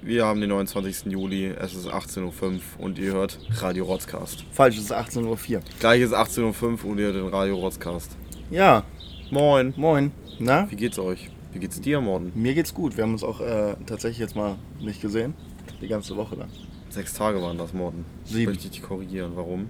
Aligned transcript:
Wir 0.00 0.24
haben 0.24 0.40
den 0.40 0.50
29. 0.50 1.12
Juli, 1.12 1.46
es 1.46 1.74
ist 1.74 1.88
18.05 1.88 2.22
Uhr 2.22 2.60
und 2.78 2.98
ihr 2.98 3.12
hört 3.12 3.38
Radio 3.60 3.84
Rotzcast. 3.84 4.44
Falsch, 4.52 4.76
es 4.76 4.84
ist 4.84 4.92
18.04 4.92 5.56
Uhr. 5.56 5.62
Gleich 5.80 6.02
ist 6.02 6.14
18.05 6.14 6.84
Uhr 6.84 6.90
und 6.90 6.98
ihr 6.98 7.06
hört 7.06 7.16
den 7.16 7.26
Radio 7.28 7.56
Rotzcast. 7.56 8.16
Ja, 8.50 8.84
Moin. 9.30 9.74
moin. 9.76 10.12
Na? 10.38 10.70
Wie 10.70 10.76
geht's 10.76 10.98
euch? 10.98 11.30
Wie 11.52 11.58
geht's 11.58 11.80
dir, 11.80 12.00
Morden? 12.00 12.32
Mir 12.34 12.54
geht's 12.54 12.72
gut. 12.72 12.96
Wir 12.96 13.04
haben 13.04 13.12
uns 13.12 13.24
auch 13.24 13.40
äh, 13.40 13.74
tatsächlich 13.86 14.20
jetzt 14.20 14.36
mal 14.36 14.56
nicht 14.80 15.02
gesehen. 15.02 15.34
Die 15.82 15.88
ganze 15.88 16.16
Woche 16.16 16.36
lang. 16.36 16.48
Sechs 16.88 17.12
Tage 17.12 17.42
waren 17.42 17.58
das, 17.58 17.74
Morden. 17.74 18.04
Sieben. 18.24 18.52
Möchte 18.52 18.66
ich 18.66 18.70
dich 18.70 18.82
korrigieren. 18.82 19.32
Warum? 19.34 19.68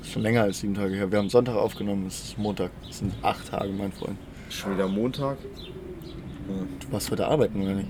Ist 0.00 0.12
schon 0.12 0.22
länger 0.22 0.42
als 0.42 0.60
sieben 0.60 0.74
Tage 0.74 0.94
her. 0.94 1.10
Wir 1.10 1.18
haben 1.18 1.28
Sonntag 1.28 1.56
aufgenommen, 1.56 2.06
es 2.06 2.24
ist 2.24 2.38
Montag. 2.38 2.70
Es 2.88 2.98
sind 2.98 3.12
acht 3.22 3.48
Tage, 3.50 3.72
mein 3.72 3.92
Freund. 3.92 4.16
Schon 4.48 4.74
wieder 4.74 4.88
Montag? 4.88 5.36
Du 6.80 6.92
warst 6.92 7.10
heute 7.10 7.26
arbeiten, 7.26 7.60
oder 7.60 7.74
nicht? 7.74 7.88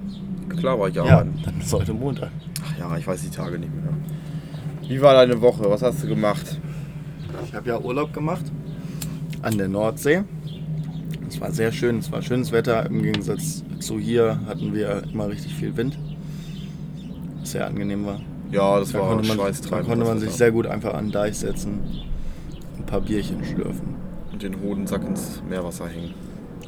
Klar 0.59 0.79
war 0.79 0.89
ich 0.89 0.95
Ja, 0.95 1.05
arbeiten. 1.05 1.35
dann 1.45 1.61
ist 1.61 1.73
heute 1.73 1.93
Montag. 1.95 2.31
Ach 2.65 2.79
ja, 2.79 2.97
ich 2.97 3.07
weiß 3.07 3.23
die 3.23 3.31
Tage 3.31 3.59
nicht 3.59 3.73
mehr. 3.75 3.93
Wie 4.89 5.01
war 5.01 5.15
deine 5.15 5.41
Woche? 5.41 5.65
Was 5.71 5.83
hast 5.83 6.03
du 6.03 6.09
gemacht? 6.09 6.59
Ich 7.47 7.55
habe 7.55 7.69
ja 7.69 7.79
Urlaub 7.81 8.13
gemacht 8.13 8.45
an 9.43 9.57
der 9.59 9.69
Nordsee. 9.69 10.23
Es 11.29 11.41
war 11.41 11.51
sehr 11.51 11.73
schön, 11.73 11.99
es 11.99 12.13
war 12.13 12.21
schönes 12.23 12.53
Wetter. 12.53 12.87
Im 12.87 13.03
Gegensatz 13.03 13.65
zu 13.81 13.99
hier 13.99 14.41
hatten 14.47 14.75
wir 14.75 15.03
immer 15.13 15.29
richtig 15.29 15.55
viel 15.55 15.77
Wind. 15.77 15.99
Was 17.41 17.53
sehr 17.53 17.67
angenehm 17.67 18.05
war. 18.07 18.21
Ja, 18.51 18.79
das 18.79 18.93
Da 18.93 18.99
war 19.01 19.09
konnte 19.09 19.29
man, 19.35 19.39
da 19.39 19.83
konnte 19.83 20.05
man 20.05 20.19
sich 20.19 20.29
Wetter. 20.29 20.37
sehr 20.39 20.53
gut 20.53 20.67
einfach 20.67 20.93
an 20.95 21.07
den 21.07 21.13
Deich 21.13 21.39
setzen, 21.39 21.81
ein 22.79 22.85
paar 22.85 23.01
Bierchen 23.01 23.43
schlürfen. 23.45 23.95
Und 24.31 24.43
den 24.43 24.61
Hodensack 24.61 25.05
ins 25.07 25.43
Meerwasser 25.49 25.89
hängen. 25.89 26.13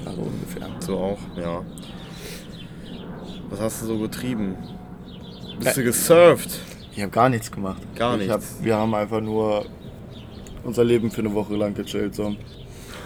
Also 0.06 0.22
ungefähr. 0.22 0.66
So 0.80 0.96
auch, 0.98 1.18
ja. 1.36 1.60
Was 3.54 3.60
hast 3.60 3.82
du 3.82 3.86
so 3.86 3.98
getrieben? 4.00 4.56
Bist 5.60 5.76
du 5.76 5.84
gesurft? 5.84 6.58
Ich 6.92 7.00
habe 7.00 7.12
gar 7.12 7.28
nichts 7.28 7.52
gemacht. 7.52 7.80
Gar 7.94 8.20
ich 8.20 8.28
hab, 8.28 8.40
nichts? 8.40 8.56
wir 8.60 8.74
haben 8.74 8.92
einfach 8.96 9.20
nur 9.20 9.64
unser 10.64 10.82
Leben 10.82 11.08
für 11.08 11.20
eine 11.20 11.32
Woche 11.32 11.54
lang 11.54 11.72
gechillt. 11.72 12.16
So. 12.16 12.34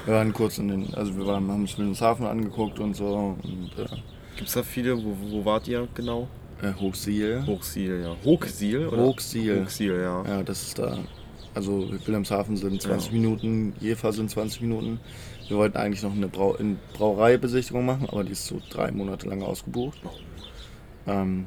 Wir 0.07 0.15
waren 0.15 0.33
kurz 0.33 0.57
in 0.57 0.69
den, 0.69 0.95
also 0.95 1.15
wir 1.19 1.27
waren, 1.27 1.51
haben 1.51 1.61
uns 1.61 1.77
Wilhelmshaven 1.77 2.27
angeguckt 2.27 2.79
und 2.81 2.97
so 2.97 3.37
und 3.39 3.73
äh, 3.79 3.95
Gibt's 4.39 4.55
da 4.55 4.63
viele? 4.63 4.97
Wo, 4.97 5.15
wo 5.29 5.45
wart 5.45 5.69
ihr 5.69 5.87
genau? 5.95 6.29
äh, 6.63 6.73
Hochsiel. 6.81 7.45
Hochsiel, 7.47 8.01
ja. 8.01 8.17
Hochsiel, 8.25 8.87
oder? 8.87 9.03
Hochsiel. 9.03 9.61
Hochsiel, 9.65 10.01
ja. 10.01 10.25
Ja, 10.27 10.43
das 10.43 10.63
ist 10.63 10.79
da. 10.79 10.97
Also 11.53 11.91
Wilhelmshaven 12.07 12.57
sind 12.57 12.81
20 12.81 13.13
Minuten, 13.13 13.75
Jever 13.81 14.15
sind 14.15 14.31
20 14.31 14.63
Minuten. 14.63 14.99
Wir 15.47 15.59
wollten 15.59 15.77
eigentlich 15.77 16.03
noch 16.03 16.15
eine 16.15 16.29
Brau 16.29 16.55
in 16.55 16.79
Brauereibesichtigung 16.95 17.85
machen, 17.85 18.09
aber 18.11 18.25
die 18.25 18.33
ist 18.33 18.47
so 18.47 18.63
drei 18.71 18.91
Monate 18.93 19.29
lang 19.29 19.43
ausgebucht. 19.43 19.99
Ähm, 21.07 21.47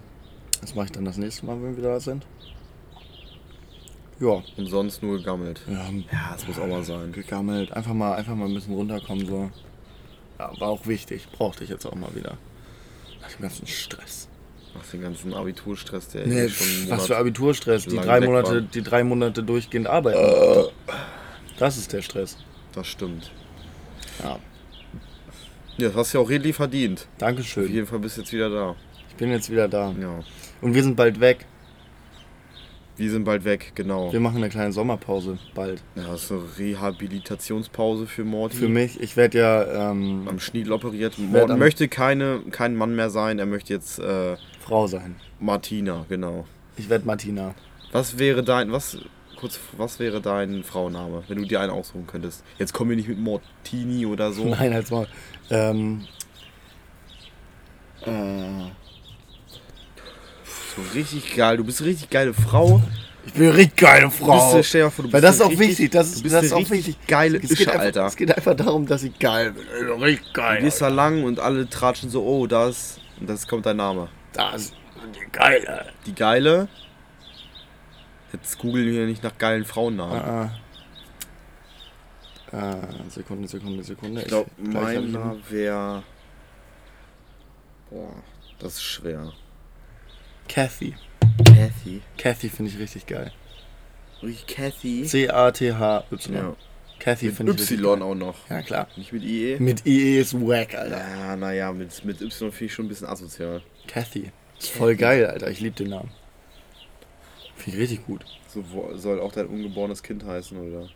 das 0.61 0.75
mache 0.75 0.85
ich 0.85 0.91
dann 0.91 1.05
das 1.05 1.17
nächste 1.17 1.45
Mal, 1.45 1.61
wenn 1.61 1.75
wir 1.75 1.83
da 1.83 1.99
sind. 1.99 2.25
Ja, 4.19 4.43
Und 4.57 4.67
sonst 4.67 5.01
nur 5.01 5.17
gegammelt. 5.17 5.61
wir 5.67 5.79
haben 5.83 6.05
Ja, 6.11 6.33
das 6.33 6.47
muss 6.47 6.59
auch 6.59 6.67
mal 6.67 6.83
sein. 6.83 7.11
gegammelt, 7.11 7.71
einfach 7.73 7.93
mal, 7.93 8.13
einfach 8.13 8.35
mal 8.35 8.45
ein 8.47 8.53
bisschen 8.53 8.75
runterkommen 8.75 9.25
so. 9.25 9.49
Ja, 10.37 10.51
war 10.59 10.69
auch 10.69 10.85
wichtig, 10.85 11.27
brauchte 11.31 11.63
ich 11.63 11.69
jetzt 11.71 11.85
auch 11.87 11.95
mal 11.95 12.13
wieder. 12.15 12.37
Nach 13.21 13.31
dem 13.31 13.41
ganzen 13.41 13.65
Stress. 13.67 14.27
Nach 14.75 14.85
dem 14.85 15.01
ganzen 15.01 15.33
Abiturstress, 15.33 16.07
der 16.09 16.27
Nee, 16.27 16.49
schon 16.49 16.89
was 16.89 17.07
für 17.07 17.17
Abiturstress, 17.17 17.85
die 17.85 17.97
drei 17.97 18.21
Monate, 18.21 18.53
war. 18.53 18.61
die 18.61 18.81
drei 18.83 19.03
Monate 19.03 19.43
durchgehend 19.43 19.87
arbeiten. 19.87 20.69
Das 21.57 21.77
ist 21.77 21.91
der 21.91 22.01
Stress. 22.01 22.37
Das 22.73 22.87
stimmt. 22.87 23.31
Ja, 24.23 24.37
Ja, 25.77 25.87
das 25.89 25.95
hast 25.95 26.13
du 26.13 26.19
ja 26.19 26.23
auch 26.23 26.29
redlich 26.29 26.55
verdient. 26.55 27.01
Auf 27.01 27.07
Dankeschön. 27.17 27.71
jeden 27.71 27.87
Fall 27.87 27.99
bist 27.99 28.17
du 28.17 28.21
jetzt 28.21 28.31
wieder 28.31 28.49
da. 28.49 28.75
Bin 29.21 29.29
jetzt 29.29 29.51
wieder 29.51 29.67
da. 29.67 29.93
Ja. 30.01 30.19
Und 30.61 30.73
wir 30.73 30.81
sind 30.81 30.95
bald 30.95 31.19
weg. 31.19 31.45
Wir 32.97 33.11
sind 33.11 33.23
bald 33.23 33.45
weg, 33.45 33.71
genau. 33.75 34.11
Wir 34.11 34.19
machen 34.19 34.37
eine 34.37 34.49
kleine 34.49 34.73
Sommerpause 34.73 35.37
bald. 35.53 35.83
Ja, 35.95 36.07
das 36.07 36.23
ist 36.23 36.31
eine 36.31 36.41
Rehabilitationspause 36.57 38.07
für 38.07 38.23
Morty. 38.23 38.57
Für 38.57 38.67
mich, 38.67 38.99
ich 38.99 39.15
werde 39.17 39.37
ja 39.37 39.91
ähm, 39.91 40.27
Am 40.27 40.39
Schniedel 40.39 40.73
operiert. 40.73 41.13
am- 41.19 41.59
möchte 41.59 41.87
keine, 41.87 42.39
kein 42.49 42.75
Mann 42.75 42.95
mehr 42.95 43.11
sein. 43.11 43.37
Er 43.37 43.45
möchte 43.45 43.71
jetzt 43.75 43.99
äh, 43.99 44.37
Frau 44.59 44.87
sein. 44.87 45.15
Martina, 45.39 46.03
genau. 46.09 46.47
Ich 46.75 46.89
werde 46.89 47.05
Martina. 47.05 47.53
Was 47.91 48.17
wäre 48.17 48.41
dein, 48.43 48.71
was, 48.71 48.97
kurz, 49.35 49.59
was 49.77 49.99
wäre 49.99 50.19
dein 50.19 50.63
Frauenname, 50.63 51.21
wenn 51.27 51.37
du 51.37 51.45
dir 51.45 51.61
einen 51.61 51.71
aussuchen 51.71 52.07
könntest? 52.07 52.43
Jetzt 52.57 52.73
kommen 52.73 52.89
wir 52.89 52.97
nicht 52.97 53.07
mit 53.09 53.19
Mortini 53.19 54.07
oder 54.07 54.31
so. 54.31 54.45
Nein, 54.49 54.73
als 54.73 54.89
mal. 54.89 55.05
Ähm, 55.51 56.05
äh, 58.03 58.71
So 60.75 60.81
richtig 60.93 61.35
geil. 61.35 61.57
Du 61.57 61.63
bist 61.63 61.81
eine 61.81 61.89
richtig 61.89 62.09
geile 62.09 62.33
Frau. 62.33 62.81
ich 63.25 63.33
bin 63.33 63.43
eine 63.43 63.55
richtig 63.57 63.77
geile 63.77 64.01
Du 64.03 64.07
bist, 64.09 64.19
Frau. 64.21 64.63
stell 64.63 64.83
dir 64.83 64.91
vor, 64.91 65.05
du 65.05 65.11
Weil 65.13 65.21
bist 65.21 65.29
das 65.29 65.35
ist 65.35 65.41
auch 65.41 65.49
richtig, 65.49 65.69
wichtig. 65.69 65.91
Das 65.91 66.09
du 66.11 66.15
ist, 66.17 66.23
bist 66.23 66.35
das 66.35 66.43
ist 66.45 66.53
auch 66.53 66.57
richtig 66.59 66.71
wichtig. 66.87 67.07
geile 67.07 67.37
es 67.39 67.51
Ische, 67.51 67.69
einfach, 67.71 67.81
Alter. 67.85 68.05
es 68.05 68.15
geht 68.15 68.35
einfach 68.35 68.55
darum, 68.55 68.85
dass 68.85 69.03
ich 69.03 69.17
geil 69.19 69.51
bin. 69.51 69.63
Ich 69.63 69.87
bin 69.87 70.03
richtig 70.03 70.27
Du 70.27 70.33
geil. 70.33 70.61
gehst 70.61 70.81
da 70.81 70.87
lang 70.87 71.23
und 71.23 71.39
alle 71.39 71.69
tratschen 71.69 72.09
so, 72.09 72.23
oh, 72.25 72.47
das. 72.47 72.99
Und 73.19 73.29
das 73.29 73.47
kommt 73.47 73.65
dein 73.65 73.77
Name. 73.77 74.09
Das 74.33 74.73
die 75.15 75.31
geile. 75.31 75.91
Die 76.05 76.15
geile. 76.15 76.67
Jetzt 78.33 78.57
googeln 78.59 78.85
wir 78.87 79.05
nicht 79.07 79.23
nach 79.23 79.37
geilen 79.37 79.65
Frauennamen. 79.65 80.17
Ah, 80.21 80.51
ah. 82.53 82.73
Äh, 82.73 83.09
Sekunde, 83.09 83.47
Sekunde, 83.47 83.83
Sekunde. 83.83 84.21
Ich 84.21 84.27
glaube, 84.27 84.49
meiner 84.57 85.35
wäre. 85.49 86.03
Boah, 87.89 88.13
das 88.59 88.73
ist 88.75 88.83
schwer. 88.83 89.33
Kathy. 90.53 90.95
Cathy. 91.45 92.01
Kathy 92.17 92.49
finde 92.49 92.71
ich 92.71 92.77
richtig 92.77 93.05
geil. 93.05 93.31
Richtig 94.21 94.47
Cathy. 94.47 95.03
C-A-T-H-Y. 95.05 96.33
Ja. 96.33 96.55
Kathy 96.99 97.31
finde 97.31 97.53
ich 97.53 97.71
Y 97.71 98.01
auch 98.01 98.15
noch. 98.15 98.49
Ja, 98.49 98.61
klar. 98.61 98.89
Nicht 98.97 99.13
mit 99.13 99.23
IE. 99.23 99.57
Mit 99.59 99.85
IE 99.85 100.19
ist 100.19 100.33
wack, 100.33 100.75
Alter. 100.75 100.97
Ja, 100.97 101.35
naja, 101.37 101.71
mit, 101.71 102.03
mit 102.03 102.19
Y 102.19 102.51
finde 102.51 102.65
ich 102.65 102.73
schon 102.73 102.85
ein 102.85 102.89
bisschen 102.89 103.07
asozial. 103.07 103.61
Kathy. 103.87 104.31
Ist 104.59 104.71
voll 104.71 104.97
geil, 104.97 105.25
Alter. 105.25 105.49
Ich 105.49 105.61
liebe 105.61 105.77
den 105.77 105.91
Namen. 105.91 106.11
Finde 107.55 107.77
ich 107.77 107.83
richtig 107.83 108.05
gut. 108.05 108.25
So 108.49 108.61
soll 108.95 109.21
auch 109.21 109.31
dein 109.31 109.47
ungeborenes 109.47 110.03
Kind 110.03 110.25
heißen, 110.25 110.57
oder? 110.57 110.89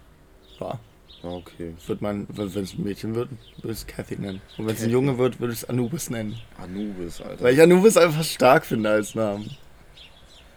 Ja. 0.59 0.79
Ah, 1.25 1.37
okay. 1.37 1.73
Wird 1.87 2.01
man, 2.01 2.27
wenn 2.29 2.47
es 2.47 2.73
ein 2.73 2.83
Mädchen 2.83 3.15
wird, 3.15 3.29
würde 3.57 3.73
ich 3.73 3.79
es 3.79 3.87
Kathy 3.87 4.15
nennen. 4.15 4.41
Und 4.57 4.67
wenn 4.67 4.75
es 4.75 4.83
ein. 4.83 4.91
Junge 4.91 5.17
wird, 5.17 5.39
würde 5.39 5.53
ich 5.53 5.63
es 5.63 5.69
Anubis 5.69 6.11
nennen. 6.11 6.37
Anubis, 6.61 7.19
Alter. 7.19 7.43
Weil 7.43 7.55
ich 7.55 7.61
Anubis 7.61 7.97
einfach 7.97 8.23
stark 8.23 8.63
finde 8.63 8.91
als 8.91 9.15
Namen. 9.15 9.49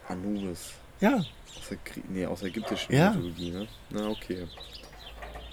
Anubis. 0.07 0.73
Ja. 1.01 1.15
Aus 1.17 1.69
der, 1.69 1.77
nee, 2.09 2.25
aus 2.25 2.41
der 2.41 2.49
ägyptischen 2.49 2.93
Ja. 2.93 3.11
Mythologie, 3.11 3.51
ne? 3.51 3.67
Na, 3.89 4.09
okay. 4.09 4.45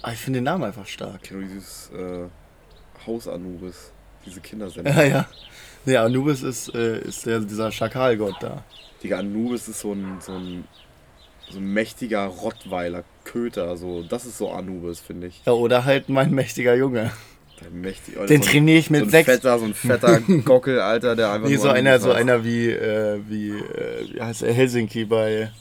Aber 0.03 0.13
ich 0.13 0.19
finde 0.19 0.37
den 0.37 0.43
Namen 0.43 0.65
einfach 0.65 0.85
stark. 0.85 1.23
Kenne 1.23 1.39
nur 1.41 1.49
dieses 1.49 1.89
äh, 1.89 2.27
Haus 3.07 3.27
Anubis. 3.27 3.91
Diese 4.23 4.39
Kindersendung. 4.39 4.93
Ja, 4.93 5.03
ja. 5.03 5.27
Nee, 5.85 5.97
Anubis 5.97 6.43
ist, 6.43 6.75
äh, 6.75 6.99
ist 6.99 7.25
der, 7.25 7.39
dieser 7.39 7.71
Schakalgott 7.71 8.35
da. 8.39 8.63
Digga, 9.01 9.17
Anubis 9.17 9.67
ist 9.67 9.79
so 9.79 9.93
ein, 9.93 10.17
so 10.19 10.33
ein, 10.33 10.65
so 11.49 11.59
ein 11.59 11.73
mächtiger 11.73 12.25
Rottweiler, 12.25 13.03
Köter. 13.23 13.77
So. 13.77 14.03
Das 14.03 14.25
ist 14.25 14.37
so 14.37 14.51
Anubis, 14.51 14.99
finde 14.99 15.27
ich. 15.27 15.41
Ja, 15.45 15.53
oder 15.53 15.85
halt 15.85 16.09
mein 16.09 16.31
mächtiger 16.31 16.75
Junge. 16.75 17.11
Mächtig, 17.73 18.15
Den 18.27 18.43
so 18.43 18.49
trainiere 18.49 18.77
ich 18.77 18.89
mit 18.91 18.99
so 19.01 19.05
ein 19.07 19.09
sechs. 19.09 19.25
Fetter, 19.29 19.57
so 19.57 19.65
ein 19.65 19.73
fetter 19.73 20.19
Gockel, 20.45 20.79
Alter, 20.79 21.15
der 21.15 21.31
einfach 21.31 21.49
Nee, 21.49 21.55
so 21.55 21.69
einer, 21.69 21.91
Anubis 21.93 22.03
so 22.03 22.11
einer 22.11 22.43
wie, 22.45 22.69
äh, 22.69 23.19
wie, 23.27 23.49
äh, 23.49 24.13
wie 24.13 24.21
heißt 24.21 24.43
er, 24.43 24.53
Helsinki 24.53 25.05
bei. 25.05 25.51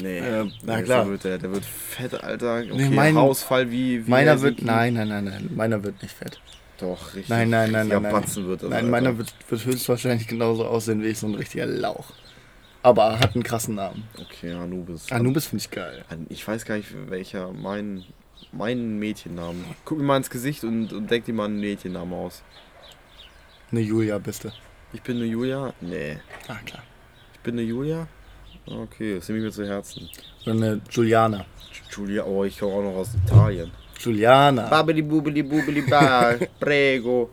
Nee, 0.00 0.18
Äh, 0.18 0.44
na 0.64 0.76
nee, 0.78 0.82
klar. 0.82 1.04
so 1.04 1.10
Wird 1.12 1.24
der, 1.24 1.38
der 1.38 1.52
wird 1.52 1.64
fett, 1.64 2.14
Alter. 2.22 2.58
Okay, 2.58 2.72
Nee, 2.74 2.88
mein- 2.94 3.14
Hausfall 3.16 3.70
wie, 3.70 4.04
wie 4.04 4.10
Meiner 4.10 4.32
wird. 4.40 4.54
Helsinki. 4.58 4.64
Nein, 4.64 4.94
nein, 4.94 5.08
nein, 5.08 5.24
nein. 5.24 5.50
Meiner 5.54 5.84
wird 5.84 6.02
nicht 6.02 6.14
fett. 6.14 6.40
Doch, 6.80 7.14
richtig. 7.14 7.28
Nein, 7.28 7.50
nein, 7.50 7.70
nein, 7.70 7.86
nein. 7.86 8.02
Nein, 8.02 8.12
Batzen 8.12 8.46
wird 8.48 8.62
das, 8.64 8.70
nein 8.70 8.78
Alter. 8.78 8.90
meiner 8.90 9.18
wird, 9.18 9.32
wird 9.48 9.64
höchstwahrscheinlich 9.64 10.26
genauso 10.26 10.64
aussehen 10.66 11.02
wie 11.04 11.06
ich, 11.08 11.18
so 11.20 11.28
ein 11.28 11.34
richtiger 11.36 11.66
Lauch. 11.66 12.06
Aber 12.82 13.04
er 13.04 13.20
hat 13.20 13.34
einen 13.34 13.44
krassen 13.44 13.76
Namen. 13.76 14.08
Okay, 14.20 14.52
Anubis. 14.52 15.10
Anubis 15.12 15.46
finde 15.46 15.64
ich 15.64 15.70
geil. 15.70 16.04
Ich 16.28 16.46
weiß 16.46 16.64
gar 16.64 16.76
nicht, 16.76 16.88
welcher 17.08 17.52
mein, 17.52 18.04
mein 18.50 18.98
Mädchennamen. 18.98 19.64
Guck 19.84 19.98
mir 19.98 20.04
mal 20.04 20.16
ins 20.16 20.30
Gesicht 20.30 20.64
und, 20.64 20.92
und 20.92 21.10
denk 21.10 21.24
dir 21.24 21.34
mal 21.34 21.44
einen 21.44 21.60
Mädchennamen 21.60 22.12
aus. 22.12 22.42
Eine 23.70 23.80
Julia 23.80 24.18
bist 24.18 24.44
du. 24.44 24.52
Ich 24.92 25.02
bin 25.02 25.16
eine 25.16 25.26
Julia? 25.26 25.72
Nee. 25.80 26.18
Ah, 26.48 26.56
klar. 26.64 26.82
Ich 27.34 27.40
bin 27.40 27.54
eine 27.54 27.62
Julia? 27.62 28.08
Okay, 28.66 29.16
das 29.16 29.28
nehme 29.28 29.38
ich 29.40 29.44
mir 29.46 29.52
zu 29.52 29.66
Herzen. 29.66 30.08
Oder 30.44 30.52
eine 30.52 30.80
Juliana. 30.90 31.46
Julia, 31.90 32.24
oh, 32.24 32.44
ich 32.44 32.58
komme 32.58 32.74
auch 32.74 32.82
noch 32.82 32.96
aus 32.96 33.14
Italien. 33.14 33.70
Juliana. 33.98 34.68
Babili 34.68 35.02
bubili 35.02 35.42
bubili 35.42 35.82
ba, 35.82 36.34
prego. 36.60 37.30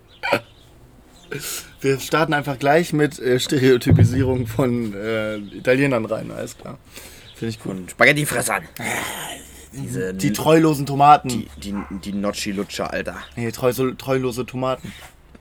Wir 1.82 2.00
starten 2.00 2.34
einfach 2.34 2.60
gleich 2.60 2.94
mit 2.94 3.20
äh, 3.20 3.40
Stereotypisierung 3.40 4.48
von 4.48 4.94
äh, 4.94 5.38
Italienern 5.38 6.06
rein, 6.06 6.32
alles 6.32 6.58
klar. 6.58 6.78
Finde 7.36 7.56
ich 7.56 7.60
cool. 7.66 7.72
Und 7.72 7.92
Spaghettifressern. 7.92 8.64
Diese 9.72 10.14
Die 10.14 10.34
treulosen 10.34 10.86
Tomaten. 10.86 11.30
die, 11.30 11.48
die, 11.58 11.76
die 12.04 12.14
Nocci-Lutscher, 12.14 12.92
Alter. 12.92 13.18
Nee, 13.36 13.52
treu, 13.52 13.72
treuslose 13.72 14.46
Tomaten. 14.46 14.92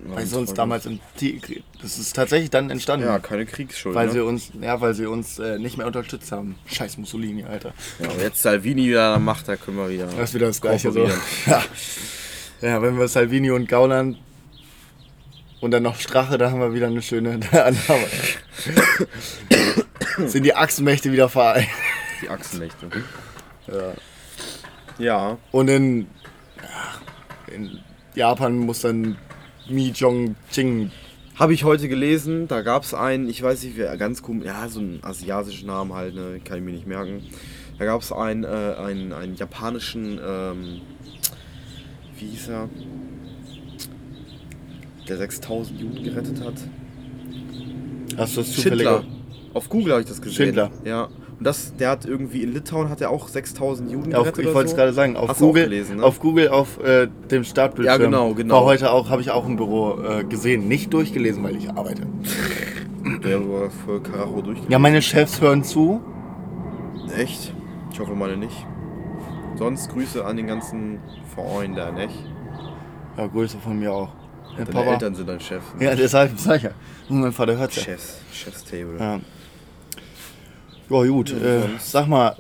Weil 0.01 0.27
sie 0.27 0.39
uns 0.39 0.55
damals 0.55 0.87
im. 0.87 1.01
Das 1.83 1.99
ist 1.99 2.15
tatsächlich 2.15 2.51
dann 2.51 2.71
entstanden. 2.71 3.07
Ja, 3.07 3.19
keine 3.19 3.47
Kriegsschuld. 3.47 3.97
Weil 3.97 4.07
ne? 4.07 4.13
sie 4.13 4.25
uns, 4.25 4.53
ja, 4.61 4.81
weil 4.81 4.95
sie 4.95 5.07
uns 5.07 5.41
äh, 5.41 5.59
nicht 5.59 5.77
mehr 5.77 5.89
unterstützt 5.89 6.31
haben. 6.31 6.55
Scheiß 6.67 6.99
Mussolini, 6.99 7.45
Alter. 7.45 7.73
ja, 7.99 8.09
aber 8.09 8.23
jetzt 8.23 8.41
Salvini 8.41 8.87
wieder 8.87 9.07
an 9.07 9.13
der 9.15 9.21
Macht, 9.21 9.49
da 9.49 9.57
können 9.57 9.77
wir 9.77 9.91
wieder. 9.91 10.07
Das 10.07 10.31
ist 10.31 10.35
wieder 10.35 10.47
das 10.47 10.61
Gleiche 10.61 10.93
so. 10.93 11.09
Ja. 11.47 11.63
ja, 12.61 12.83
wenn 12.83 12.97
wir 12.97 13.09
Salvini 13.09 13.51
und 13.51 13.69
Gauland 13.69 14.19
und 15.61 15.71
dann 15.73 15.83
noch 15.83 15.99
Strache, 15.99 16.39
da 16.39 16.51
haben 16.51 16.61
wir 16.61 16.75
wieder 16.75 16.87
eine 16.87 17.03
schöne 17.03 17.41
Annahme. 17.53 18.07
Sind 20.27 20.45
die 20.45 20.55
Achsenmächte 20.55 21.13
wieder 21.13 21.29
vereint. 21.29 21.69
Die 22.23 22.29
Achsenmächte. 22.29 22.89
Ja. 23.67 23.93
Ja, 24.99 25.39
Und 25.53 25.69
in, 25.69 26.09
in 27.55 27.79
Japan 28.15 28.59
muss 28.59 28.81
dann 28.81 29.17
Mi 29.69 29.91
Jong 29.95 30.35
Ching. 30.51 30.91
habe 31.37 31.55
ich 31.55 31.63
heute 31.63 31.89
gelesen. 31.89 32.49
Da 32.49 32.63
gab 32.63 32.83
es 32.83 32.95
einen, 32.95 33.29
ich 33.29 33.41
weiß 33.41 33.63
nicht, 33.63 33.77
wer, 33.77 33.97
ganz 33.97 34.23
komisch, 34.23 34.47
ja, 34.47 34.69
so 34.69 34.81
einen 34.81 34.99
asiatischen 35.05 35.69
Namen 35.69 35.93
halt, 35.95 36.17
ne, 36.17 36.41
kann 36.43 36.59
ich 36.59 36.65
mir 36.65 36.73
nicht 36.73 36.87
merken. 36.89 37.23
Da 37.79 37.85
gab 37.85 38.01
es 38.03 38.11
einen, 38.11 38.43
äh, 38.43 38.49
einen, 38.49 39.13
einen 39.13 39.37
japanischen, 39.37 40.19
ähm, 40.27 40.81
wie 42.19 42.27
hieß 42.27 42.49
er? 42.49 42.69
Der 45.09 45.17
6000 45.17 45.81
Juden 45.81 46.03
gerettet 46.03 46.45
hat. 46.45 46.55
Hast 48.17 48.37
du 48.37 48.41
das 48.41 48.53
zufällig? 48.53 48.87
Schindler. 48.87 49.05
Auf 49.55 49.69
Google 49.69 49.93
habe 49.93 50.03
ich 50.03 50.09
das 50.09 50.21
gesehen. 50.21 50.47
Schindler. 50.47 50.71
Ja. 50.85 51.05
Und 51.39 51.45
das, 51.47 51.75
der 51.77 51.91
hat 51.91 52.05
irgendwie 52.05 52.43
in 52.43 52.53
Litauen 52.53 52.89
hat 52.89 53.01
er 53.01 53.11
auch 53.11 53.29
6000 53.29 53.91
Juden 53.91 54.15
Auf, 54.15 54.25
gerettet. 54.25 54.45
ich 54.45 54.55
wollte 54.55 54.67
es 54.67 54.71
so. 54.73 54.77
gerade 54.77 54.93
sagen, 54.93 55.17
auf 55.17 55.29
Hast 55.29 55.39
Google, 55.39 55.65
gelesen, 55.65 55.99
ne? 55.99 56.03
auf 56.03 56.19
Google, 56.19 56.49
auf 56.49 56.83
äh, 56.83 57.07
dem 57.31 57.45
Startbildschirm. 57.45 58.01
Ja, 58.01 58.05
genau, 58.07 58.35
genau. 58.35 58.57
War 58.57 58.65
heute 58.65 58.91
auch, 58.91 59.09
habe 59.09 59.23
ich 59.23 59.31
auch 59.31 59.47
im 59.47 59.57
Büro 59.57 60.01
äh, 60.03 60.25
gesehen. 60.25 60.67
Nicht 60.67 60.93
durchgelesen, 60.93 61.43
weil 61.45 61.57
ich 61.57 61.71
arbeite. 61.71 62.03
Der 63.25 63.41
war 63.49 63.71
voll 63.71 64.01
Karacho 64.01 64.43
durchgegangen. 64.43 64.71
Ja, 64.71 64.79
meine 64.79 65.01
Chefs 65.01 65.41
hören 65.41 65.63
zu. 65.63 66.01
Echt? 67.17 67.55
Ich 67.93 68.01
hoffe 68.01 68.15
meine 68.15 68.37
nicht. 68.37 68.67
Sonst 69.57 69.91
Grüße 69.91 70.25
an 70.25 70.37
den 70.37 70.49
ganzen 70.49 70.99
Verein 71.35 71.75
da, 71.75 71.91
nicht? 71.93 72.15
Ja, 73.17 73.27
Grüße 73.27 73.59
von 73.59 73.79
mir 73.79 73.93
auch. 73.93 74.11
Deine 74.57 74.91
Eltern 74.91 75.15
sind 75.15 75.29
dein 75.29 75.41
Chef. 75.41 75.63
Ja, 75.79 75.95
deshalb 75.95 76.39
sag 76.39 76.57
ich 76.57 76.63
ja. 76.65 76.71
Und 77.09 77.21
mein 77.21 77.33
Vater 77.33 77.57
hört 77.57 77.75
ja. 77.77 77.83
Chefs, 77.83 78.21
Chefstable. 78.33 78.99
Ja, 78.99 79.21
ja 80.91 81.07
gut. 81.07 81.33
Äh, 81.33 81.63
sag 81.79 82.09
mal, 82.09 82.37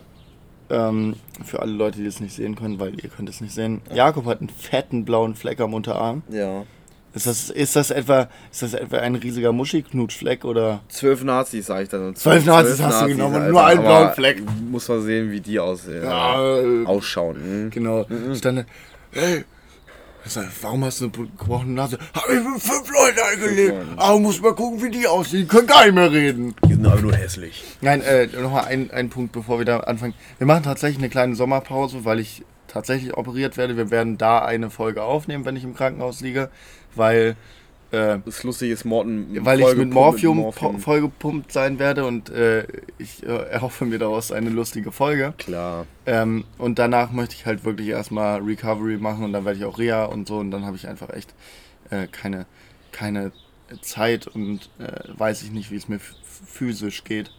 ähm, 0.71 1.17
für 1.45 1.61
alle 1.61 1.73
Leute, 1.73 1.99
die 1.99 2.07
es 2.07 2.21
nicht 2.21 2.35
sehen 2.35 2.57
können, 2.57 2.81
weil 2.81 2.95
ihr 3.01 3.09
könnt 3.09 3.29
es 3.29 3.41
nicht 3.41 3.55
sehen. 3.55 3.81
Jakob 3.93 4.27
hat 4.27 4.41
einen 4.41 4.49
fetten 4.49 5.05
blauen 5.05 5.35
Fleck 5.35 5.61
am 5.61 5.75
Unterarm. 5.75 6.23
Ja. 6.31 6.65
Ist 7.15 7.27
das, 7.27 7.51
ist 7.51 7.75
das 7.75 7.91
etwa, 7.91 8.29
ist 8.53 8.63
das 8.63 8.75
etwa 8.75 8.99
ein 8.99 9.15
riesiger 9.15 9.53
Muschi-Knutschfleck 9.53 10.45
oder? 10.45 10.81
Zwölf 10.89 11.25
Nazis, 11.25 11.67
sag 11.67 11.83
ich 11.83 11.89
dann. 11.89 12.15
Zwölf 12.15 12.45
Nazis 12.45 12.83
hast 12.83 13.03
du 13.03 13.09
genommen 13.09 13.43
und 13.43 13.51
nur 13.51 13.65
einen 13.65 13.81
blauen 13.81 14.13
Fleck. 14.13 14.43
Muss 14.71 14.89
man 14.89 15.03
sehen, 15.03 15.31
wie 15.31 15.41
die 15.41 15.59
aussehen. 15.59 16.05
Ja, 16.05 16.59
äh, 16.59 16.85
Ausschauen. 16.85 17.65
Mhm. 17.67 17.71
Genau. 17.71 18.07
Stand 18.35 18.59
da, 18.59 18.65
hey, 19.13 19.45
sag, 20.27 20.47
warum 20.63 20.85
hast 20.85 21.01
du 21.01 21.05
eine 21.05 21.13
gebrochene 21.13 21.73
Nase? 21.73 21.99
Hab 22.15 22.29
ich 22.29 22.43
mit 22.43 22.61
fünf 22.61 22.91
Leuten 22.91 23.19
eingelebt. 23.33 23.79
Leute. 23.79 23.87
Aber 23.97 24.19
muss 24.19 24.41
mal 24.41 24.55
gucken, 24.55 24.83
wie 24.83 24.91
die 24.91 25.07
aussehen. 25.07 25.49
Können 25.49 25.67
gar 25.67 25.85
nicht 25.85 25.95
mehr 25.95 26.13
reden. 26.13 26.55
Die 26.67 26.75
sind 26.75 26.87
aber 26.87 27.01
nur 27.01 27.15
hässlich. 27.15 27.65
Nein, 27.81 28.03
äh, 28.03 28.27
nochmal 28.27 28.65
ein, 28.67 28.91
ein 28.91 29.11
Punkt, 29.11 29.33
bevor 29.33 29.59
wir 29.59 29.65
da 29.65 29.81
anfangen. 29.81 30.15
Wir 30.39 30.47
machen 30.47 30.65
tatsächlich 30.65 30.99
eine 30.99 31.09
kleine 31.09 31.35
Sommerpause, 31.35 32.05
weil 32.05 32.21
ich 32.21 32.45
tatsächlich 32.67 33.17
operiert 33.17 33.57
werde. 33.57 33.77
Wir 33.77 33.91
werden 33.91 34.19
da 34.19 34.41
eine 34.41 34.71
Folge 34.71 35.03
aufnehmen, 35.03 35.45
wenn 35.45 35.57
ich 35.57 35.65
im 35.65 35.75
Krankenhaus 35.75 36.21
liege, 36.21 36.51
weil, 36.95 37.37
äh, 37.91 38.19
Das 38.25 38.43
Lustige 38.45 38.73
ist, 38.73 38.85
Morten. 38.85 39.45
weil 39.45 39.61
ich 39.61 39.75
mit 39.77 39.91
Morphium, 39.93 40.39
Morphium. 40.39 40.79
vollgepumpt 40.79 41.53
sein 41.53 41.79
werde 41.79 42.05
und 42.07 42.29
äh, 42.31 42.67
ich 42.99 43.23
äh, 43.25 43.27
erhoffe 43.27 43.85
mir 43.87 43.99
daraus 43.99 44.31
eine 44.33 44.51
lustige 44.51 44.93
Folge. 44.93 45.35
Klar. 45.39 45.87
Ähm, 46.07 46.45
und 46.59 46.79
danach 46.79 47.13
möchte 47.13 47.35
ich 47.35 47.47
halt 47.47 47.65
wirklich 47.65 47.89
erstmal 47.89 48.41
Recovery 48.41 48.97
machen 48.99 49.25
und 49.25 49.33
dann 49.33 49.45
werde 49.45 49.59
ich 49.59 49.65
auch 49.65 49.79
Reha 49.79 50.05
und 50.07 50.29
so 50.29 50.39
und 50.39 50.51
dann 50.51 50.65
habe 50.67 50.77
ich 50.77 50.87
einfach 50.89 51.11
echt 51.11 51.35
äh, 51.91 52.07
keine, 52.09 52.47
keine 52.93 53.33
Zeit 53.83 54.27
und 54.27 54.71
äh, 54.79 54.93
weiß 55.19 55.43
ich 55.43 55.51
nicht, 55.53 55.71
wie 55.71 55.77
es 55.77 55.89
mir 55.89 56.01
physisch 56.01 57.05
geht. 57.05 57.31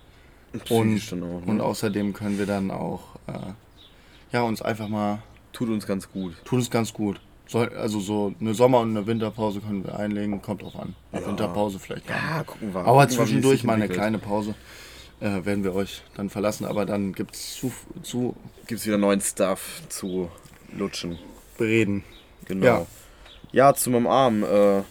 Psychisch 0.65 1.09
dann 1.11 1.23
auch. 1.23 1.41
Ne? 1.45 1.51
Und 1.51 1.61
außerdem 1.61 2.13
können 2.13 2.39
wir 2.39 2.45
dann 2.47 2.71
auch 2.71 3.01
äh, 3.27 3.53
ja, 4.31 4.41
uns 4.41 4.61
einfach 4.61 4.87
mal, 4.87 5.21
Tut 5.53 5.69
uns 5.69 5.85
ganz 5.87 6.11
gut. 6.11 6.33
tun 6.45 6.59
es 6.59 6.69
ganz 6.69 6.93
gut. 6.93 7.19
Soll, 7.49 7.69
also 7.75 7.99
so 7.99 8.31
eine 8.39 8.53
Sommer- 8.53 8.81
und 8.81 8.95
eine 8.95 9.07
Winterpause 9.07 9.59
können 9.59 9.83
wir 9.83 9.97
einlegen, 9.97 10.39
kommt 10.41 10.61
drauf 10.61 10.75
an. 10.75 10.93
Eine 11.11 11.21
Ja. 11.23 11.27
Winterpause 11.29 11.79
vielleicht 11.79 12.05
gar 12.07 12.15
nicht. 12.15 12.29
Ja, 12.29 12.43
gucken 12.43 12.73
wir. 12.75 12.81
Aber 12.81 13.01
gucken 13.01 13.09
zwischendurch 13.17 13.63
mal 13.63 13.73
eine 13.73 13.85
entwickelt. 13.85 14.01
kleine 14.03 14.19
Pause. 14.19 14.53
Äh, 15.19 15.43
werden 15.45 15.63
wir 15.63 15.73
euch 15.73 16.01
dann 16.15 16.29
verlassen, 16.29 16.65
aber 16.65 16.85
dann 16.85 17.11
gibt 17.13 17.33
es 17.35 17.55
zu, 17.55 17.71
zu 18.03 18.35
Gibt's 18.67 18.85
wieder 18.85 18.97
neuen 18.99 19.19
Stuff 19.19 19.81
zu 19.89 20.29
lutschen. 20.77 21.17
bereden. 21.57 22.03
Genau. 22.45 22.65
Ja. 22.65 22.85
Ja, 23.51 23.73
zu 23.73 23.89
meinem 23.89 24.05
Arm. 24.07 24.43
Äh, 24.43 24.83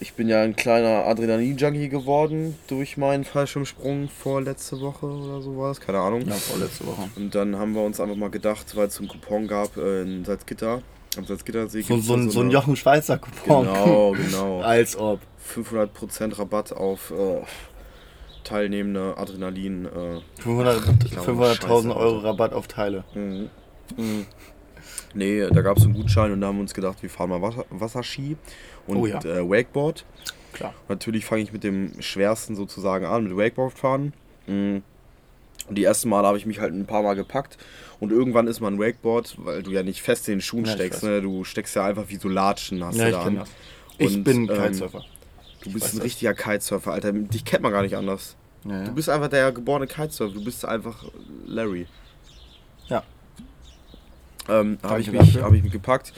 ich 0.00 0.14
bin 0.14 0.28
ja 0.28 0.40
ein 0.42 0.56
kleiner 0.56 1.04
Adrenalin-Junkie 1.06 1.88
geworden 1.90 2.58
durch 2.68 2.96
meinen 2.96 3.24
Fallschirmsprung 3.24 4.08
vorletzte 4.08 4.80
Woche 4.80 5.06
oder 5.06 5.40
so 5.42 5.56
war 5.58 5.70
es, 5.72 5.80
keine 5.80 5.98
Ahnung. 6.00 6.22
Ja, 6.26 6.34
vorletzte 6.34 6.86
Woche. 6.86 7.08
Und 7.16 7.34
dann 7.34 7.56
haben 7.56 7.74
wir 7.74 7.82
uns 7.82 8.00
einfach 8.00 8.16
mal 8.16 8.30
gedacht, 8.30 8.74
weil 8.76 8.88
es 8.88 8.98
einen 8.98 9.08
Coupon 9.08 9.46
gab 9.46 9.76
äh, 9.76 10.02
in 10.02 10.24
Salzgitter, 10.24 10.82
Salzgittersee. 11.24 11.82
So, 11.82 11.98
so, 11.98 12.14
ein, 12.14 12.30
so 12.30 12.40
ein 12.40 12.50
Jochen 12.50 12.76
Schweizer 12.76 13.18
Coupon. 13.18 13.66
Genau, 13.66 14.12
genau. 14.12 14.60
Als 14.62 14.96
ob. 14.96 15.20
500% 15.54 16.38
Rabatt 16.38 16.72
auf 16.72 17.12
äh, 17.12 17.40
teilnehmende 18.44 19.16
Adrenalin. 19.16 19.86
Äh, 19.86 20.20
500 20.42 21.10
glaube, 21.10 21.32
500.000 21.44 21.54
Scheiße, 21.54 21.96
Euro 21.96 22.16
Alter. 22.16 22.24
Rabatt 22.28 22.52
auf 22.52 22.66
Teile. 22.66 23.04
Mhm. 23.14 23.48
Mhm. 23.96 24.26
Nee, 25.14 25.46
da 25.48 25.62
gab 25.62 25.76
es 25.78 25.84
einen 25.84 25.94
Gutschein 25.94 26.32
und 26.32 26.40
da 26.40 26.48
haben 26.48 26.56
wir 26.56 26.62
uns 26.62 26.74
gedacht, 26.74 27.02
wir 27.02 27.10
fahren 27.10 27.30
mal 27.30 27.40
Wasser, 27.42 27.64
Wasserski 27.70 28.36
und 28.86 28.96
Oh 28.98 29.06
ja. 29.06 29.18
äh, 29.20 29.48
Wakeboard. 29.48 30.04
Klar. 30.52 30.74
Natürlich 30.88 31.24
fange 31.24 31.42
ich 31.42 31.52
mit 31.52 31.64
dem 31.64 31.92
schwersten 32.00 32.56
sozusagen 32.56 33.04
an, 33.06 33.24
mit 33.24 33.36
Wakeboard 33.36 33.72
fahren. 33.78 34.12
Mhm. 34.46 34.82
Und 35.68 35.76
die 35.76 35.84
ersten 35.84 36.08
Mal 36.08 36.24
habe 36.24 36.38
ich 36.38 36.46
mich 36.46 36.60
halt 36.60 36.72
ein 36.74 36.86
paar 36.86 37.02
Mal 37.02 37.14
gepackt 37.14 37.58
und 37.98 38.12
irgendwann 38.12 38.46
ist 38.46 38.60
man 38.60 38.78
Wakeboard, 38.78 39.34
weil 39.38 39.62
du 39.62 39.70
ja 39.72 39.82
nicht 39.82 40.00
fest 40.02 40.28
in 40.28 40.34
den 40.36 40.40
Schuhen 40.40 40.64
Ja, 40.64 40.70
ich 40.72 40.76
steckst, 40.76 41.02
ne? 41.02 41.20
du 41.20 41.42
steckst 41.44 41.74
ja 41.74 41.84
einfach 41.84 42.04
wie 42.08 42.16
so 42.16 42.28
Latschen 42.28 42.84
hast 42.84 42.96
Ja, 42.96 43.04
du 43.04 43.10
ich 43.10 43.16
da 43.16 43.24
kenne 43.24 43.40
an. 43.40 43.46
das. 43.46 43.50
Ich 43.98 44.16
Und, 44.16 44.24
bin 44.24 44.40
ähm, 44.42 44.46
Kitesurfer. 44.48 45.04
Du 45.64 45.72
bist 45.72 45.86
ein 45.92 45.96
das. 45.96 46.04
richtiger 46.04 46.34
Kitesurfer, 46.34 46.92
Alter. 46.92 47.12
Dich 47.12 47.44
kennt 47.44 47.62
man 47.62 47.72
gar 47.72 47.82
nicht 47.82 47.96
anders. 47.96 48.36
Ja. 48.64 48.84
Du 48.84 48.92
bist 48.92 49.08
einfach 49.08 49.28
der 49.28 49.50
geborene 49.52 49.86
Kitesurfer. 49.88 50.32
Du 50.34 50.44
bist 50.44 50.64
einfach 50.64 51.04
Larry. 51.46 51.86
Ja. 52.88 53.02
Ähm, 54.48 54.78
habe 54.82 55.00
ich, 55.00 55.10
mich- 55.10 55.40
hab 55.42 55.52
ich 55.52 55.62
mich 55.62 55.72
gepackt. 55.72 56.12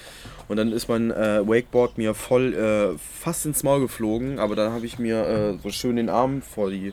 Und 0.49 0.57
dann 0.59 0.73
ist 0.73 0.89
mein 0.89 1.11
äh, 1.11 1.47
Wakeboard 1.47 1.97
mir 1.99 2.15
voll 2.15 2.55
äh, 2.55 2.99
fast 2.99 3.47
ins 3.47 3.63
Maul 3.63 3.81
geflogen. 3.81 4.39
Aber 4.39 4.55
dann 4.57 4.73
habe 4.73 4.85
ich 4.87 4.99
mir 4.99 5.27
äh, 5.27 5.59
so 5.63 5.71
schön 5.71 5.97
den 5.97 6.09
Arm 6.11 6.43
vor 6.43 6.71
die 6.71 6.93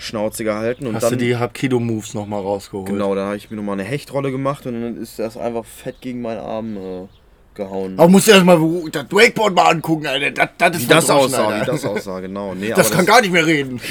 Schnauze 0.00 0.44
gehalten. 0.44 0.86
Und 0.86 0.94
Hast 0.94 1.02
dann, 1.04 1.18
du 1.18 1.24
die 1.24 1.36
Hapkido-Moves 1.36 2.14
nochmal 2.14 2.40
rausgeholt? 2.40 2.86
Genau, 2.88 3.14
dann 3.14 3.26
habe 3.26 3.36
ich 3.36 3.50
mir 3.50 3.56
nochmal 3.58 3.74
eine 3.78 3.84
Hechtrolle 3.88 4.30
gemacht. 4.32 4.64
Und 4.66 4.80
dann 4.80 4.96
ist 4.96 5.18
das 5.18 5.36
einfach 5.36 5.64
fett 5.64 6.00
gegen 6.00 6.22
meinen 6.22 6.40
Arm 6.40 6.76
äh, 6.76 7.06
gehauen. 7.54 7.98
Aber 7.98 8.08
musst 8.08 8.26
du 8.26 8.30
erstmal 8.32 8.58
das 8.90 9.04
Wakeboard 9.10 9.54
mal 9.54 9.66
angucken, 9.66 10.06
Alter. 10.06 10.30
Das, 10.30 10.48
das 10.56 10.76
ist 10.78 10.82
wie 10.84 10.88
das 10.88 11.10
aussah, 11.10 11.60
wie 11.60 11.66
das 11.66 11.84
aussah, 11.84 12.20
genau. 12.20 12.54
Nee, 12.54 12.70
Das 12.74 12.90
kann 12.90 13.04
gar 13.04 13.20
nicht 13.20 13.32
mehr 13.32 13.46
reden. 13.46 13.80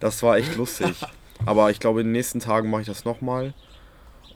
Das 0.00 0.22
war 0.22 0.38
echt 0.38 0.56
lustig. 0.56 0.94
Aber 1.44 1.70
ich 1.70 1.78
glaube, 1.78 2.00
in 2.00 2.06
den 2.06 2.12
nächsten 2.12 2.40
Tagen 2.40 2.70
mache 2.70 2.80
ich 2.80 2.86
das 2.86 3.04
nochmal. 3.04 3.52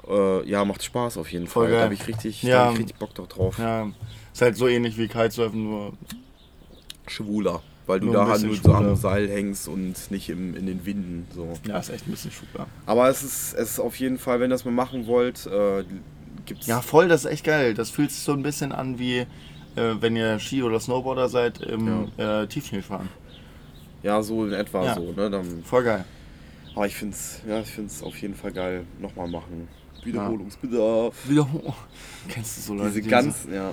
Äh, 0.07 0.47
ja, 0.47 0.62
macht 0.67 0.83
Spaß 0.83 1.17
auf 1.17 1.33
jeden 1.33 1.47
Voll 1.47 1.64
Fall. 1.64 1.71
Da 1.71 1.76
geil. 1.76 1.85
habe 1.85 1.95
ich, 1.95 2.07
richtig, 2.07 2.43
da 2.43 2.49
Ja. 2.49 2.64
hab 2.67 2.73
ich 2.75 2.81
richtig 2.81 2.99
Bock 2.99 3.14
drauf. 3.14 3.59
Ja, 3.59 3.88
ist 4.31 4.43
halt 4.43 4.59
so 4.59 4.69
ähnlich 4.69 4.99
wie 4.99 5.09
Kitesurfen, 5.09 5.64
nur 5.64 5.93
Schwuler. 7.07 7.62
Weil 7.87 8.00
du 8.00 8.12
da 8.12 8.26
halt 8.26 8.43
nur 8.43 8.57
so 8.57 8.73
am. 8.73 8.97
Seil 8.97 9.29
hängst 9.29 9.69
und 9.69 10.11
nicht 10.11 10.31
im, 10.31 10.57
in 10.57 10.67
den 10.67 10.87
Winden. 10.87 11.26
So. 11.35 11.53
ja, 11.69 11.79
ist 11.79 11.91
echt 11.91 12.07
ein 12.09 12.12
bisschen 12.12 12.31
schwuler. 12.31 12.67
Aber 12.87 13.09
es 13.11 13.23
ist, 13.23 13.55
es 13.55 13.73
ist 13.73 13.81
auf 13.81 13.97
jeden 13.97 14.19
Fall, 14.19 14.41
wenn 14.41 14.47
ihr 14.50 14.55
das 14.55 14.64
mal 14.64 14.71
machen 14.71 15.07
wollt, 15.07 15.47
äh, 15.47 15.85
gibt's. 16.47 16.67
Ja, 16.67 16.81
voll, 16.81 17.09
das 17.09 17.25
ist 17.26 17.31
echt 17.31 17.45
geil. 17.45 17.75
Das 17.75 17.91
fühlt 17.91 18.11
sich 18.11 18.23
so 18.23 18.33
ein 18.33 18.43
bisschen 18.43 18.73
an 18.73 18.99
wie 18.99 19.26
äh, 19.76 19.95
wenn 20.00 20.17
ihr 20.17 20.38
Ski- 20.38 20.62
oder 20.62 20.81
Snowboarder 20.81 21.29
seid 21.29 21.61
im 21.61 22.09
äh, 22.17 22.47
Tiefschneefahren. 22.47 23.09
Ja, 24.03 24.23
so 24.23 24.45
in 24.47 24.53
etwa 24.53 24.85
Ja. 24.85 24.95
so. 24.95 25.12
Ne? 25.17 25.31
Dann, 25.31 25.62
Voll 25.64 25.85
geil. 25.85 26.05
Aber 26.75 26.87
ich 26.87 26.95
finde 26.95 27.14
es 27.14 27.40
ja, 27.47 27.61
ich 27.61 27.71
find's 27.71 28.02
auf 28.02 28.16
jeden 28.21 28.35
Fall 28.35 28.52
geil. 28.52 28.87
Nochmal 29.00 29.28
machen. 29.28 29.69
Wiederholungsbedarf. 30.04 31.14
Wieder, 31.28 31.47
kennst 32.28 32.59
du 32.59 32.61
so 32.61 32.75
Leute, 32.75 32.90
Diese 32.90 33.02
die 33.02 33.09
ganz, 33.09 33.47
ja. 33.50 33.73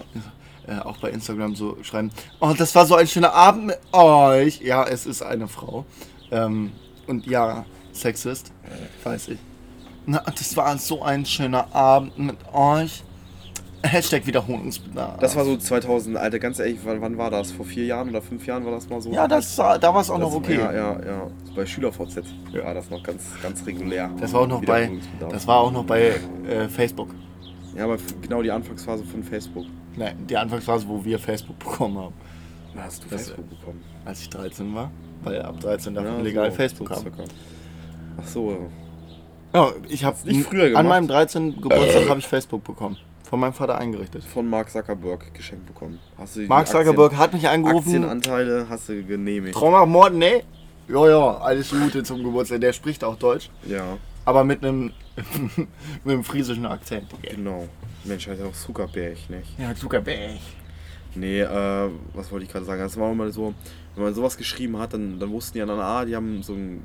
so, 0.66 0.72
äh, 0.72 0.80
auch 0.80 0.98
bei 0.98 1.10
Instagram 1.10 1.56
so 1.56 1.78
schreiben, 1.84 2.12
oh, 2.40 2.54
das 2.58 2.74
war 2.76 2.86
so 2.86 2.96
ein 2.96 3.08
schöner 3.08 3.34
Abend 3.34 3.68
mit 3.68 3.80
euch. 3.92 4.62
Ja, 4.62 4.88
es 4.88 5.06
ist 5.06 5.22
eine 5.22 5.48
Frau. 5.48 5.86
Ähm, 6.32 6.72
und 7.08 7.26
ja, 7.26 7.66
Sexist, 7.92 8.52
weiß 9.04 9.30
ich. 9.30 9.40
Na, 10.06 10.20
das 10.20 10.56
war 10.56 10.78
so 10.78 11.04
ein 11.04 11.26
schöner 11.26 11.74
Abend 11.76 12.18
mit 12.18 12.38
euch. 12.54 13.04
Hashtag 13.84 14.26
Wiederholungsbedarf. 14.28 15.18
Das 15.20 15.36
war 15.36 15.44
so 15.44 15.58
2000, 15.58 16.16
Alter, 16.18 16.40
ganz 16.40 16.60
ehrlich, 16.60 16.80
wann, 16.84 17.02
wann 17.02 17.18
war 17.18 17.32
das? 17.32 17.52
Vor 17.52 17.66
vier 17.66 17.86
Jahren 17.86 18.10
oder 18.10 18.22
fünf 18.22 18.46
Jahren 18.46 18.64
war 18.66 18.72
das 18.74 18.88
mal 18.90 19.02
so? 19.02 19.12
Ja, 19.12 19.28
das, 19.28 19.58
war- 19.58 19.80
da 19.80 19.94
war 19.94 20.02
es 20.02 20.10
auch 20.10 20.20
noch 20.20 20.28
Das- 20.30 20.36
okay. 20.38 20.58
Ja, 20.60 20.72
ja, 20.72 21.00
ja. 21.06 21.28
Bei 21.56 21.66
SchülerVZ 21.66 22.22
war 22.64 22.74
das 22.74 22.90
noch 22.90 23.02
ganz, 23.04 23.24
ganz 23.42 23.66
regulär. 23.66 24.10
Das 24.20 24.34
war 24.34 24.42
auch 24.42 24.48
noch 24.48 24.64
bei, 24.64 24.92
das 25.30 25.48
war 25.48 25.58
auch 25.62 25.72
noch 25.72 25.84
bei 25.86 26.14
äh, 26.48 26.68
Facebook. 26.70 27.10
Ja, 27.76 27.86
aber 27.86 27.98
genau 28.22 28.42
die 28.42 28.52
Anfangsphase 28.52 29.04
von 29.04 29.24
Facebook. 29.24 29.66
Ne, 29.96 30.14
die 30.30 30.38
Anfangsphase, 30.38 30.88
wo 30.88 31.04
wir 31.04 31.18
Facebook 31.20 31.58
bekommen 31.60 31.98
haben. 31.98 32.14
Da 32.76 32.84
hast 32.84 33.04
du 33.04 33.10
Das- 33.10 33.24
Facebook 33.30 33.50
bekommen. 33.50 33.82
Als 34.06 34.22
ich 34.22 34.30
13 34.30 34.74
war. 34.76 34.92
Weil 35.24 35.42
ab 35.42 35.60
13 35.60 35.94
darf 35.94 36.06
Ja, 36.06 36.12
man 36.14 36.24
legal 36.24 36.50
so, 36.52 36.56
Facebook 36.58 36.90
haben. 36.92 37.06
Ach 38.20 38.28
so, 38.28 38.52
ja. 38.52 38.58
Ja, 39.54 39.72
ich 39.90 40.04
habe 40.04 40.16
nicht 40.26 40.44
früher 40.48 40.64
An 40.64 40.70
gemacht? 40.70 40.86
meinem 40.88 41.08
13. 41.08 41.62
Geburtstag 41.62 42.10
habe 42.10 42.20
ich 42.20 42.28
Facebook 42.28 42.64
bekommen. 42.64 42.98
Von 43.32 43.40
meinem 43.40 43.54
Vater 43.54 43.78
eingerichtet. 43.80 44.24
von 44.26 44.48
Mark 44.48 44.70
Zuckerberg 44.70 45.34
geschenkt 45.34 45.66
bekommen. 45.66 45.98
Hast 46.18 46.36
du 46.36 46.42
die 46.42 46.48
Mark 46.48 46.68
Aktien- 46.68 46.80
Zuckerberg 46.86 47.18
hat 47.18 47.34
mich 47.34 47.48
angerufen. 47.48 47.88
Aktienanteile 48.04 48.68
hast 48.70 48.90
du 48.90 49.04
genehmigt. 49.04 49.56
Traumach 49.56 49.86
Morten, 49.88 50.20
ne? 50.20 50.44
Ja, 50.90 51.08
ja, 51.08 51.38
alles 51.38 51.70
Gute 51.72 52.04
zum 52.04 52.22
Geburtstag. 52.24 52.60
Der 52.62 52.74
spricht 52.74 53.04
auch 53.06 53.16
Deutsch. 53.16 53.50
Ja, 53.66 53.98
Aber 54.26 54.44
mit 54.44 54.62
einem, 54.64 54.92
mit 55.56 56.14
einem 56.14 56.24
friesischen 56.26 56.66
Akzent. 56.66 57.08
genau. 57.22 57.68
Mensch, 58.04 58.28
heißt 58.28 58.42
ja 58.42 58.48
auch 58.48 58.54
Zuckerberg, 58.54 59.18
nicht? 59.30 59.58
Ja, 59.58 59.74
Zuckerberg. 59.76 60.40
Nee, 61.16 61.40
äh, 61.42 61.90
was 62.14 62.32
wollte 62.32 62.46
ich 62.46 62.52
gerade 62.52 62.66
sagen? 62.66 62.82
Das 62.82 62.98
war 62.98 63.12
immer 63.12 63.32
so, 63.32 63.54
wenn 63.96 64.04
man 64.04 64.14
sowas 64.14 64.36
geschrieben 64.38 64.78
hat, 64.78 64.94
dann, 64.94 65.20
dann 65.20 65.32
wussten 65.32 65.54
die 65.58 65.62
anderen, 65.62 65.80
ah, 65.82 66.04
die 66.06 66.16
haben 66.16 66.44
so 66.44 66.54
ein. 66.54 66.84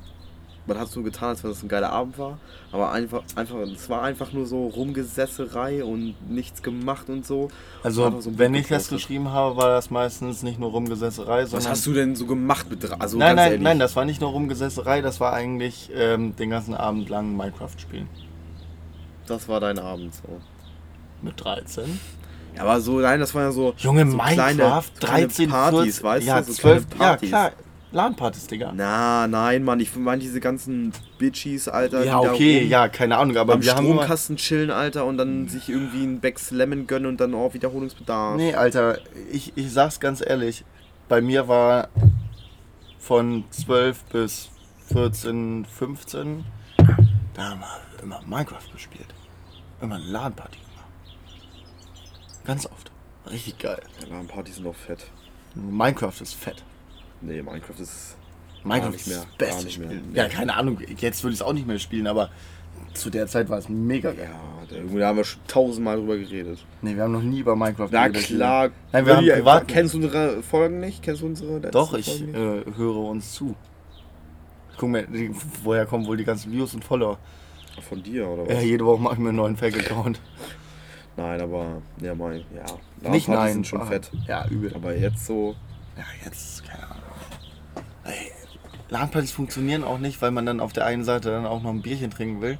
Man 0.66 0.78
hat 0.78 0.88
so 0.88 1.02
getan, 1.02 1.28
als 1.30 1.44
wenn 1.44 1.50
das 1.50 1.62
ein 1.62 1.68
geiler 1.68 1.92
Abend 1.92 2.18
war. 2.18 2.38
Aber 2.72 2.90
einfach, 2.90 3.22
einfach, 3.36 3.58
es 3.58 3.88
war 3.88 4.02
einfach 4.02 4.32
nur 4.32 4.46
so 4.46 4.66
Rumgesesserei 4.66 5.84
und 5.84 6.14
nichts 6.28 6.62
gemacht 6.62 7.08
und 7.08 7.24
so. 7.24 7.48
Also, 7.82 8.04
Einfach 8.06 8.20
so 8.20 8.36
wenn 8.38 8.54
ich 8.54 8.66
das 8.66 8.88
geschrieben 8.88 9.30
habe, 9.30 9.56
war 9.56 9.68
das 9.68 9.90
meistens 9.90 10.42
nicht 10.42 10.58
nur 10.58 10.70
Rumgesesserei, 10.70 11.46
sondern. 11.46 11.64
Was 11.64 11.70
hast 11.70 11.86
du 11.86 11.92
denn 11.92 12.16
so 12.16 12.26
gemacht 12.26 12.68
mit 12.68 12.84
Also 13.00 13.16
nein, 13.16 13.36
nein, 13.36 13.46
ehrlich. 13.52 13.62
nein, 13.62 13.78
das 13.78 13.94
war 13.94 14.04
nicht 14.04 14.20
nur 14.20 14.30
Rumgesesserei, 14.30 15.02
das 15.02 15.20
war 15.20 15.32
eigentlich 15.32 15.90
ähm, 15.94 16.34
den 16.36 16.50
ganzen 16.50 16.74
Abend 16.74 17.08
lang 17.08 17.36
Minecraft 17.36 17.78
spielen. 17.78 18.08
das 19.26 19.48
war 19.48 19.60
dein 19.60 19.78
Abend 19.78 20.14
so. 20.14 20.40
Mit 21.22 21.42
13. 21.42 21.98
Ja, 22.56 22.62
aber 22.62 22.80
so, 22.80 23.00
nein, 23.00 23.20
das 23.20 23.34
war 23.34 23.42
ja 23.42 23.52
so. 23.52 23.74
Junge, 23.78 24.10
so 24.10 24.16
Minecraft, 24.16 24.84
kleine, 24.98 25.26
13, 25.28 25.48
kleine 25.48 25.50
Partys, 25.50 25.98
14, 25.98 26.04
weißt 26.04 26.26
ja, 26.26 26.40
du? 26.40 26.46
So 26.46 26.52
12, 26.54 26.88
kleine 26.88 27.02
ja 27.02 27.08
Partys. 27.10 27.28
klar, 27.28 27.52
LAN-Partys, 27.96 28.46
Digga. 28.46 28.72
Na, 28.74 29.26
nein, 29.26 29.64
Mann, 29.64 29.80
ich 29.80 29.94
meine 29.96 30.20
diese 30.20 30.38
ganzen 30.40 30.92
Bitchies, 31.18 31.66
Alter. 31.66 32.04
ja, 32.04 32.20
okay, 32.20 32.62
ja, 32.62 32.88
keine 32.88 33.16
Ahnung, 33.16 33.36
aber 33.38 33.54
am 33.54 33.62
wir 33.62 33.74
haben 33.74 33.86
Stromkasten 33.86 34.36
chillen, 34.36 34.70
Alter, 34.70 35.06
und 35.06 35.18
dann 35.18 35.48
sich 35.48 35.68
irgendwie 35.68 36.02
einen 36.02 36.20
Becks 36.20 36.50
Lemon 36.50 36.86
gönnen 36.86 37.06
und 37.06 37.20
dann 37.20 37.34
auch 37.34 37.54
Wiederholungsbedarf. 37.54 38.36
Nee, 38.36 38.54
Alter, 38.54 38.98
ich, 39.32 39.52
ich 39.56 39.72
sag's 39.72 39.98
ganz 39.98 40.22
ehrlich, 40.24 40.64
bei 41.08 41.20
mir 41.20 41.48
war 41.48 41.88
von 42.98 43.44
12 43.50 44.04
bis 44.04 44.50
14, 44.92 45.64
15, 45.64 46.44
da 47.34 47.42
haben 47.50 47.60
wir 47.60 48.02
immer 48.02 48.20
Minecraft 48.26 48.70
gespielt. 48.72 49.08
Immer 49.80 49.96
eine 49.96 50.04
LAN-Party 50.04 50.58
gemacht. 50.58 50.90
Ganz 52.44 52.66
oft. 52.66 52.90
Richtig 53.30 53.58
geil. 53.58 53.80
Ja, 54.08 54.22
Partys 54.22 54.56
sind 54.56 54.66
auch 54.66 54.74
fett. 54.74 55.06
Minecraft 55.54 56.20
ist 56.20 56.34
fett. 56.34 56.62
Nee, 57.20 57.42
Minecraft 57.42 57.80
ist. 57.80 58.16
Minecraft 58.64 58.90
nicht 58.90 59.00
ist 59.02 59.08
mehr, 59.08 59.16
das 59.16 59.26
gar 59.38 59.48
beste 59.48 59.64
nicht 59.66 59.78
mehr. 59.78 59.90
Spiel. 59.90 60.02
Ja, 60.14 60.28
keine 60.28 60.54
Ahnung, 60.54 60.78
jetzt 60.98 61.22
würde 61.22 61.34
ich 61.34 61.40
es 61.40 61.46
auch 61.46 61.52
nicht 61.52 61.66
mehr 61.66 61.78
spielen, 61.78 62.06
aber 62.06 62.30
zu 62.94 63.10
der 63.10 63.26
Zeit 63.26 63.48
war 63.48 63.58
es 63.58 63.68
mega 63.68 64.12
geil. 64.12 64.28
Ja, 64.70 64.76
da, 64.98 65.06
haben 65.06 65.16
wir 65.16 65.24
schon 65.24 65.40
tausendmal 65.46 65.96
drüber 65.96 66.16
geredet. 66.16 66.64
Nee, 66.82 66.96
wir 66.96 67.04
haben 67.04 67.12
noch 67.12 67.22
nie 67.22 67.40
über 67.40 67.54
Minecraft 67.54 67.88
Na 67.90 68.08
geredet. 68.08 68.26
klar. 68.26 68.70
Nein, 68.92 69.06
wir 69.06 69.16
haben 69.16 69.24
Willi, 69.24 69.36
privat- 69.40 69.68
Kennst 69.68 69.94
du 69.94 69.98
unsere 69.98 70.42
Folgen 70.42 70.80
nicht? 70.80 71.02
Kennst 71.02 71.22
du 71.22 71.26
unsere 71.26 71.60
Doch, 71.60 71.94
ich 71.94 72.22
äh, 72.22 72.34
höre 72.34 72.96
uns 72.96 73.32
zu. 73.32 73.54
Guck 74.76 74.90
mal, 74.90 75.06
woher 75.62 75.86
kommen 75.86 76.06
wohl 76.06 76.16
die 76.16 76.24
ganzen 76.24 76.52
Views 76.52 76.74
und 76.74 76.84
Follower? 76.84 77.18
Von 77.88 78.02
dir, 78.02 78.26
oder 78.26 78.46
was? 78.46 78.54
Ja, 78.54 78.60
jede 78.60 78.84
Woche 78.86 79.00
mache 79.00 79.14
ich 79.14 79.20
mir 79.20 79.28
einen 79.28 79.36
neuen 79.36 79.56
Fake-Account. 79.56 80.20
Nein, 81.16 81.40
aber. 81.40 81.82
Ja, 82.00 82.14
mein. 82.14 82.44
Ja. 82.54 83.10
Nicht 83.10 83.28
nein. 83.28 83.52
sind 83.52 83.66
schon 83.66 83.80
ah, 83.82 83.86
fett. 83.86 84.10
Ja, 84.26 84.46
übel. 84.48 84.74
Aber 84.74 84.94
jetzt 84.96 85.26
so. 85.26 85.54
Ja, 85.96 86.04
jetzt, 86.24 86.64
keine 86.64 86.84
Ahnung. 86.84 87.02
LAN-Partys 88.88 89.32
funktionieren 89.32 89.84
auch 89.84 89.98
nicht, 89.98 90.22
weil 90.22 90.30
man 90.30 90.46
dann 90.46 90.60
auf 90.60 90.72
der 90.72 90.86
einen 90.86 91.04
Seite 91.04 91.30
dann 91.30 91.46
auch 91.46 91.62
noch 91.62 91.70
ein 91.70 91.82
Bierchen 91.82 92.10
trinken 92.10 92.40
will. 92.40 92.58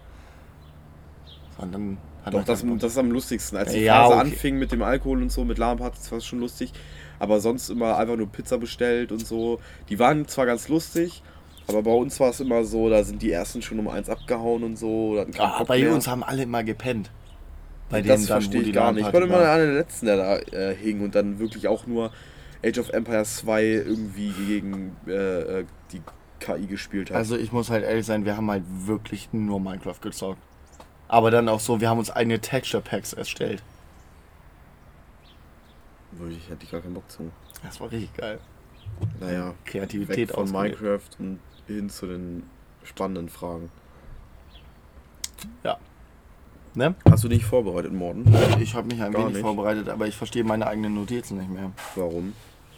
Sondern 1.59 1.99
hat 2.25 2.35
Doch, 2.35 2.45
das, 2.45 2.65
das 2.67 2.93
ist 2.93 2.99
am 2.99 3.11
lustigsten. 3.11 3.57
Als 3.57 3.73
die 3.73 3.81
Ja, 3.81 4.03
Phase 4.03 4.15
okay. 4.15 4.21
anfing 4.21 4.59
mit 4.59 4.73
dem 4.73 4.83
Alkohol 4.83 5.23
und 5.23 5.31
so, 5.31 5.45
mit 5.45 5.59
LAN-Partys 5.59 6.11
war 6.11 6.19
es 6.19 6.27
schon 6.27 6.41
lustig. 6.41 6.73
Aber 7.19 7.41
sonst 7.41 7.71
immer 7.71 7.97
einfach 7.97 8.17
nur 8.17 8.31
Pizza 8.31 8.59
bestellt 8.59 9.13
und 9.13 9.27
so. 9.27 9.61
Die 9.89 9.99
waren 9.99 10.27
zwar 10.29 10.47
ganz 10.47 10.69
lustig, 10.69 11.23
aber 11.69 11.83
bei 11.83 11.93
uns 11.93 12.21
war 12.21 12.31
es 12.31 12.41
immer 12.41 12.65
so, 12.65 12.91
da 12.91 13.05
sind 13.05 13.23
die 13.23 13.31
ersten 13.31 13.63
schon 13.63 13.79
um 13.79 13.89
eins 13.89 14.11
abgehauen 14.11 14.65
und 14.65 14.77
so. 14.77 15.25
Ah, 15.39 15.65
bei 15.65 15.81
mehr. 15.81 15.95
uns 15.95 16.09
haben 16.09 16.23
alle 16.23 16.43
immer 16.43 16.63
gepennt. 16.65 17.11
Bei 17.89 18.03
das 18.03 18.07
denen 18.17 18.27
dann, 18.27 18.41
verstehe 18.43 18.63
ich 18.63 18.73
gar 18.73 18.93
nicht. 18.93 19.07
Ich 19.07 19.13
war 19.15 19.23
immer 19.23 19.39
einer 19.39 19.65
der 19.65 19.75
Letzten, 19.75 20.07
der 20.07 20.17
da 20.17 20.37
äh, 20.39 20.75
hing 20.75 21.01
und 21.03 21.15
dann 21.15 21.39
wirklich 21.39 21.69
auch 21.69 21.87
nur 21.87 22.11
Age 22.65 22.79
of 22.79 22.91
Empires 22.91 23.37
2 23.37 23.65
irgendwie 23.65 24.31
gegen 24.31 24.97
äh, 25.07 25.61
äh, 25.61 25.65
die 25.99 26.03
KI 26.41 26.67
gespielt 26.67 27.11
hat. 27.11 27.17
Also 27.17 27.37
ich 27.37 27.53
muss 27.53 27.71
halt 27.71 27.85
ehrlich 27.85 28.07
sein, 28.07 28.25
wir 28.25 28.37
haben 28.37 28.51
halt 28.51 28.65
wirklich 28.67 29.29
nur 29.33 29.61
Minecraft 29.61 30.01
gezockt. 30.01 30.41
Aber 31.09 31.31
dann 31.31 31.49
auch 31.49 31.61
so, 31.61 31.81
wir 31.81 31.89
haben 31.89 31.99
uns 31.99 32.11
eigene 32.11 32.41
Texture 32.41 32.83
Packs 32.83 33.13
erstellt. 33.13 33.63
Wirklich, 36.13 36.49
hätte 36.49 36.65
ich 36.65 36.71
gar 36.71 36.81
keinen 36.81 36.95
Bock 36.95 37.11
zu. 37.11 37.31
Das 37.63 37.81
war 37.81 37.91
richtig 37.91 38.15
geil. 38.17 38.41
Naja, 39.21 39.55
Kreativität 39.65 40.35
ausgelebt. 40.35 40.81
Minecraft 40.81 41.11
und 41.19 41.41
hin 41.67 41.91
zu 41.91 42.07
den 42.07 42.43
spannenden 42.85 43.29
Fragen. 43.29 43.71
Ja. 45.63 45.79
Ne? 46.75 46.95
Hast 47.11 47.25
du 47.25 47.29
dich 47.29 47.45
vorbereitet, 47.45 47.93
Morten? 47.93 48.25
Ich 48.61 48.75
habe 48.75 48.87
mich 48.89 49.03
ein 49.03 49.13
Gar 49.13 49.23
wenig 49.23 49.35
nicht. 49.35 49.43
vorbereitet, 49.43 49.89
aber 49.89 50.07
ich 50.07 50.17
verstehe 50.17 50.45
meine 50.45 50.67
eigenen 50.67 50.95
Notizen 50.95 51.39
nicht 51.39 51.51
mehr. 51.51 51.73
Warum? 51.95 52.35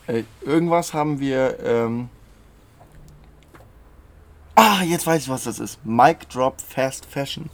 Äh, 0.07 0.23
irgendwas 0.45 0.95
haben 0.95 1.21
wir. 1.21 1.59
Ähm 1.65 2.09
ah, 4.59 4.83
jetzt 4.83 5.07
weiß 5.07 5.23
ich, 5.23 5.29
was 5.29 5.45
das 5.45 5.59
ist. 5.59 5.79
Mic 5.85 6.29
Drop 6.31 6.61
Fast 6.61 7.07
Fashion. 7.07 7.49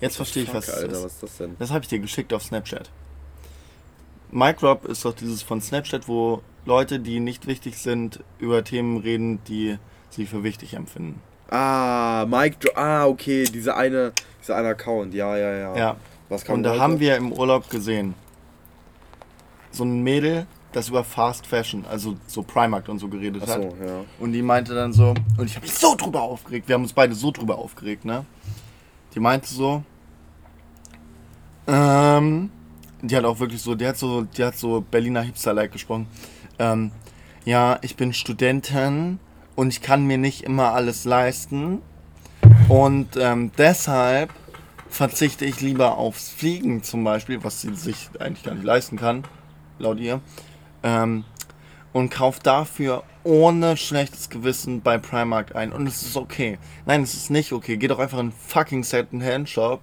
Jetzt 0.00 0.16
verstehe 0.16 0.42
ich, 0.44 0.52
was 0.54 0.66
das 0.66 0.74
Alter, 0.76 0.92
ist. 0.92 1.04
was 1.04 1.12
ist 1.14 1.22
das 1.22 1.36
denn? 1.38 1.56
Das 1.58 1.70
habe 1.70 1.80
ich 1.82 1.88
dir 1.88 1.98
geschickt 1.98 2.32
auf 2.32 2.42
Snapchat. 2.42 2.90
Mic 4.30 4.58
Drop 4.58 4.84
ist 4.84 5.04
doch 5.04 5.14
dieses 5.14 5.42
von 5.42 5.60
Snapchat, 5.60 6.08
wo 6.08 6.42
Leute, 6.64 6.98
die 7.00 7.20
nicht 7.20 7.46
wichtig 7.46 7.78
sind, 7.78 8.20
über 8.38 8.64
Themen 8.64 8.98
reden, 8.98 9.42
die 9.44 9.78
sie 10.10 10.26
für 10.26 10.42
wichtig 10.42 10.74
empfinden. 10.74 11.20
Ah, 11.48 12.26
Mike, 12.28 12.56
Jo- 12.62 12.72
ah, 12.74 13.06
okay, 13.06 13.44
dieser 13.44 13.76
eine, 13.76 14.12
dieser 14.42 14.56
eine 14.56 14.68
Account, 14.68 15.14
ja, 15.14 15.36
ja, 15.36 15.52
ja. 15.52 15.76
Ja. 15.76 15.96
Was 16.28 16.44
kam 16.44 16.56
Und 16.56 16.62
da 16.64 16.70
heute? 16.72 16.80
haben 16.80 16.98
wir 17.00 17.16
im 17.16 17.32
Urlaub 17.32 17.70
gesehen, 17.70 18.14
so 19.70 19.84
ein 19.84 20.02
Mädel, 20.02 20.46
das 20.76 20.90
über 20.90 21.02
Fast 21.04 21.46
Fashion, 21.46 21.86
also 21.88 22.16
so 22.26 22.42
Primark 22.42 22.86
und 22.90 22.98
so 22.98 23.08
geredet 23.08 23.40
hat. 23.42 23.48
Achso, 23.48 23.74
ja. 23.82 24.04
Und 24.20 24.32
die 24.32 24.42
meinte 24.42 24.74
dann 24.74 24.92
so, 24.92 25.14
und 25.38 25.46
ich 25.46 25.56
habe 25.56 25.64
mich 25.64 25.72
so 25.72 25.94
drüber 25.94 26.20
aufgeregt, 26.20 26.68
wir 26.68 26.74
haben 26.74 26.82
uns 26.82 26.92
beide 26.92 27.14
so 27.14 27.30
drüber 27.30 27.56
aufgeregt, 27.56 28.04
ne? 28.04 28.26
Die 29.14 29.20
meinte 29.20 29.48
so, 29.48 29.82
ähm, 31.66 32.50
die 33.00 33.16
hat 33.16 33.24
auch 33.24 33.40
wirklich 33.40 33.62
so, 33.62 33.74
die 33.74 33.86
hat 33.86 33.96
so, 33.96 34.24
die 34.24 34.44
hat 34.44 34.58
so 34.58 34.82
Berliner 34.82 35.22
Hipster-like 35.22 35.72
gesprochen. 35.72 36.08
Ähm, 36.58 36.90
ja, 37.46 37.78
ich 37.80 37.96
bin 37.96 38.12
Studentin 38.12 39.18
und 39.54 39.68
ich 39.68 39.80
kann 39.80 40.04
mir 40.04 40.18
nicht 40.18 40.42
immer 40.42 40.74
alles 40.74 41.06
leisten. 41.06 41.80
Und 42.68 43.16
ähm, 43.16 43.50
deshalb 43.56 44.30
verzichte 44.90 45.46
ich 45.46 45.62
lieber 45.62 45.96
aufs 45.96 46.28
Fliegen 46.28 46.82
zum 46.82 47.02
Beispiel, 47.02 47.42
was 47.42 47.62
sie 47.62 47.74
sich 47.74 48.10
eigentlich 48.18 48.44
gar 48.44 48.54
nicht 48.54 48.64
leisten 48.64 48.98
kann, 48.98 49.24
laut 49.78 49.98
ihr. 50.00 50.20
Ähm, 50.86 51.24
und 51.92 52.10
kauft 52.10 52.46
dafür 52.46 53.02
ohne 53.24 53.76
schlechtes 53.76 54.30
Gewissen 54.30 54.82
bei 54.82 54.98
Primark 54.98 55.56
ein. 55.56 55.72
Und 55.72 55.86
es 55.86 56.02
ist 56.02 56.16
okay. 56.16 56.58
Nein, 56.84 57.02
es 57.02 57.14
ist 57.14 57.30
nicht 57.30 57.52
okay. 57.52 57.76
Geh 57.76 57.88
doch 57.88 57.98
einfach 57.98 58.18
in 58.18 58.30
fucking 58.30 58.84
Second-Hand-Shop 58.84 59.80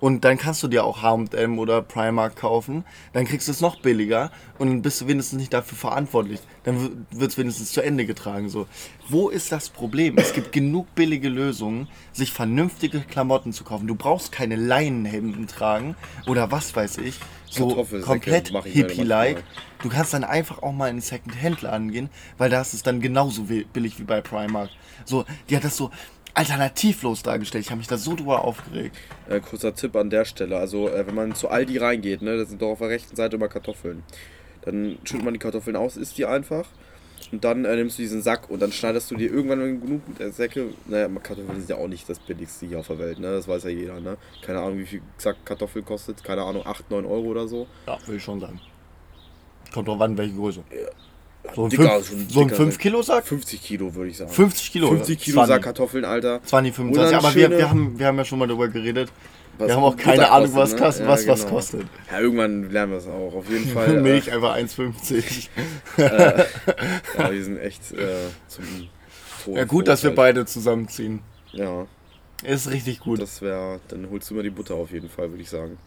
und 0.00 0.24
dann 0.24 0.36
kannst 0.36 0.62
du 0.62 0.68
dir 0.68 0.84
auch 0.84 1.02
H&M 1.02 1.58
oder 1.58 1.82
Primark 1.82 2.36
kaufen. 2.36 2.84
Dann 3.12 3.24
kriegst 3.24 3.48
du 3.48 3.52
es 3.52 3.60
noch 3.60 3.80
billiger 3.80 4.30
und 4.58 4.68
dann 4.68 4.82
bist 4.82 5.00
du 5.00 5.08
wenigstens 5.08 5.38
nicht 5.38 5.52
dafür 5.52 5.78
verantwortlich. 5.78 6.40
Dann 6.64 7.06
wird 7.10 7.30
es 7.30 7.38
wenigstens 7.38 7.72
zu 7.72 7.82
Ende 7.82 8.06
getragen. 8.06 8.48
So. 8.48 8.66
Wo 9.08 9.28
ist 9.28 9.52
das 9.52 9.68
Problem? 9.68 10.16
Es 10.18 10.32
gibt 10.32 10.52
genug 10.52 10.94
billige 10.94 11.28
Lösungen, 11.28 11.88
sich 12.12 12.32
vernünftige 12.32 13.00
Klamotten 13.00 13.52
zu 13.52 13.64
kaufen. 13.64 13.86
Du 13.86 13.94
brauchst 13.94 14.32
keine 14.32 14.56
Leinenhemden 14.56 15.46
tragen 15.46 15.96
oder 16.26 16.50
was 16.50 16.74
weiß 16.74 16.98
ich. 16.98 17.18
So 17.48 17.86
komplett 18.02 18.48
hippie-like. 18.64 19.44
Du 19.82 19.88
kannst 19.88 20.12
dann 20.12 20.24
einfach 20.24 20.62
auch 20.62 20.72
mal 20.72 20.88
in 20.88 20.96
den 20.96 21.02
Second-Hand-Laden 21.02 21.92
gehen, 21.92 22.10
weil 22.36 22.50
da 22.50 22.60
ist 22.60 22.74
es 22.74 22.82
dann 22.82 23.00
genauso 23.00 23.46
billig 23.72 23.98
wie 23.98 24.04
bei 24.04 24.20
Primark. 24.20 24.70
So, 25.04 25.24
die 25.48 25.56
hat 25.56 25.64
das 25.64 25.76
so 25.76 25.90
alternativlos 26.34 27.22
dargestellt. 27.22 27.64
Ich 27.64 27.70
habe 27.70 27.78
mich 27.78 27.86
da 27.86 27.96
so 27.96 28.14
drüber 28.14 28.44
aufgeregt. 28.44 28.96
Äh, 29.28 29.40
kurzer 29.40 29.74
Tipp 29.74 29.96
an 29.96 30.10
der 30.10 30.24
Stelle. 30.24 30.58
Also, 30.58 30.88
äh, 30.88 31.06
wenn 31.06 31.14
man 31.14 31.34
zu 31.34 31.48
Aldi 31.48 31.78
reingeht, 31.78 32.22
ne, 32.22 32.36
da 32.36 32.44
sind 32.44 32.60
doch 32.60 32.70
auf 32.70 32.80
der 32.80 32.88
rechten 32.88 33.16
Seite 33.16 33.36
immer 33.36 33.48
Kartoffeln. 33.48 34.02
Dann 34.62 34.98
schüttet 35.04 35.24
man 35.24 35.34
die 35.34 35.40
Kartoffeln 35.40 35.76
aus, 35.76 35.96
isst 35.96 36.18
die 36.18 36.26
einfach. 36.26 36.66
Und 37.32 37.44
dann 37.44 37.64
äh, 37.64 37.76
nimmst 37.76 37.98
du 37.98 38.02
diesen 38.02 38.22
Sack 38.22 38.50
und 38.50 38.60
dann 38.60 38.72
schneidest 38.72 39.10
du 39.10 39.16
dir 39.16 39.30
irgendwann 39.30 39.60
wenn 39.60 39.80
genug 39.80 40.02
äh, 40.18 40.30
Säcke. 40.30 40.70
Naja, 40.86 41.08
Kartoffeln 41.08 41.58
sind 41.58 41.70
ja 41.70 41.76
auch 41.76 41.88
nicht 41.88 42.08
das 42.08 42.18
billigste 42.18 42.66
hier 42.66 42.80
auf 42.80 42.88
der 42.88 42.98
Welt, 42.98 43.18
ne? 43.18 43.32
Das 43.32 43.48
weiß 43.48 43.64
ja 43.64 43.70
jeder, 43.70 44.00
ne? 44.00 44.16
Keine 44.42 44.60
Ahnung, 44.60 44.78
wie 44.78 44.86
viel 44.86 45.02
Sack 45.18 45.36
Kartoffel 45.44 45.82
kostet. 45.82 46.22
Keine 46.22 46.42
Ahnung, 46.42 46.66
8, 46.66 46.90
9 46.90 47.04
Euro 47.06 47.26
oder 47.28 47.48
so. 47.48 47.66
Ja, 47.86 47.98
will 48.06 48.16
ich 48.16 48.22
schon 48.22 48.40
sagen. 48.40 48.60
Kommt 49.72 49.88
drauf 49.88 50.00
an, 50.00 50.18
welche 50.18 50.34
Größe. 50.34 50.62
So 51.54 51.64
ein 51.64 51.70
Dicker, 51.70 52.00
5 52.02 52.06
so 52.08 52.14
ein 52.14 52.28
so 52.28 52.40
ein 52.40 52.48
dicker 52.48 52.56
5 52.56 52.72
Sack. 52.72 52.80
Kilo 52.80 53.02
Sack? 53.02 53.26
50 53.26 53.62
Kilo, 53.62 53.94
würde 53.94 54.10
ich 54.10 54.16
sagen. 54.16 54.30
50 54.30 54.72
Kilo. 54.72 54.88
50 54.88 55.18
Kilo 55.18 55.34
20. 55.36 55.54
Sack 55.54 55.62
Kartoffeln, 55.62 56.04
Alter. 56.04 56.42
Zwar 56.44 56.62
nicht 56.62 56.78
Und 56.78 56.94
25, 56.94 57.10
dann 57.10 57.24
aber 57.24 57.34
wir, 57.34 57.50
wir, 57.50 57.70
haben, 57.70 57.98
wir 57.98 58.06
haben 58.06 58.16
ja 58.18 58.24
schon 58.24 58.38
mal 58.38 58.48
darüber 58.48 58.68
geredet. 58.68 59.10
Was 59.58 59.68
wir 59.68 59.76
haben 59.76 59.84
auch 59.84 59.96
keine 59.96 60.30
Ahnung, 60.32 60.50
was, 60.54 60.72
ne? 60.72 60.78
kostet, 60.78 61.06
Ja, 61.06 61.12
was, 61.12 61.26
was 61.28 61.40
genau. 61.42 61.54
kostet. 61.54 61.86
Ja, 62.10 62.20
irgendwann 62.20 62.70
lernen 62.70 62.92
wir 62.92 62.98
es 62.98 63.06
auch. 63.06 63.34
Auf 63.34 63.48
jeden 63.48 63.68
Fall. 63.68 64.00
Milch 64.02 64.32
einfach 64.32 64.56
1,50. 64.56 65.48
Äh, 65.96 66.44
ja, 67.16 67.30
wir 67.30 67.44
sind 67.44 67.58
echt 67.58 67.92
äh, 67.92 68.16
zum 68.48 68.64
Tod 69.44 69.56
Ja, 69.56 69.64
gut, 69.64 69.86
dass 69.86 70.02
wir 70.02 70.12
beide 70.12 70.44
zusammenziehen. 70.44 71.20
Ja, 71.52 71.86
Ist 72.42 72.68
richtig 72.72 72.98
gut. 72.98 73.20
das 73.22 73.42
wäre. 73.42 73.78
Dann 73.88 74.08
holst 74.10 74.28
du 74.28 74.34
immer 74.34 74.42
die 74.42 74.50
Butter 74.50 74.74
auf 74.74 74.90
jeden 74.90 75.08
Fall, 75.08 75.30
würde 75.30 75.42
ich 75.42 75.50
sagen. 75.50 75.78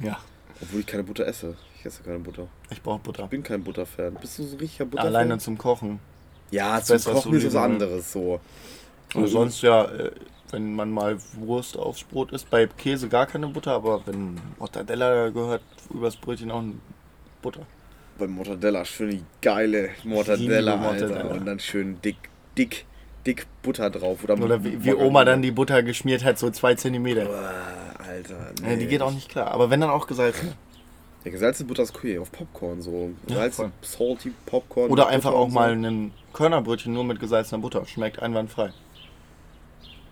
ja, 0.00 0.18
Obwohl 0.60 0.80
ich 0.80 0.86
keine 0.86 1.02
Butter 1.02 1.26
esse. 1.26 1.56
Ich 1.78 1.86
esse 1.86 2.02
keine 2.02 2.18
Butter. 2.18 2.46
ich 2.70 2.82
brauche 2.82 3.00
Butter. 3.00 3.24
Ich 3.24 3.30
bin 3.30 3.42
kein 3.42 3.62
Butterfan. 3.62 4.14
Bist 4.20 4.38
du 4.38 4.44
so 4.44 4.56
ein 4.56 4.60
richtiger 4.60 4.86
Butterfan? 4.86 5.14
Alleine 5.14 5.38
zum 5.38 5.58
Kochen. 5.58 5.98
Ja, 6.50 6.80
zum 6.80 6.94
Beste, 6.94 7.14
was 7.14 7.24
Kochen 7.24 7.34
ist 7.34 7.46
was 7.46 7.56
anderes 7.56 8.12
so. 8.12 8.40
Und 9.14 9.28
sonst 9.28 9.62
ja, 9.62 9.84
äh, 9.84 10.10
wenn 10.50 10.74
man 10.74 10.90
mal 10.90 11.18
Wurst 11.34 11.76
aufs 11.76 12.04
Brot 12.04 12.32
isst, 12.32 12.48
bei 12.50 12.66
Käse 12.66 13.08
gar 13.08 13.26
keine 13.26 13.48
Butter, 13.48 13.72
aber 13.72 14.06
wenn 14.06 14.40
Mortadella 14.58 15.30
gehört, 15.30 15.62
übers 15.92 16.16
Brötchen 16.16 16.50
auch 16.50 16.62
Butter. 17.42 17.66
Bei 18.18 18.26
Mortadella 18.26 18.84
schön 18.84 19.10
die 19.10 19.24
geile 19.42 19.90
Mortadella, 20.04 20.74
liebe 20.74 20.86
Alter. 20.86 21.08
Mortadella. 21.08 21.34
Und 21.34 21.46
dann 21.46 21.58
schön 21.58 22.00
dick, 22.02 22.16
dick, 22.56 22.86
dick 23.26 23.46
Butter 23.62 23.90
drauf. 23.90 24.22
Oder, 24.22 24.38
Oder 24.40 24.64
wie, 24.64 24.84
wie. 24.84 24.94
Oma 24.94 25.24
dann 25.24 25.42
die 25.42 25.50
Butter 25.50 25.82
geschmiert 25.82 26.24
hat, 26.24 26.38
so 26.38 26.50
zwei 26.50 26.74
Zentimeter. 26.74 27.24
Boah, 27.24 27.93
Alter. 28.14 28.52
Ja, 28.68 28.76
die 28.76 28.86
geht 28.86 29.02
auch 29.02 29.12
nicht 29.12 29.28
klar, 29.28 29.50
aber 29.50 29.70
wenn 29.70 29.80
dann 29.80 29.90
auch 29.90 30.06
gesalzen. 30.06 30.52
Ja, 31.24 31.30
gesalzene 31.30 31.66
Butter 31.68 31.82
ist 31.84 31.94
cool, 32.02 32.18
auf 32.18 32.30
Popcorn 32.30 32.82
so. 32.82 33.10
Ja, 33.28 33.36
Salz, 33.36 33.56
voll. 33.56 33.72
salty 33.80 34.32
Popcorn. 34.44 34.90
Oder 34.90 35.08
einfach 35.08 35.30
Butter 35.30 35.42
auch 35.42 35.48
so. 35.48 35.54
mal 35.54 35.72
ein 35.72 36.12
Körnerbrötchen 36.32 36.92
nur 36.92 37.04
mit 37.04 37.18
gesalzener 37.18 37.60
Butter. 37.60 37.86
Schmeckt 37.86 38.20
einwandfrei. 38.20 38.72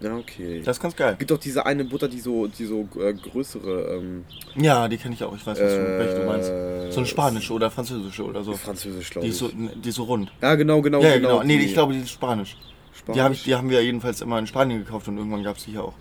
Ja, 0.01 0.17
okay. 0.17 0.63
Das 0.65 0.79
ist 0.79 0.83
ganz 0.83 0.97
geil. 0.97 1.15
gibt 1.19 1.31
doch 1.31 1.39
diese 1.39 1.65
eine 1.65 1.85
Butter, 1.85 2.09
die 2.09 2.19
so, 2.19 2.49
die 2.49 2.65
so 2.65 2.89
äh, 2.99 3.13
größere. 3.13 3.99
Ähm, 3.99 4.25
Ja, 4.57 4.89
die 4.89 4.97
kenne 4.97 5.15
ich 5.15 5.23
auch. 5.23 5.35
Ich 5.35 5.47
weiß, 5.47 5.61
was 5.61 5.73
du, 5.73 5.79
äh, 5.79 5.99
welche 5.99 6.21
du 6.21 6.27
meinst. 6.27 6.95
So 6.95 7.01
eine 7.01 7.07
spanische 7.07 7.53
oder 7.53 7.71
französische 7.71 8.25
oder 8.25 8.43
so. 8.43 8.55
Französisch, 8.55 9.11
glaube 9.11 9.29
ich. 9.29 9.37
so, 9.37 9.49
die 9.49 9.89
ist 9.89 9.95
so 9.95 10.05
rund. 10.05 10.33
ja, 10.41 10.55
genau, 10.57 10.83
genau, 10.83 11.01
ja, 11.03 11.15
genau. 11.15 11.29
genau. 11.39 11.43
Nee, 11.45 11.59
ich 11.59 11.75
glaube, 11.75 11.93
die 11.93 12.01
ist 12.01 12.11
spanisch. 12.11 12.57
Spanisch. 12.93 13.17
Die, 13.17 13.23
hab 13.23 13.33
ich, 13.33 13.43
die 13.45 13.55
haben 13.55 13.71
wir 13.71 13.83
jedenfalls 13.83 14.21
immer 14.23 14.39
in 14.39 14.47
Spanien 14.47 14.85
gekauft 14.85 15.07
und 15.09 15.19
irgendwann 15.19 15.45
gab 15.45 15.57
es 15.57 15.65
die 15.65 15.73
hier 15.73 15.85
auch. 15.85 15.95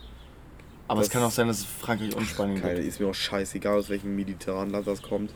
Aber 0.91 1.01
es 1.01 1.09
kann 1.09 1.23
auch 1.23 1.31
sein, 1.31 1.47
dass 1.47 1.59
es 1.59 1.65
Frankreich 1.65 2.15
und 2.15 2.25
Spanien 2.25 2.61
Keine, 2.61 2.75
gibt. 2.75 2.87
ist 2.87 2.99
mir 2.99 3.07
auch 3.07 3.13
scheißegal, 3.15 3.77
aus 3.79 3.89
welchem 3.89 4.15
mediterranen 4.15 4.71
Land 4.71 4.87
das 4.87 5.01
kommt. 5.01 5.31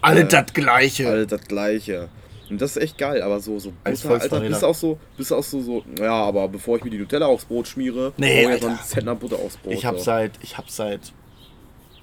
Alle 0.00 0.20
Äh, 0.22 0.28
das 0.28 0.52
Gleiche. 0.52 1.08
Alles 1.08 1.28
das 1.28 1.42
Gleiche. 1.42 2.08
Und 2.50 2.60
das 2.60 2.76
ist 2.76 2.82
echt 2.82 2.98
geil, 2.98 3.22
aber 3.22 3.40
so, 3.40 3.58
so 3.58 3.72
Als 3.82 4.02
Butter, 4.02 4.20
Alter, 4.22 4.40
bist 4.40 4.62
du 4.62 4.66
auch 4.66 4.74
so, 4.74 4.98
bist 5.16 5.32
auch 5.32 5.42
so, 5.42 5.60
so, 5.60 5.84
ja, 5.98 6.12
aber 6.12 6.46
bevor 6.48 6.76
ich 6.76 6.84
mir 6.84 6.90
die 6.90 6.98
Nutella 6.98 7.26
aufs 7.26 7.44
Brot 7.44 7.66
schmiere, 7.66 8.12
Nee, 8.16 8.54
ich 8.54 8.64
einen 8.64 8.78
Zentner 8.84 9.16
Butter 9.16 9.36
aufs 9.36 9.56
Brot. 9.56 9.72
Ich 9.72 9.84
habe 9.84 9.98
seit, 9.98 10.32
ich 10.42 10.56
hab 10.56 10.70
seit 10.70 11.12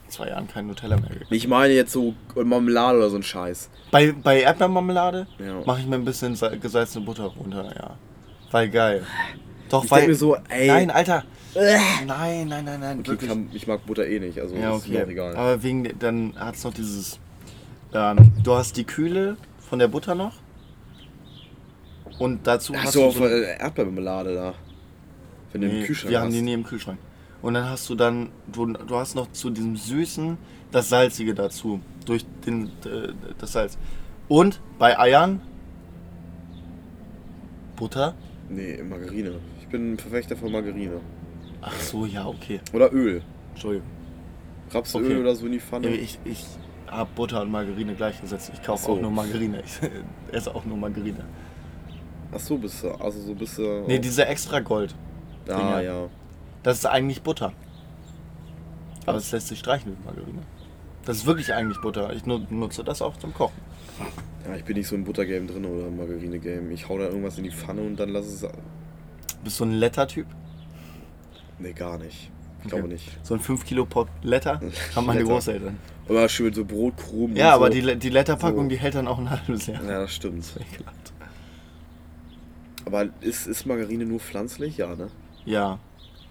zwei 0.10 0.27
Jahren 0.27 0.48
kein 0.50 0.67
Nutella 0.67 0.98
mehr 0.98 1.10
gekauft. 1.10 1.31
Ich 1.31 1.48
meine 1.48 1.74
jetzt 1.74 1.91
so 1.93 2.13
Marmelade 2.36 2.98
oder 2.98 3.10
so 3.10 3.15
ein 3.15 3.24
Scheiß. 3.24 3.69
Bei, 3.89 4.12
bei 4.12 4.41
Erdbeermarmelade 4.41 5.27
Ja. 5.39 5.62
mache 5.65 5.79
ich 5.79 5.88
mir 5.88 5.95
ein 5.95 6.05
bisschen 6.05 6.36
sa- 6.36 6.50
gesalzene 6.55 7.05
Butter 7.05 7.24
runter, 7.25 7.74
ja. 7.77 7.98
Weil 8.51 8.69
geil. 8.69 9.05
Doch, 9.70 9.84
Ich 9.86 9.91
weil. 9.91 10.08
mir 10.08 10.15
so, 10.15 10.36
ey. 10.50 10.67
Nein, 10.67 10.91
Alter. 10.91 11.24
Nein, 11.55 12.48
nein, 12.48 12.65
nein, 12.65 12.79
nein. 12.79 13.00
Okay, 13.08 13.27
kann, 13.27 13.50
ich 13.53 13.67
mag 13.67 13.86
Butter 13.86 14.08
eh 14.08 14.19
nicht, 14.19 14.39
also 14.39 14.56
Ja, 14.56 14.76
ist 14.76 14.88
mir 14.88 14.95
okay. 14.97 15.06
auch 15.06 15.10
egal. 15.10 15.36
Aber 15.36 15.62
wegen, 15.63 15.88
dann 15.99 16.34
hat 16.38 16.56
es 16.56 16.63
noch 16.63 16.73
dieses. 16.73 17.19
Ähm, 17.93 18.32
du 18.43 18.54
hast 18.56 18.76
die 18.76 18.86
Kühle 18.86 19.38
von 19.69 19.78
der 19.80 19.88
Butter 19.88 20.15
noch. 20.15 20.34
Und 22.19 22.45
dazu 22.47 22.73
Ach 22.76 22.84
hast 22.86 22.93
so, 22.93 23.02
du. 23.02 23.08
auf 23.08 23.19
äh, 23.21 23.58
Erdbeermarmelade 23.60 24.34
da. 24.34 24.54
Wenn 25.52 25.62
du 25.62 25.67
nee, 25.67 25.80
im 25.82 25.86
Kühlschrank 25.86 26.12
wir 26.12 26.19
haben 26.19 26.28
hast. 26.28 26.36
die 26.36 26.41
nie 26.41 26.54
im 26.54 26.63
Kühlschrank. 26.63 26.97
Und 27.43 27.54
dann 27.54 27.69
hast 27.69 27.88
du 27.89 27.95
dann. 27.95 28.30
Du, 28.52 28.65
du 28.65 28.95
hast 28.95 29.15
noch 29.15 29.32
zu 29.32 29.49
diesem 29.52 29.76
Süßen 29.76 30.38
das 30.71 30.89
Salzige 30.89 31.34
dazu. 31.36 31.80
Durch 32.06 32.26
den, 32.45 32.67
äh, 32.86 33.13
das 33.38 33.52
Salz. 33.54 33.78
Und 34.28 34.60
bei 34.80 34.97
Eiern. 34.97 35.39
Butter. 37.76 38.13
Nee, 38.49 38.82
Margarine. 38.84 39.36
Bin 39.73 39.93
ein 39.93 39.97
Verfechter 39.97 40.38
von 40.38 40.51
Margarine. 40.51 41.01
Ach 41.59 41.73
so, 41.79 42.05
ja, 42.05 42.27
okay. 42.27 42.59
Oder 42.73 42.93
Öl. 42.93 43.23
Entschuldigung. 43.53 43.88
Rapsöl 44.69 45.03
Okay. 45.03 45.17
oder 45.17 45.36
so 45.36 45.47
in 45.47 45.53
die 45.53 45.59
Pfanne. 45.59 45.88
Ich, 45.89 46.19
ich 46.25 46.45
habe 46.86 47.09
Butter 47.15 47.41
und 47.41 47.49
Margarine 47.51 47.95
gleichgesetzt. 47.95 48.51
Ich 48.53 48.62
kaufe 48.62 48.86
so. 48.86 48.91
auch 48.93 49.01
nur 49.01 49.09
Margarine. 49.09 49.63
Ich 49.65 49.79
esse 50.31 50.53
auch 50.53 50.63
nur 50.65 50.77
Margarine. 50.77 51.25
Ach 52.31 52.39
so, 52.39 52.55
bist 52.59 52.83
du. 52.83 52.89
Also 52.91 53.19
so 53.19 53.33
bist 53.33 53.57
du. 53.57 53.83
Nee, 53.88 53.97
diese 53.97 54.27
extra 54.27 54.59
Gold. 54.59 54.93
Ah, 55.49 55.57
Dinger. 55.57 55.81
ja. 55.81 56.09
Das 56.62 56.77
ist 56.77 56.86
eigentlich 56.86 57.23
Butter. 57.23 57.51
Aber 59.07 59.17
es 59.17 59.31
lässt 59.31 59.47
sich 59.47 59.57
streichen 59.57 59.89
mit 59.89 60.05
Margarine. 60.05 60.43
Das 61.05 61.17
ist 61.17 61.25
wirklich 61.25 61.51
eigentlich 61.51 61.81
Butter. 61.81 62.13
Ich 62.13 62.27
nu- 62.27 62.45
nutze 62.51 62.83
das 62.83 63.01
auch 63.01 63.17
zum 63.17 63.33
Kochen. 63.33 63.59
Ja, 64.47 64.55
ich 64.55 64.63
bin 64.65 64.77
nicht 64.77 64.88
so 64.88 64.95
im 64.95 65.03
Buttergame 65.03 65.47
drin 65.47 65.65
oder 65.65 65.88
im 65.88 65.97
Margarine-Game. 65.97 66.69
Ich 66.71 66.88
hau 66.88 66.99
da 66.99 67.05
irgendwas 67.05 67.39
in 67.39 67.43
die 67.45 67.51
Pfanne 67.51 67.81
und 67.81 67.99
dann 67.99 68.09
lass 68.09 68.27
es. 68.27 68.45
Bist 69.43 69.60
du 69.60 69.65
ein 69.65 69.73
Letter-Typ? 69.73 70.27
Nee, 71.60 71.73
gar 71.73 71.97
nicht. 71.97 72.29
Ich 72.63 72.69
glaube 72.69 72.86
Okay. 72.86 72.93
nicht. 72.93 73.17
So 73.23 73.34
ein 73.34 73.39
5 73.39 73.65
Kilo 73.65 73.86
Pot 73.86 74.08
Letter 74.21 74.62
haben 74.95 75.06
meine 75.06 75.19
Letter. 75.21 75.34
Großeltern. 75.34 75.77
Aber 76.08 76.27
schön 76.29 76.47
mit 76.47 76.56
so 76.56 76.65
Brotkrumen. 76.65 77.36
Ja, 77.36 77.53
aber 77.53 77.67
so. 77.71 77.79
die, 77.82 77.95
die 77.97 78.10
Letterpackung, 78.10 78.63
So. 78.65 78.69
die 78.69 78.77
hält 78.79 78.95
dann 78.95 79.08
auch 79.08 79.19
ein 79.19 79.29
halbes 79.29 79.67
Jahr. 79.67 79.84
Ja, 79.84 79.99
das 80.01 80.13
stimmt. 80.15 80.45
Ekelhaft. 80.60 81.13
Aber 82.86 83.08
ist, 83.21 83.47
ist 83.47 83.65
Margarine 83.65 84.06
nur 84.06 84.19
pflanzlich? 84.19 84.77
Ja, 84.77 84.95
ne? 84.95 85.10
Ja. 85.45 85.79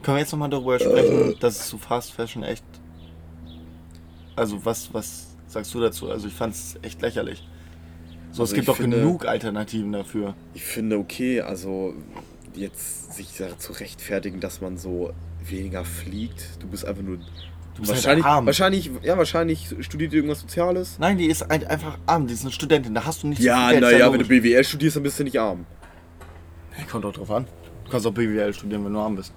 Können 0.03 0.17
wir 0.17 0.21
jetzt 0.21 0.33
nochmal 0.33 0.51
darüber 0.51 0.77
Äh. 0.77 0.81
sprechen, 0.81 1.35
dass 1.41 1.61
es 1.61 1.69
zu 1.69 1.79
Fast 1.79 2.13
Fashion 2.13 2.43
echt. 2.43 2.65
Also, 4.37 4.65
was, 4.65 4.93
was 4.93 5.29
sagst 5.47 5.73
du 5.75 5.81
dazu? 5.81 6.11
Also, 6.11 6.29
ich 6.29 6.35
fand 6.35 6.55
es 6.55 6.77
echt 6.83 7.01
lächerlich. 7.03 7.47
So, 8.33 8.43
Also 8.43 8.45
es 8.45 8.55
gibt 8.55 8.69
doch 8.69 8.77
finde- 8.77 8.99
genug 8.99 9.27
Alternativen 9.27 9.93
dafür. 9.93 10.35
Ich 10.55 10.65
finde 10.65 10.99
okay, 10.99 11.41
also 11.43 11.95
jetzt 12.55 13.15
sich 13.15 13.29
zu 13.59 13.73
rechtfertigen, 13.73 14.41
dass 14.41 14.61
man 14.61 14.77
so 14.77 15.13
weniger 15.45 15.85
fliegt. 15.85 16.49
Du 16.61 16.67
bist 16.67 16.85
einfach 16.85 17.03
nur. 17.03 17.17
Du 17.75 17.81
bist 17.81 17.91
wahrscheinlich, 17.93 18.25
halt 18.27 18.35
arm. 18.37 18.47
wahrscheinlich, 18.47 18.91
ja, 19.03 19.17
wahrscheinlich 19.17 19.75
studiert 19.81 20.13
irgendwas 20.13 20.41
Soziales. 20.41 20.99
Nein, 20.99 21.17
die 21.17 21.27
ist 21.27 21.43
ein- 21.51 21.67
einfach 21.67 21.99
arm. 22.07 22.27
Die 22.27 22.35
ist 22.35 22.43
eine 22.43 22.53
Studentin. 22.53 22.95
Da 22.95 23.05
hast 23.07 23.23
du 23.23 23.29
nicht 23.29 23.41
so 23.41 23.47
Ja, 23.47 23.71
Geld. 23.71 23.81
naja, 23.83 24.07
ist 24.07 24.13
wenn 24.13 24.21
du. 24.21 24.27
BWL 24.29 24.63
studierst, 24.65 24.97
dann 24.97 25.03
bist 25.03 25.19
du 25.19 25.25
nicht 25.25 25.39
arm. 25.41 25.65
Hey, 26.73 26.85
kommt 26.87 27.05
doch 27.05 27.13
drauf 27.13 27.31
an. 27.31 27.47
Du 27.85 27.91
kannst 27.91 28.07
auch 28.07 28.13
BWL 28.13 28.53
studieren, 28.53 28.85
wenn 28.85 28.93
du 28.93 28.99
arm 28.99 29.17
bist. 29.17 29.33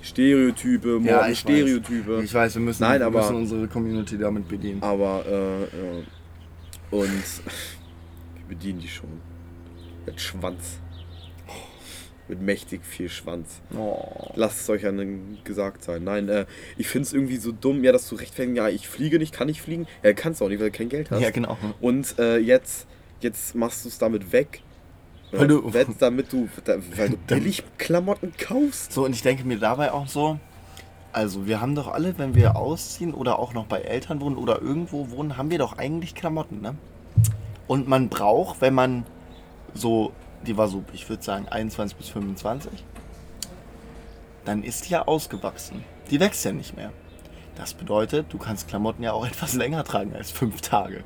Stereotype, 0.00 0.88
morgen 0.88 1.04
Ja, 1.04 1.28
ich 1.28 1.38
Stereotype. 1.40 2.22
Ich 2.24 2.34
weiß, 2.34 2.54
wir 2.56 2.62
müssen, 2.62 2.82
Nein, 2.82 3.00
wir 3.00 3.06
aber- 3.06 3.20
müssen 3.20 3.36
unsere 3.36 3.68
Community 3.68 4.18
damit 4.18 4.48
bedienen. 4.48 4.82
Aber, 4.82 5.24
äh, 5.26 5.60
ja. 5.60 6.02
Und 6.90 7.02
wir 8.36 8.46
bedienen 8.48 8.80
die 8.80 8.88
schon. 8.88 9.08
Mit 10.06 10.20
Schwanz. 10.20 10.78
Mit 12.28 12.40
mächtig 12.40 12.84
viel 12.84 13.08
Schwanz. 13.08 13.60
Oh. 13.76 14.30
Lasst 14.36 14.60
es 14.60 14.70
euch 14.70 14.86
an 14.86 15.38
gesagt 15.44 15.82
sein. 15.84 16.04
Nein, 16.04 16.28
äh, 16.28 16.46
ich 16.78 16.86
finde 16.86 17.06
es 17.06 17.12
irgendwie 17.12 17.36
so 17.36 17.50
dumm, 17.52 17.82
ja, 17.84 17.90
dass 17.92 18.08
du 18.08 18.14
rechtfertigen, 18.14 18.54
ja, 18.56 18.68
ich 18.68 18.88
fliege 18.88 19.18
nicht, 19.18 19.34
kann 19.34 19.48
ich 19.48 19.60
fliegen. 19.60 19.86
Ja, 20.02 20.12
kannst 20.12 20.40
du 20.40 20.44
auch 20.44 20.48
nicht, 20.48 20.60
weil 20.60 20.70
du 20.70 20.78
kein 20.78 20.88
Geld 20.88 21.10
hast. 21.10 21.20
Ja, 21.20 21.30
genau. 21.30 21.58
Und 21.80 22.18
äh, 22.18 22.38
jetzt, 22.38 22.86
jetzt 23.20 23.54
machst 23.54 23.84
du 23.84 23.88
es 23.88 23.98
damit 23.98 24.32
weg. 24.32 24.62
Weil 25.32 25.48
du- 25.48 25.72
Wett, 25.74 25.88
damit 25.98 26.32
du, 26.32 26.48
da, 26.64 26.76
weil 26.96 27.10
du 27.10 27.16
billig 27.26 27.64
Klamotten 27.78 28.32
kaufst. 28.38 28.92
So, 28.92 29.04
und 29.04 29.14
ich 29.14 29.22
denke 29.22 29.44
mir 29.44 29.58
dabei 29.58 29.90
auch 29.92 30.06
so, 30.06 30.38
also 31.12 31.46
wir 31.46 31.60
haben 31.60 31.74
doch 31.74 31.88
alle, 31.88 32.18
wenn 32.18 32.34
wir 32.34 32.56
ausziehen 32.56 33.12
oder 33.14 33.38
auch 33.38 33.52
noch 33.52 33.66
bei 33.66 33.80
Eltern 33.80 34.20
wohnen 34.20 34.36
oder 34.36 34.62
irgendwo 34.62 35.10
wohnen, 35.10 35.36
haben 35.36 35.50
wir 35.50 35.58
doch 35.58 35.76
eigentlich 35.76 36.14
Klamotten, 36.14 36.60
ne? 36.60 36.76
Und 37.66 37.88
man 37.88 38.08
braucht, 38.08 38.60
wenn 38.60 38.74
man 38.74 39.04
so, 39.74 40.12
die 40.46 40.56
war 40.56 40.68
so, 40.68 40.84
ich 40.92 41.08
würde 41.08 41.22
sagen 41.22 41.46
21 41.48 41.96
bis 41.96 42.08
25, 42.08 42.70
dann 44.44 44.62
ist 44.62 44.86
die 44.88 44.92
ja 44.92 45.06
ausgewachsen. 45.06 45.84
Die 46.10 46.20
wächst 46.20 46.44
ja 46.44 46.52
nicht 46.52 46.76
mehr. 46.76 46.92
Das 47.56 47.74
bedeutet, 47.74 48.26
du 48.32 48.38
kannst 48.38 48.68
Klamotten 48.68 49.02
ja 49.02 49.12
auch 49.12 49.26
etwas 49.32 49.54
länger 49.54 49.84
tragen 49.84 50.14
als 50.14 50.30
fünf 50.30 50.60
Tage. 50.60 51.04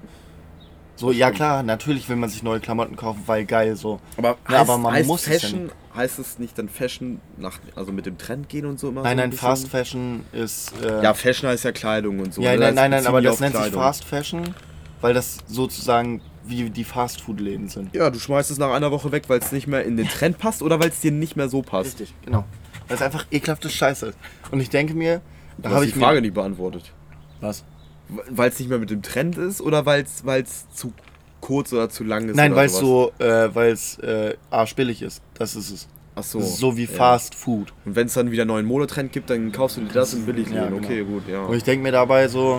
So, 0.99 1.13
ja 1.13 1.31
klar, 1.31 1.63
natürlich 1.63 2.09
will 2.09 2.17
man 2.17 2.31
sich 2.31 2.43
neue 2.43 2.59
Klamotten 2.59 2.97
kaufen, 2.97 3.23
weil 3.27 3.45
geil 3.45 3.77
so. 3.77 4.01
Aber, 4.17 4.39
Ja, 4.49 4.61
heißt, 4.61 4.61
aber 4.71 4.79
man 4.79 4.95
heißt 4.95 5.07
muss 5.07 5.27
es 5.27 5.27
ja 5.27 5.33
Fashion, 5.41 5.71
heißt 5.95 6.19
es 6.19 6.39
nicht 6.39 6.57
dann 6.59 6.71
Fashion 6.71 7.21
nach, 7.37 7.59
also 7.75 7.93
mit 7.93 8.07
dem 8.07 8.17
Trend 8.17 8.49
gehen 8.49 8.65
und 8.65 8.81
so 8.81 8.89
immer? 8.89 9.03
Nein, 9.03 9.05
so 9.05 9.11
ein 9.11 9.17
nein, 9.19 9.31
bisschen? 9.31 9.47
Fast 9.47 9.69
Fashion 9.69 10.25
ist. 10.33 10.73
Äh, 10.83 11.03
Ja, 11.03 11.13
Fashion 11.13 11.51
heißt 11.51 11.65
ja 11.65 11.73
Kleidung 11.73 12.21
und 12.21 12.33
so. 12.33 12.41
ja, 12.41 12.53
ne? 12.53 12.59
nein, 12.61 12.75
nein, 12.75 12.91
nein, 12.93 13.07
aber 13.07 13.21
das 13.21 13.41
nennt 13.41 13.53
sich 13.53 13.61
Kleidung. 13.61 13.83
Fast 13.83 14.05
Fashion, 14.05 14.55
weil 15.03 15.13
das 15.13 15.37
sozusagen 15.47 16.23
wie 16.49 16.71
die 16.71 16.85
Fastfood-Läden 16.85 17.69
sind. 17.69 17.95
Ja, 17.95 18.11
du 18.11 18.19
schmeißt 18.19 18.51
es 18.51 18.59
nach 18.59 18.73
einer 18.73 18.91
Woche 18.91 19.13
weg, 19.13 19.25
weil 19.29 19.39
es 19.39 19.53
nicht 19.53 19.67
mehr 19.67 19.85
in 19.85 19.97
den 19.97 20.09
Trend 20.09 20.39
passt 20.39 20.63
oder 20.63 20.81
weil 20.81 20.89
es 20.91 21.01
dir 21.01 21.13
nicht 21.13 21.37
mehr 21.37 21.49
so 21.49 21.63
passt. 21.63 22.01
Richtig, 22.01 22.15
genau. 22.25 22.45
Weil 22.89 22.97
es 22.97 23.03
einfach 23.03 23.27
ekelhafte 23.31 23.69
Scheiße 23.69 24.07
ist. 24.07 24.19
Und 24.51 24.61
ich 24.61 24.71
denke 24.71 24.95
mir, 24.95 25.21
da 25.59 25.71
habe 25.71 25.85
ich 25.87 25.93
die 25.93 25.99
Frage 25.99 26.17
mir. 26.17 26.23
nicht 26.23 26.35
beantwortet. 26.35 26.93
Was? 27.41 27.65
Weil 28.09 28.51
es 28.51 28.59
nicht 28.59 28.69
mehr 28.69 28.79
mit 28.79 28.91
dem 28.91 29.03
Trend 29.03 29.37
ist 29.37 29.61
oder 29.61 29.85
weil 29.87 30.05
es 30.05 30.71
zu 30.71 30.93
kurz 31.41 31.73
oder 31.73 31.89
zu 31.89 32.05
lang 32.05 32.29
ist? 32.29 32.37
Nein, 32.37 32.55
weil 32.55 32.67
es 32.67 32.77
so, 32.79 33.13
äh, 33.19 33.55
weil 33.55 33.73
es 33.73 33.99
äh, 33.99 34.37
arschbillig 34.51 35.03
ist. 35.03 35.23
Das 35.35 35.57
ist 35.57 35.71
es. 35.71 35.89
Ach 36.15 36.23
so. 36.23 36.41
So 36.41 36.77
wie 36.77 36.85
ja. 36.85 36.91
Fast 36.91 37.35
Food. 37.35 37.73
Und 37.85 37.95
wenn 37.97 38.07
es 38.07 38.15
dann 38.15 38.31
wieder 38.31 38.43
einen 38.43 38.49
neuen 38.49 38.67
Modetrend 38.67 39.13
gibt, 39.13 39.29
dann 39.31 39.53
kaufst 39.53 39.77
du 39.77 39.83
dir 39.83 39.93
das 39.93 40.15
in 40.15 40.25
Billigläden. 40.25 40.63
Ja, 40.63 40.69
genau. 40.69 40.79
Okay, 40.85 41.05
gut, 41.05 41.29
ja. 41.29 41.43
Und 41.43 41.57
ich 41.57 41.63
denke 41.63 41.83
mir 41.83 41.93
dabei 41.93 42.29
so, 42.29 42.59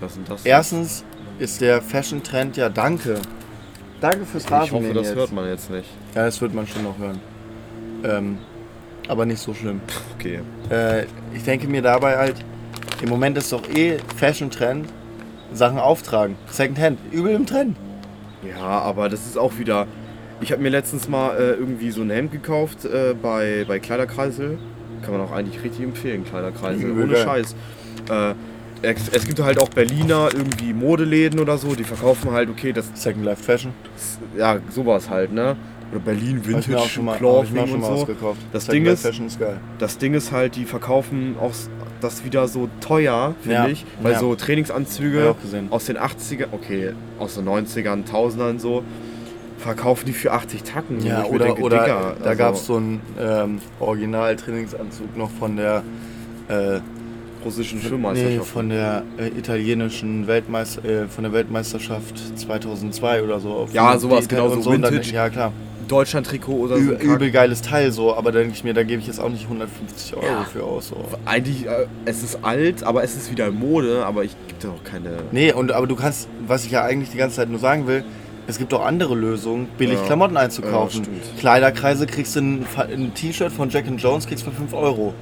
Das 0.00 0.16
und 0.16 0.28
das. 0.28 0.44
erstens 0.44 1.04
ist 1.38 1.60
der 1.60 1.82
Fashion-Trend 1.82 2.56
ja 2.56 2.68
danke. 2.68 3.20
Danke 4.00 4.24
fürs 4.26 4.44
ich 4.44 4.50
hoffe, 4.50 4.62
Rasenmähen 4.62 4.94
das 4.94 5.06
jetzt. 5.08 5.16
hört 5.16 5.32
man 5.32 5.48
jetzt 5.48 5.70
nicht. 5.70 5.88
Ja, 6.14 6.24
das 6.26 6.40
wird 6.40 6.54
man 6.54 6.66
schon 6.66 6.82
noch 6.82 6.98
hören. 6.98 7.20
Ähm, 8.04 8.38
aber 9.08 9.26
nicht 9.26 9.40
so 9.40 9.54
schlimm. 9.54 9.80
Okay. 10.16 10.40
Äh, 10.70 11.04
ich 11.34 11.44
denke 11.44 11.66
mir 11.68 11.82
dabei 11.82 12.16
halt, 12.16 12.36
im 13.02 13.08
Moment 13.08 13.36
ist 13.38 13.52
doch 13.52 13.68
eh 13.68 13.98
Fashion-Trend, 14.16 14.88
Sachen 15.52 15.78
auftragen. 15.78 16.36
Secondhand, 16.50 16.98
übel 17.12 17.34
im 17.34 17.46
Trend. 17.46 17.76
Ja, 18.48 18.60
aber 18.60 19.08
das 19.08 19.26
ist 19.26 19.38
auch 19.38 19.58
wieder. 19.58 19.86
Ich 20.40 20.52
habe 20.52 20.62
mir 20.62 20.68
letztens 20.68 21.08
mal 21.08 21.36
äh, 21.36 21.52
irgendwie 21.52 21.90
so 21.90 22.02
ein 22.02 22.10
Hemd 22.10 22.32
gekauft 22.32 22.84
äh, 22.84 23.14
bei, 23.20 23.64
bei 23.66 23.78
Kleiderkreisel. 23.78 24.58
Kann 25.02 25.12
man 25.12 25.20
auch 25.22 25.32
eigentlich 25.32 25.62
richtig 25.62 25.84
empfehlen, 25.84 26.24
Kleiderkreisel. 26.24 26.90
Übel 26.90 27.04
Ohne. 27.04 27.16
Scheiß. 27.16 27.54
Äh, 28.10 28.34
es, 28.84 29.26
gibt 29.26 29.40
halt 29.40 29.58
auch 29.60 29.68
Berliner 29.68 30.28
irgendwie 30.32 30.72
Modeläden 30.72 31.40
oder 31.40 31.58
so, 31.58 31.74
die 31.74 31.84
verkaufen 31.84 32.30
halt, 32.32 32.48
okay, 32.50 32.72
das 32.72 32.90
Second 32.94 33.24
Life 33.24 33.42
Fashion. 33.42 33.72
ja, 34.36 34.58
sowas 34.70 35.08
halt, 35.10 35.32
ne? 35.32 35.56
Oder 35.90 36.00
Berlin 36.00 36.36
mir 36.36 36.40
auch 36.40 36.46
Vintage 36.48 36.88
schon 36.88 37.04
mal, 37.04 37.12
mir 37.20 37.26
auch 37.28 37.44
Clothing 37.44 37.66
schon 37.66 37.74
und 37.74 37.80
mal 37.80 37.86
so. 37.88 37.92
ausgekauft. 38.02 38.40
Das 38.52 38.64
Second 38.66 38.74
Ding 38.76 38.84
Life 38.84 38.94
ist- 38.94 39.02
Fashion 39.06 39.26
ist 39.26 39.38
geil. 39.38 39.56
Das 39.78 39.98
Ding 39.98 40.14
ist 40.14 40.32
halt, 40.32 40.56
die 40.56 40.64
verkaufen 40.64 41.36
auch 41.40 41.52
das 42.00 42.24
wieder 42.24 42.48
so 42.48 42.68
teuer, 42.80 43.34
finde 43.40 43.54
Ja, 43.56 43.66
ich. 43.68 43.84
Weil 44.02 44.12
ja. 44.12 44.18
so 44.18 44.34
Trainingsanzüge 44.34 45.34
aus 45.70 45.84
den 45.86 45.96
80er, 45.98 46.46
okay, 46.52 46.92
aus 47.18 47.36
den 47.36 47.46
90ern, 47.48 48.04
1000ern 48.04 48.58
so, 48.58 48.82
verkaufen 49.58 50.04
die 50.06 50.12
für 50.12 50.32
80 50.32 50.62
Tacken. 50.64 51.00
Ja, 51.04 51.24
oder, 51.24 51.46
denke, 51.46 51.62
oder 51.62 51.80
Digga, 51.84 52.16
da 52.18 52.24
also, 52.30 52.38
gab 52.38 52.54
es 52.54 52.66
so 52.66 52.76
einen 52.76 53.00
ähm, 53.18 53.58
Original-Trainingsanzug 53.80 55.16
noch 55.16 55.30
von 55.30 55.56
der 55.56 55.82
äh, 56.48 56.80
russischen 57.44 57.78
nee, 57.80 57.86
Schwimmmeisterschaft. 57.88 58.48
von 58.48 58.68
der 58.68 59.02
äh, 59.18 59.28
italienischen 59.28 60.26
Weltmeister 60.26 60.84
äh, 60.84 61.08
von 61.08 61.24
der 61.24 61.32
Weltmeisterschaft 61.32 62.14
2002 62.38 63.22
oder 63.22 63.40
so. 63.40 63.68
Ja, 63.72 63.98
sowas, 63.98 64.28
genau, 64.28 64.48
so 64.48 64.70
und 64.70 64.82
dann- 64.82 64.92
Vintage. 64.92 65.12
Ja, 65.14 65.28
klar. 65.28 65.52
Deutschland-Trikot 65.86 66.52
oder 66.54 66.76
so. 66.78 66.92
Übel, 66.94 67.30
geiles 67.30 67.60
Teil 67.60 67.92
so, 67.92 68.16
aber 68.16 68.32
denke 68.32 68.54
ich 68.54 68.64
mir, 68.64 68.72
da 68.72 68.84
gebe 68.84 69.00
ich 69.02 69.06
jetzt 69.06 69.20
auch 69.20 69.28
nicht 69.28 69.44
150 69.44 70.16
Euro 70.16 70.24
Ja. 70.24 70.44
für 70.50 70.64
aus. 70.64 70.88
So. 70.88 70.96
Eigentlich, 71.26 71.66
äh, 71.66 71.86
es 72.06 72.22
ist 72.22 72.38
alt, 72.42 72.82
aber 72.84 73.04
es 73.04 73.14
ist 73.16 73.30
wieder 73.30 73.50
Mode, 73.50 74.04
aber 74.06 74.24
ich 74.24 74.34
gebe 74.48 74.60
da 74.62 74.68
auch 74.70 74.82
keine. 74.84 75.10
Nee, 75.30 75.52
und 75.52 75.72
aber 75.72 75.86
du 75.86 75.94
kannst, 75.94 76.28
was 76.46 76.64
ich 76.64 76.70
ja 76.70 76.82
eigentlich 76.84 77.10
die 77.10 77.18
ganze 77.18 77.36
Zeit 77.36 77.50
nur 77.50 77.58
sagen 77.60 77.86
will, 77.86 78.02
es 78.46 78.56
gibt 78.58 78.72
auch 78.72 78.84
andere 78.84 79.14
Lösungen, 79.14 79.68
billig 79.76 79.98
Ja. 79.98 80.06
Klamotten 80.06 80.38
einzukaufen. 80.38 81.02
Ja. 81.02 81.40
Kleiderkreise 81.40 82.06
kriegst 82.06 82.34
du 82.36 82.40
ein, 82.40 82.66
ein 82.90 83.12
T-Shirt 83.14 83.52
von 83.52 83.68
Jack 83.68 83.86
and 83.86 84.00
Jones 84.00 84.26
kriegst 84.26 84.44
für 84.44 84.52
5 84.52 84.72
Euro. 84.72 85.12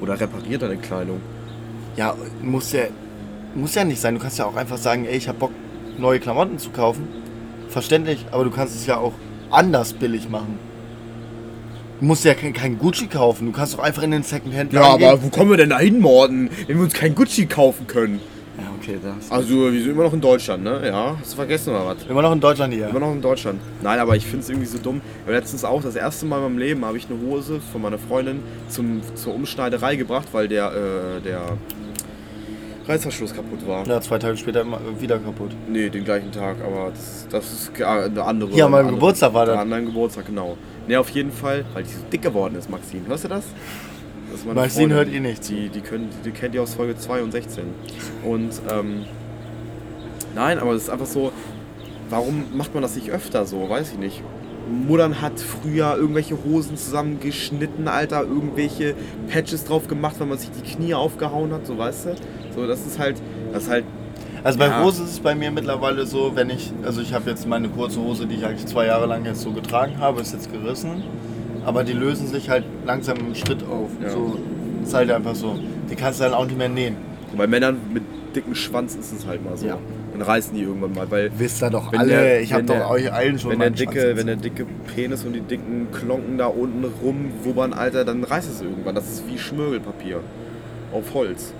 Oder 0.00 0.18
repariert 0.20 0.62
deine 0.62 0.76
Kleidung. 0.78 1.20
Ja, 1.96 2.14
muss 2.42 2.72
ja, 2.72 2.82
muss 3.54 3.74
ja 3.74 3.84
nicht 3.84 4.00
sein. 4.00 4.14
Du 4.14 4.20
kannst 4.20 4.38
ja 4.38 4.44
auch 4.44 4.56
einfach 4.56 4.76
sagen, 4.76 5.06
ey, 5.06 5.16
ich 5.16 5.28
hab 5.28 5.38
Bock, 5.38 5.52
neue 5.98 6.20
Klamotten 6.20 6.58
zu 6.58 6.70
kaufen. 6.70 7.08
Verständlich, 7.68 8.26
aber 8.30 8.44
du 8.44 8.50
kannst 8.50 8.76
es 8.76 8.86
ja 8.86 8.98
auch 8.98 9.14
anders 9.50 9.92
billig 9.92 10.28
machen. 10.28 10.58
Du 12.00 12.04
musst 12.06 12.24
ja 12.24 12.34
kein, 12.34 12.52
kein 12.52 12.78
Gucci 12.78 13.06
kaufen. 13.06 13.46
Du 13.46 13.52
kannst 13.52 13.74
doch 13.74 13.78
einfach 13.78 14.02
in 14.02 14.10
den 14.10 14.22
Secondhand 14.22 14.72
Ja, 14.72 14.82
aber 14.82 15.22
wo 15.22 15.28
kommen 15.30 15.50
wir 15.50 15.56
denn 15.56 15.70
da 15.70 15.78
hin, 15.78 16.00
Morden, 16.00 16.50
wenn 16.66 16.76
wir 16.76 16.84
uns 16.84 16.92
kein 16.92 17.14
Gucci 17.14 17.46
kaufen 17.46 17.86
können? 17.86 18.20
Ja, 18.58 18.64
okay, 18.78 18.98
das. 19.02 19.30
Also, 19.30 19.72
wir 19.72 19.80
sind 19.80 19.92
immer 19.92 20.04
noch 20.04 20.12
in 20.12 20.20
Deutschland, 20.20 20.62
ne? 20.62 20.82
Ja, 20.86 21.16
hast 21.18 21.32
du 21.32 21.36
vergessen 21.36 21.70
oder 21.70 21.86
was? 21.86 21.96
Immer 22.08 22.22
noch 22.22 22.32
in 22.32 22.40
Deutschland 22.40 22.72
hier. 22.72 22.88
Immer 22.88 23.00
noch 23.00 23.12
in 23.12 23.20
Deutschland. 23.22 23.60
Nein, 23.82 23.98
aber 23.98 24.16
ich 24.16 24.24
finde 24.24 24.40
es 24.40 24.48
irgendwie 24.48 24.66
so 24.66 24.78
dumm. 24.78 25.00
Letztens 25.26 25.64
auch 25.64 25.82
das 25.82 25.96
erste 25.96 26.26
Mal 26.26 26.38
in 26.38 26.42
meinem 26.44 26.58
Leben 26.58 26.84
habe 26.84 26.96
ich 26.96 27.06
eine 27.10 27.18
Hose 27.20 27.60
von 27.72 27.82
meiner 27.82 27.98
Freundin 27.98 28.40
zum, 28.68 29.00
zur 29.14 29.34
Umschneiderei 29.34 29.96
gebracht, 29.96 30.28
weil 30.32 30.48
der, 30.48 30.72
äh, 30.72 31.20
der 31.22 31.58
Reißverschluss 32.88 33.34
kaputt 33.34 33.66
war. 33.66 33.86
Ja, 33.86 34.00
zwei 34.00 34.18
Tage 34.18 34.36
später 34.36 34.64
wieder 35.00 35.18
kaputt. 35.18 35.50
Nee, 35.68 35.88
den 35.88 36.04
gleichen 36.04 36.30
Tag, 36.32 36.56
aber 36.64 36.90
das, 36.90 37.26
das 37.30 37.52
ist 37.52 37.74
ge- 37.74 37.84
eine 37.84 38.22
andere. 38.22 38.50
Eine 38.52 38.64
andere- 38.64 38.94
Geburtstag 38.94 39.34
war 39.34 39.46
das. 39.46 39.58
An 39.58 39.70
deinem 39.70 39.86
Geburtstag, 39.86 40.26
genau. 40.26 40.56
Ne, 40.86 40.96
auf 40.98 41.08
jeden 41.10 41.32
Fall, 41.32 41.64
weil 41.74 41.82
die 41.82 41.90
so 41.92 41.98
dick 42.12 42.22
geworden 42.22 42.54
ist, 42.56 42.70
Maxine. 42.70 43.02
Hörst 43.08 43.24
du 43.24 43.28
das? 43.28 43.44
das 44.30 44.44
Maxine 44.44 44.68
Freundin. 44.70 44.96
hört 44.96 45.08
eh 45.12 45.20
nicht 45.20 45.44
zu. 45.44 45.52
Die, 45.54 45.68
die, 45.68 45.80
können, 45.80 46.08
die 46.24 46.30
kennt 46.30 46.54
ihr 46.54 46.62
aus 46.62 46.74
Folge 46.74 46.96
2 46.96 47.22
und 47.22 47.32
16. 47.32 47.64
Und, 48.24 48.50
ähm, 48.72 49.04
nein, 50.34 50.58
aber 50.58 50.72
es 50.72 50.84
ist 50.84 50.90
einfach 50.90 51.06
so, 51.06 51.32
warum 52.10 52.44
macht 52.56 52.72
man 52.74 52.82
das 52.82 52.94
nicht 52.94 53.10
öfter 53.10 53.46
so? 53.46 53.68
Weiß 53.68 53.92
ich 53.92 53.98
nicht. 53.98 54.22
Muttern 54.66 55.20
hat 55.22 55.38
früher 55.40 55.96
irgendwelche 55.96 56.36
Hosen 56.44 56.76
zusammengeschnitten, 56.76 57.88
Alter, 57.88 58.22
irgendwelche 58.22 58.94
Patches 59.28 59.64
drauf 59.64 59.88
gemacht, 59.88 60.16
wenn 60.18 60.28
man 60.28 60.38
sich 60.38 60.50
die 60.50 60.62
Knie 60.68 60.94
aufgehauen 60.94 61.52
hat, 61.52 61.66
so 61.66 61.78
weißt 61.78 62.06
du? 62.06 62.14
So, 62.54 62.66
das 62.66 62.86
ist 62.86 62.98
halt, 62.98 63.16
das 63.52 63.64
ist 63.64 63.70
halt, 63.70 63.84
Also 64.44 64.58
bei 64.58 64.68
Ja. 64.68 64.82
Hose 64.84 65.02
ist 65.02 65.10
es 65.10 65.20
bei 65.20 65.34
mir 65.34 65.50
mittlerweile 65.50 66.06
so, 66.06 66.32
wenn 66.34 66.50
ich, 66.50 66.72
also 66.84 67.00
ich 67.00 67.12
habe 67.12 67.28
jetzt 67.30 67.46
meine 67.48 67.68
kurze 67.68 68.00
Hose, 68.00 68.26
die 68.26 68.36
ich 68.36 68.44
eigentlich 68.46 68.66
zwei 68.66 68.86
Jahre 68.86 69.06
lang 69.06 69.24
jetzt 69.24 69.40
so 69.40 69.50
getragen 69.50 69.98
habe, 69.98 70.20
ist 70.20 70.32
jetzt 70.32 70.52
gerissen. 70.52 71.02
Aber 71.64 71.82
die 71.82 71.92
lösen 71.94 72.28
sich 72.28 72.48
halt 72.48 72.64
langsam 72.84 73.16
im 73.18 73.34
Schritt 73.34 73.64
auf. 73.64 73.90
Ja. 74.00 74.10
So, 74.10 74.38
ist 74.84 74.94
halt 74.94 75.10
einfach 75.10 75.34
so. 75.34 75.58
Die 75.90 75.96
kannst 75.96 76.20
du 76.20 76.24
dann 76.24 76.34
auch 76.34 76.44
nicht 76.44 76.56
mehr 76.58 76.68
nähen. 76.68 76.96
bei 77.36 77.46
Männern 77.48 77.78
mit 77.92 78.04
dicken 78.36 78.54
Schwanz 78.54 78.94
ist 78.94 79.12
es 79.12 79.26
halt 79.26 79.44
mal 79.44 79.56
so. 79.56 79.66
Ja. 79.66 79.78
Dann 80.18 80.26
reißen 80.26 80.54
die 80.54 80.62
irgendwann 80.62 80.94
mal, 80.94 81.10
weil 81.10 81.30
Wisst 81.36 81.62
ihr 81.62 81.70
doch 81.70 81.92
alle, 81.92 82.08
der- 82.08 82.40
ich 82.40 82.54
wenn 82.54 82.66
doch 82.66 82.90
euch 82.90 83.12
allen 83.12 83.38
schon 83.38 83.50
wenn 83.52 83.58
der, 83.58 83.70
dicke, 83.70 84.16
wenn 84.16 84.26
der 84.26 84.36
dicke 84.36 84.64
Penis 84.94 85.24
und 85.24 85.34
die 85.34 85.40
dicken 85.40 85.88
Klonken 85.92 86.38
da 86.38 86.46
unten 86.46 86.84
rumwubbern, 87.02 87.72
Alter, 87.74 88.04
dann 88.04 88.24
reißt 88.24 88.50
es 88.50 88.62
irgendwann. 88.62 88.94
Das 88.94 89.04
ist 89.08 89.24
wie 89.28 89.38
Schmirgelpapier 89.38 90.20
auf 90.92 91.12
Holz. 91.12 91.52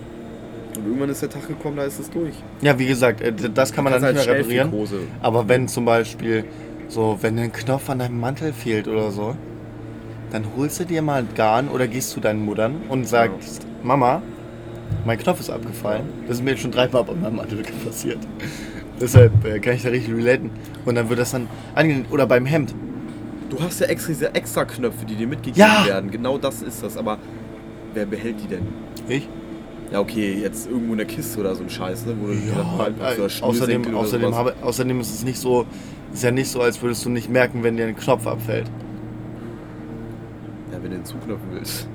Und 0.77 0.87
irgendwann 0.87 1.11
ist 1.11 1.21
der 1.23 1.29
Tag 1.31 1.47
gekommen, 1.49 1.77
da 1.77 1.85
ist 1.85 1.99
es 1.99 2.09
durch. 2.11 2.35
Ja, 2.62 2.79
wie 2.79 2.87
gesagt, 2.87 3.21
äh, 3.21 3.33
das 3.33 3.73
kann 3.73 3.85
man 3.85 3.92
dann 3.92 4.03
nicht 4.03 4.14
mehr 4.14 4.27
halt 4.27 4.38
reparieren. 4.45 4.69
Schnellfickhose. 4.71 4.99
Aber 5.21 5.49
wenn 5.49 5.69
zum 5.69 5.85
Beispiel 5.85 6.45
so, 6.88 7.19
wenn 7.21 7.38
ein 7.38 7.53
Knopf 7.53 7.90
an 7.90 7.99
deinem 7.99 8.19
Mantel 8.21 8.53
fehlt 8.53 8.88
oder 8.88 9.11
so, 9.11 9.35
dann 10.33 10.45
holst 10.57 10.81
du 10.81 10.85
dir 10.85 11.03
mal 11.03 11.21
ein 11.21 11.29
Garn 11.35 11.69
oder 11.69 11.87
gehst 11.87 12.11
zu 12.11 12.21
deinen 12.21 12.45
Muttern 12.45 12.77
und 12.88 13.07
sagst, 13.07 13.66
Mama, 13.83 14.23
mein 15.07 15.19
Knopf 15.19 15.40
ist 15.40 15.51
abgefallen. 15.51 16.05
Das 16.27 16.38
ist 16.38 16.42
mir 16.45 16.51
jetzt 16.51 16.61
schon 16.62 16.73
dreimal 16.73 17.05
bei 17.05 17.14
meinem 17.14 17.37
Mantel 17.37 17.62
passiert. 17.85 18.19
Deshalb 19.01 19.45
äh, 19.45 19.59
kann 19.61 19.75
ich 19.75 19.83
da 19.83 19.90
richtig 19.90 20.14
relaten. 20.14 20.51
Und 20.85 20.95
dann 20.97 21.09
wird 21.09 21.19
das 21.21 21.31
dann 21.31 21.47
angelehnt. 21.75 22.07
Oder 22.11 22.27
beim 22.27 22.45
Hemd. 22.47 22.75
Du 23.49 23.61
hast 23.61 23.81
ja 23.81 23.87
extra 23.87 24.09
diese 24.09 24.35
extra 24.35 24.64
Knöpfe, 24.64 25.07
die 25.07 25.14
dir 25.14 25.27
mitgegeben 25.29 25.61
Ja! 25.61 25.87
werden. 25.87 26.11
Genau 26.11 26.38
das 26.38 26.62
ist 26.62 26.83
das. 26.83 26.97
Aber 26.97 27.19
wer 27.95 28.07
behält 28.07 28.37
die 28.42 28.49
denn? 28.49 28.62
Ich? 29.09 29.29
Ja, 29.92 30.01
okay, 30.01 30.40
jetzt 30.42 30.69
irgendwo 30.69 30.92
in 30.92 30.99
der 30.99 31.07
Kiste 31.07 31.38
oder 31.38 31.55
so 31.55 31.62
ein 31.62 31.71
Scheiß, 31.71 32.07
ne? 32.07 32.16
Wo 32.21 32.27
du 32.27 32.33
die 32.35 32.49
dann 32.49 32.59
Ja, 32.59 32.90
kannst, 33.19 33.40
äh, 33.40 33.45
außerdem, 33.45 33.95
außerdem, 33.95 34.35
habe, 34.35 34.55
außerdem 34.62 35.01
ist 35.01 35.14
es 35.14 35.25
nicht 35.25 35.38
so, 35.38 35.64
ist 36.12 36.25
ja 36.25 36.33
nicht 36.33 36.51
so, 36.51 36.61
als 36.61 36.83
würdest 36.83 37.05
du 37.05 37.11
nicht 37.11 37.31
merken, 37.31 37.62
wenn 37.62 37.77
dir 37.77 37.87
ein 37.87 37.95
Knopf 37.97 38.27
abfällt. 38.27 38.66
Ja, 40.73 40.79
wenn 40.83 40.90
du 40.90 40.97
den 40.97 41.05
zuknöpfen 41.05 41.47
willst. 41.53 41.88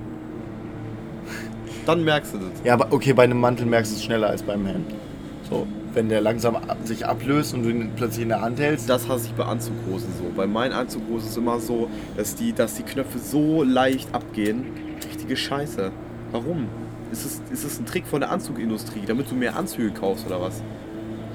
Dann 1.91 2.03
merkst 2.05 2.33
du 2.33 2.37
das. 2.37 2.47
Ja, 2.63 2.73
aber 2.73 2.87
okay, 2.91 3.11
bei 3.13 3.23
einem 3.23 3.39
Mantel 3.39 3.65
merkst 3.65 3.91
du 3.91 3.95
es 3.97 4.03
schneller 4.03 4.27
als 4.29 4.43
beim 4.43 4.65
Hemd. 4.65 4.91
So, 5.49 5.67
wenn 5.93 6.07
der 6.07 6.21
langsam 6.21 6.55
sich 6.85 7.05
ablöst 7.05 7.53
und 7.53 7.63
du 7.63 7.69
ihn 7.69 7.91
plötzlich 7.97 8.23
in 8.23 8.29
der 8.29 8.41
Hand 8.41 8.59
hältst. 8.59 8.89
Das 8.89 9.09
hasse 9.09 9.25
ich 9.27 9.33
bei 9.33 9.43
Anzughosen 9.43 10.07
so. 10.17 10.31
Bei 10.35 10.47
meinen 10.47 10.71
Anzughosen 10.71 11.25
ist 11.25 11.31
es 11.31 11.37
immer 11.37 11.59
so, 11.59 11.89
dass 12.15 12.35
die, 12.35 12.53
dass 12.53 12.75
die 12.75 12.83
Knöpfe 12.83 13.19
so 13.19 13.63
leicht 13.63 14.13
abgehen. 14.15 14.65
Richtige 15.05 15.35
Scheiße. 15.35 15.91
Warum? 16.31 16.67
Ist 17.11 17.25
es, 17.25 17.41
ist 17.51 17.65
es 17.65 17.77
ein 17.79 17.85
Trick 17.85 18.07
von 18.07 18.21
der 18.21 18.31
Anzugindustrie, 18.31 19.01
damit 19.05 19.29
du 19.29 19.35
mehr 19.35 19.57
Anzüge 19.57 19.91
kaufst 19.91 20.25
oder 20.25 20.39
was? 20.39 20.61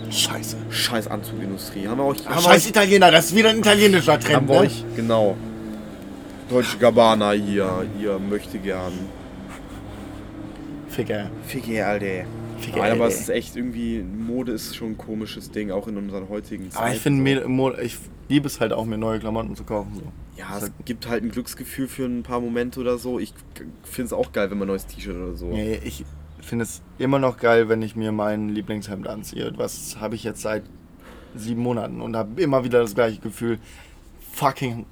Scheiße. 0.09 0.57
Scheiß 0.71 1.09
Anzugindustrie. 1.09 1.87
Haben 1.87 1.99
wir 1.99 2.05
euch. 2.07 2.27
Haben 2.27 2.41
Scheiß 2.41 2.63
euch, 2.65 2.69
Italiener, 2.71 3.11
das 3.11 3.27
ist 3.27 3.37
wieder 3.37 3.51
ein 3.51 3.59
italienischer 3.59 4.19
Trend. 4.19 4.37
haben 4.37 4.49
wir 4.49 4.55
Ne? 4.55 4.61
euch 4.61 4.85
genau. 4.97 5.37
Deutsche 6.49 6.79
Gabbana 6.79 7.33
hier, 7.33 7.85
ihr 8.01 8.19
möchte 8.19 8.59
gern. 8.59 8.93
Ficker. 10.97 11.31
Ficke, 11.47 11.87
Alter. 11.87 12.25
Ficker, 12.59 12.79
Nein, 12.79 12.93
aber 12.93 13.07
es 13.07 13.21
ist 13.21 13.29
echt 13.29 13.55
irgendwie, 13.55 14.03
Mode 14.03 14.53
ist 14.53 14.75
schon 14.75 14.93
ein 14.93 14.99
komisches 14.99 15.51
Ding, 15.51 15.71
auch 15.71 15.87
in 15.89 15.99
unseren 15.99 16.31
heutigen 16.31 16.71
Zeiten. 16.71 16.85
Aber 16.85 16.95
ich 16.95 17.01
finde, 17.03 17.45
so. 17.47 17.75
ich 17.75 17.99
liebe 18.31 18.47
es 18.47 18.61
halt 18.61 18.73
auch, 18.73 18.87
mir 18.87 18.97
neue 18.97 19.21
Klamotten 19.21 19.55
zu 19.55 19.65
kaufen. 19.65 19.93
So. 19.95 20.03
Ja, 20.39 20.57
es 20.57 20.73
gibt 20.87 21.07
halt 21.07 21.23
ein 21.23 21.31
Glücksgefühl 21.31 21.87
für 21.87 22.07
ein 22.07 22.23
paar 22.23 22.41
Momente 22.41 22.81
oder 22.81 22.97
so. 22.97 23.19
Ich 23.19 23.35
finde 23.83 24.07
es 24.07 24.13
auch 24.15 24.33
geil, 24.33 24.51
wenn 24.51 24.57
man 24.57 24.69
ein 24.69 24.73
neues 24.73 24.87
T-Shirt 24.87 25.17
oder 25.17 25.37
so. 25.37 25.47
Nee, 25.49 25.79
ich 25.85 26.07
finde 26.41 26.63
es 26.63 26.81
immer 26.99 27.19
noch 27.19 27.37
geil, 27.37 27.69
wenn 27.69 27.83
ich 27.83 27.95
mir 27.95 28.11
mein 28.11 28.49
Lieblingshemd 28.49 29.07
anziehe. 29.07 29.53
Was 29.57 29.99
habe 30.01 30.15
ich 30.15 30.25
jetzt 30.25 30.41
seit 30.41 30.63
sieben 31.35 31.61
Monaten 31.61 32.01
und 32.01 32.17
habe 32.17 32.41
immer 32.41 32.65
wieder 32.65 32.81
das 32.81 32.95
gleiche 32.95 33.21
Gefühl. 33.21 33.59
Fucking, 34.33 34.87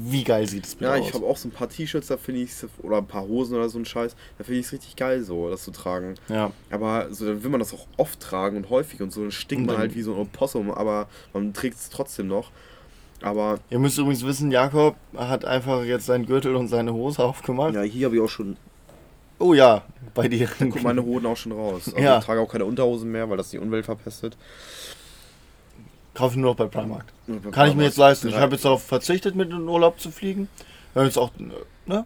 wie 0.00 0.24
geil 0.24 0.46
sieht 0.46 0.66
es 0.66 0.74
bitte 0.74 0.90
Ja, 0.90 0.96
ich 0.96 1.12
habe 1.12 1.26
auch 1.26 1.36
so 1.36 1.48
ein 1.48 1.52
paar 1.52 1.68
T-Shirts, 1.68 2.08
da 2.08 2.16
finde 2.16 2.42
ich 2.42 2.50
oder 2.82 2.98
ein 2.98 3.06
paar 3.06 3.22
Hosen 3.22 3.56
oder 3.56 3.68
so 3.68 3.78
ein 3.78 3.84
Scheiß. 3.84 4.14
Da 4.38 4.44
finde 4.44 4.60
ich 4.60 4.66
es 4.66 4.72
richtig 4.72 4.96
geil, 4.96 5.22
so 5.22 5.50
das 5.50 5.64
zu 5.64 5.70
tragen. 5.70 6.14
Ja. 6.28 6.52
Aber 6.70 7.08
so 7.10 7.26
dann 7.26 7.42
will 7.42 7.50
man 7.50 7.60
das 7.60 7.74
auch 7.74 7.86
oft 7.96 8.20
tragen 8.20 8.56
und 8.56 8.70
häufig 8.70 9.00
und 9.02 9.12
so. 9.12 9.22
Dann 9.22 9.30
stinkt 9.30 9.66
man 9.66 9.78
halt 9.78 9.94
wie 9.94 10.02
so 10.02 10.14
ein 10.14 10.20
Opossum, 10.20 10.70
aber 10.70 11.08
man 11.32 11.52
trägt 11.52 11.76
es 11.76 11.90
trotzdem 11.90 12.28
noch. 12.28 12.50
Aber. 13.22 13.58
Ihr 13.70 13.78
müsst 13.78 13.98
übrigens 13.98 14.24
wissen, 14.24 14.50
Jakob 14.50 14.96
hat 15.16 15.44
einfach 15.44 15.84
jetzt 15.84 16.06
seinen 16.06 16.26
Gürtel 16.26 16.54
und 16.54 16.68
seine 16.68 16.92
Hose 16.92 17.22
aufgemacht. 17.24 17.74
Ja, 17.74 17.82
hier 17.82 18.06
habe 18.06 18.16
ich 18.16 18.22
auch 18.22 18.28
schon. 18.28 18.56
Oh 19.40 19.54
ja, 19.54 19.82
bei 20.14 20.26
dir. 20.26 20.48
Da 20.58 20.66
kommen 20.66 20.82
meine 20.82 21.04
Hoden 21.04 21.26
auch 21.26 21.36
schon 21.36 21.52
raus. 21.52 21.82
Also 21.86 21.98
ja. 21.98 22.18
Ich 22.18 22.24
trage 22.24 22.40
auch 22.40 22.50
keine 22.50 22.64
Unterhosen 22.64 23.10
mehr, 23.10 23.28
weil 23.30 23.36
das 23.36 23.50
die 23.50 23.58
Umwelt 23.58 23.84
verpestet. 23.84 24.36
Kaufe 26.18 26.34
ich 26.34 26.40
nur 26.40 26.50
noch 26.50 26.56
bei 26.56 26.66
Primark. 26.66 27.04
Bei 27.28 27.34
Kann 27.34 27.42
Primark. 27.42 27.68
ich 27.68 27.74
mir 27.76 27.84
jetzt 27.84 27.96
leisten. 27.96 28.26
Ich 28.26 28.34
habe 28.34 28.56
jetzt 28.56 28.64
darauf 28.64 28.82
verzichtet, 28.82 29.36
mit 29.36 29.50
in 29.50 29.58
den 29.58 29.68
Urlaub 29.68 30.00
zu 30.00 30.10
fliegen. 30.10 30.48
Jetzt 30.96 31.16
auch, 31.16 31.30
ne? 31.86 32.04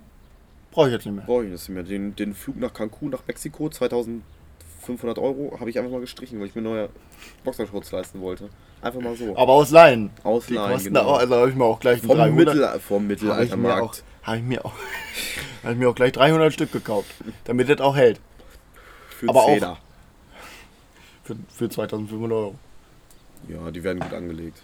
Brauche 0.71 0.89
ich 0.89 0.93
jetzt 0.93 1.07
nicht 1.07 1.15
mehr. 1.15 1.25
Brauche 1.25 1.45
ich 1.45 1.51
jetzt 1.51 1.67
nicht 1.67 1.75
mehr. 1.75 1.83
Den, 1.83 2.15
den 2.15 2.35
Flug 2.35 2.59
nach 2.59 2.75
Cancun, 2.75 3.09
nach 3.09 3.23
Mexiko, 3.27 3.71
2500 3.71 5.19
Euro, 5.19 5.57
habe 5.59 5.71
ich 5.71 5.79
einfach 5.79 5.91
mal 5.91 6.03
gestrichen, 6.03 6.39
weil 6.41 6.49
ich 6.49 6.55
mir 6.55 6.61
neue 6.61 6.91
Boxershorts 7.43 7.91
leisten 7.91 8.21
wollte. 8.21 8.51
Einfach 8.83 9.01
mal 9.01 9.17
so. 9.17 9.35
Aber 9.35 9.53
aus 9.55 9.71
Laien. 9.71 10.11
Aus 10.25 10.51
Laien, 10.51 10.85
genau. 10.85 11.05
Auch, 11.05 11.19
also 11.19 11.35
habe 11.35 11.49
ich 11.49 11.57
mir 11.57 11.65
auch 11.65 11.81
gleich 11.81 12.01
vom, 12.01 12.11
300, 12.11 12.35
Mittel, 12.35 12.81
vom 12.81 13.07
Mittelaltermarkt. 13.07 14.05
Habe 14.25 14.37
ich, 14.37 14.43
mir 14.43 14.63
auch, 14.63 14.73
hab 15.65 15.73
ich 15.73 15.79
mir 15.79 15.89
auch 15.89 15.95
gleich 15.97 16.13
300 16.13 16.53
Stück 16.53 16.71
gekauft, 16.71 17.11
damit 17.45 17.71
das 17.71 17.81
auch 17.81 17.97
hält. 17.97 18.21
Für 19.09 19.31
Aber 19.31 19.47
Zähler. 19.47 19.73
auch 19.73 19.79
für, 21.25 21.37
für 21.49 21.69
2500 21.71 22.33
Euro. 22.33 22.55
Ja, 23.49 23.71
die 23.71 23.83
werden 23.83 24.01
gut 24.01 24.13
angelegt. 24.13 24.59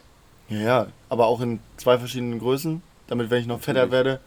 Ja, 0.48 0.58
ja, 0.58 0.86
aber 1.08 1.26
auch 1.26 1.40
in 1.40 1.60
zwei 1.76 1.98
verschiedenen 1.98 2.38
Größen, 2.38 2.82
damit 3.06 3.30
wenn 3.30 3.40
ich 3.40 3.46
noch 3.46 3.60
fetter 3.60 3.90
werde, 3.90 4.20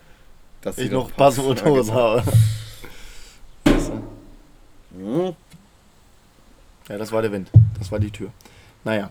Dass 0.61 0.77
ich 0.77 0.91
noch 0.91 1.11
passende 1.15 1.63
Hose 1.65 1.93
habe. 1.93 2.23
Mhm. 4.91 5.35
Ja, 6.89 6.97
das 6.97 7.11
war 7.11 7.21
der 7.21 7.31
Wind. 7.31 7.49
Das 7.79 7.91
war 7.91 7.99
die 7.99 8.11
Tür. 8.11 8.31
Naja. 8.83 9.09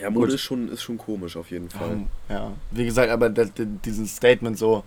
Ja, 0.00 0.10
Mode 0.10 0.34
ist 0.34 0.40
schon, 0.40 0.68
ist 0.68 0.82
schon 0.82 0.98
komisch 0.98 1.36
auf 1.36 1.50
jeden 1.50 1.70
Fall. 1.70 2.00
Ja, 2.28 2.52
wie 2.72 2.84
gesagt, 2.84 3.10
aber 3.10 3.30
dieses 3.30 4.16
Statement 4.16 4.58
so. 4.58 4.82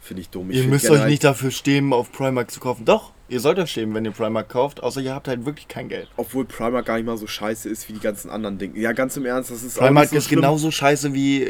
Finde 0.00 0.20
ich 0.20 0.28
dumm. 0.28 0.50
Ich 0.50 0.58
ihr 0.58 0.64
müsst 0.64 0.88
euch 0.90 1.04
nicht 1.06 1.24
dafür 1.24 1.50
stehen, 1.50 1.92
auf 1.92 2.12
Primark 2.12 2.50
zu 2.50 2.60
kaufen. 2.60 2.84
Doch, 2.84 3.12
ihr 3.28 3.40
sollt 3.40 3.58
euch 3.58 3.70
stehen, 3.70 3.94
wenn 3.94 4.04
ihr 4.04 4.12
Primark 4.12 4.48
kauft, 4.48 4.82
außer 4.82 5.00
ihr 5.00 5.14
habt 5.14 5.28
halt 5.28 5.44
wirklich 5.46 5.68
kein 5.68 5.88
Geld. 5.88 6.08
Obwohl 6.16 6.44
Primark 6.44 6.86
gar 6.86 6.96
nicht 6.96 7.06
mal 7.06 7.16
so 7.16 7.26
scheiße 7.26 7.68
ist 7.68 7.88
wie 7.88 7.94
die 7.94 8.00
ganzen 8.00 8.30
anderen 8.30 8.58
Dinge. 8.58 8.78
Ja, 8.78 8.92
ganz 8.92 9.16
im 9.16 9.26
Ernst, 9.26 9.50
das 9.50 9.62
ist 9.62 9.78
Primark 9.78 10.06
auch 10.06 10.10
so 10.10 10.16
ist 10.16 10.26
schlimm. 10.26 10.40
genauso 10.40 10.70
scheiße 10.70 11.12
wie 11.12 11.46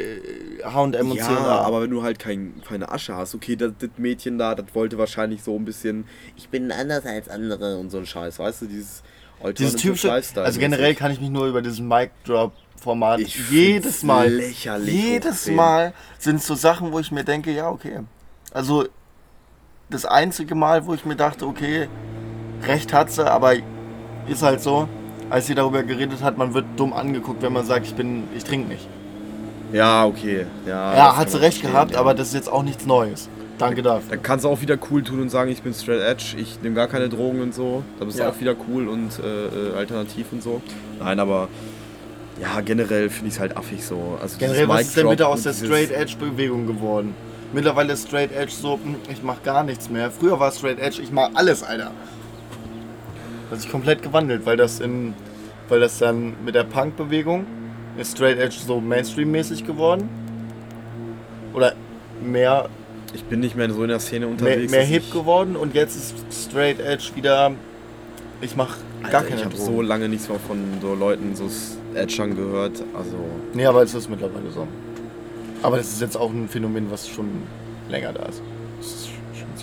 HM 0.62 1.10
und 1.10 1.16
ja, 1.16 1.30
Ja, 1.30 1.60
aber 1.60 1.82
wenn 1.82 1.90
du 1.90 2.02
halt 2.02 2.18
kein, 2.18 2.54
keine 2.66 2.90
Asche 2.90 3.14
hast, 3.14 3.34
okay, 3.34 3.56
das, 3.56 3.72
das 3.78 3.90
Mädchen 3.96 4.38
da, 4.38 4.54
das 4.54 4.66
wollte 4.74 4.98
wahrscheinlich 4.98 5.42
so 5.42 5.56
ein 5.56 5.64
bisschen, 5.64 6.06
ich 6.36 6.48
bin 6.48 6.72
anders 6.72 7.04
als 7.04 7.28
andere 7.28 7.78
und 7.78 7.90
so 7.90 7.98
ein 7.98 8.06
Scheiß, 8.06 8.38
weißt 8.38 8.62
du, 8.62 8.66
dieses 8.66 9.02
dieses 9.58 9.76
typische, 9.76 10.10
also 10.10 10.58
generell 10.58 10.94
kann 10.94 11.12
ich 11.12 11.20
mich 11.20 11.28
nur 11.28 11.46
über 11.46 11.60
diesen 11.60 11.86
Mic 11.86 12.10
Drop 12.24 12.52
Format 12.80 13.20
ich 13.20 13.50
jedes 13.50 14.02
Mal, 14.02 14.30
lächerlich 14.32 14.94
jedes 14.94 15.46
Mal 15.50 15.92
sind 16.18 16.42
so 16.42 16.54
Sachen, 16.54 16.90
wo 16.92 17.00
ich 17.00 17.12
mir 17.12 17.22
denke, 17.24 17.52
ja 17.52 17.68
okay, 17.68 18.00
also 18.52 18.86
das 19.90 20.04
einzige 20.04 20.54
Mal, 20.54 20.86
wo 20.86 20.94
ich 20.94 21.04
mir 21.04 21.16
dachte, 21.16 21.46
okay, 21.46 21.88
recht 22.66 22.92
hat 22.92 23.10
sie, 23.10 23.30
aber 23.30 23.54
ist 24.28 24.42
halt 24.42 24.60
so, 24.60 24.88
als 25.30 25.46
sie 25.46 25.54
darüber 25.54 25.82
geredet 25.82 26.22
hat, 26.22 26.38
man 26.38 26.54
wird 26.54 26.66
dumm 26.76 26.92
angeguckt, 26.92 27.42
wenn 27.42 27.52
man 27.52 27.64
sagt, 27.64 27.86
ich 27.86 27.94
bin, 27.94 28.24
ich 28.36 28.44
trinke 28.44 28.68
nicht. 28.68 28.88
Ja, 29.72 30.04
okay, 30.06 30.46
ja. 30.66 30.94
Ja, 30.96 31.16
hat 31.16 31.30
sie 31.30 31.40
recht 31.40 31.62
gehabt, 31.62 31.92
ja. 31.92 32.00
aber 32.00 32.14
das 32.14 32.28
ist 32.28 32.34
jetzt 32.34 32.48
auch 32.50 32.62
nichts 32.62 32.86
Neues. 32.86 33.28
Danke 33.58 33.82
dafür. 33.82 34.10
Dann 34.10 34.22
kannst 34.22 34.44
du 34.44 34.48
auch 34.48 34.60
wieder 34.60 34.76
cool 34.90 35.02
tun 35.02 35.20
und 35.20 35.30
sagen, 35.30 35.50
ich 35.50 35.62
bin 35.62 35.72
straight 35.72 36.02
edge, 36.02 36.36
ich 36.36 36.60
nehme 36.62 36.74
gar 36.74 36.88
keine 36.88 37.08
Drogen 37.08 37.40
und 37.40 37.54
so. 37.54 37.82
Da 37.98 38.04
bist 38.04 38.18
ja. 38.18 38.26
du 38.26 38.32
auch 38.32 38.40
wieder 38.40 38.54
cool 38.68 38.88
und 38.88 39.18
äh, 39.18 39.46
äh, 39.46 39.76
alternativ 39.76 40.26
und 40.32 40.42
so. 40.42 40.60
Nein, 41.00 41.18
aber 41.18 41.48
ja, 42.40 42.60
generell 42.60 43.08
finde 43.08 43.28
ich 43.28 43.34
es 43.34 43.40
halt 43.40 43.56
affig 43.56 43.84
so. 43.84 44.18
Also 44.20 44.36
generell, 44.38 44.68
was 44.68 44.82
ist 44.82 44.96
denn 44.96 45.08
bitte 45.08 45.26
aus 45.26 45.42
der 45.42 45.54
Straight 45.54 45.90
Edge 45.90 46.16
Bewegung 46.18 46.66
geworden? 46.66 47.14
Mittlerweile 47.52 47.96
Straight 47.96 48.32
Edge 48.32 48.52
so, 48.52 48.74
hm, 48.74 48.96
ich 49.10 49.22
mach 49.22 49.42
gar 49.42 49.62
nichts 49.62 49.88
mehr. 49.88 50.10
Früher 50.10 50.38
war 50.38 50.50
Straight 50.52 50.78
Edge, 50.78 51.00
ich 51.02 51.10
mach 51.10 51.30
alles, 51.34 51.62
Alter. 51.62 51.92
Hat 53.50 53.60
sich 53.60 53.70
komplett 53.70 54.02
gewandelt, 54.02 54.44
weil 54.44 54.56
das 54.56 54.80
in, 54.80 55.14
weil 55.68 55.80
das 55.80 55.98
dann 55.98 56.34
mit 56.44 56.54
der 56.54 56.64
Punk-Bewegung 56.64 57.46
ist 57.96 58.16
Straight 58.16 58.38
Edge 58.38 58.56
so 58.66 58.80
Mainstream-mäßig 58.80 59.64
geworden. 59.64 60.08
Oder 61.54 61.74
mehr. 62.22 62.68
Ich 63.14 63.24
bin 63.24 63.40
nicht 63.40 63.56
mehr 63.56 63.70
so 63.70 63.82
in 63.82 63.88
der 63.88 64.00
Szene 64.00 64.26
unterwegs. 64.26 64.70
Mehr, 64.70 64.80
mehr 64.80 64.86
hip 64.86 65.10
geworden 65.12 65.56
und 65.56 65.74
jetzt 65.74 65.96
ist 65.96 66.14
Straight 66.48 66.80
Edge 66.80 67.10
wieder. 67.14 67.52
Ich 68.42 68.54
mach 68.54 68.76
gar 69.10 69.22
keine 69.22 69.36
Ich 69.36 69.44
habe 69.44 69.56
so 69.56 69.80
lange 69.80 70.08
nichts 70.08 70.28
mehr 70.28 70.38
von 70.38 70.58
so 70.82 70.94
Leuten 70.94 71.34
so 71.34 71.48
Edgern 71.94 72.36
gehört. 72.36 72.82
Also. 72.94 73.16
Nee, 73.54 73.64
aber 73.64 73.82
es 73.82 73.94
ist 73.94 74.10
mittlerweile 74.10 74.50
so. 74.50 74.66
Aber 75.66 75.78
das 75.78 75.88
ist 75.88 76.00
jetzt 76.00 76.16
auch 76.16 76.30
ein 76.30 76.48
Phänomen, 76.48 76.92
was 76.92 77.08
schon 77.08 77.28
länger 77.88 78.12
da 78.12 78.22
ist. 78.26 78.40
ist 78.80 79.10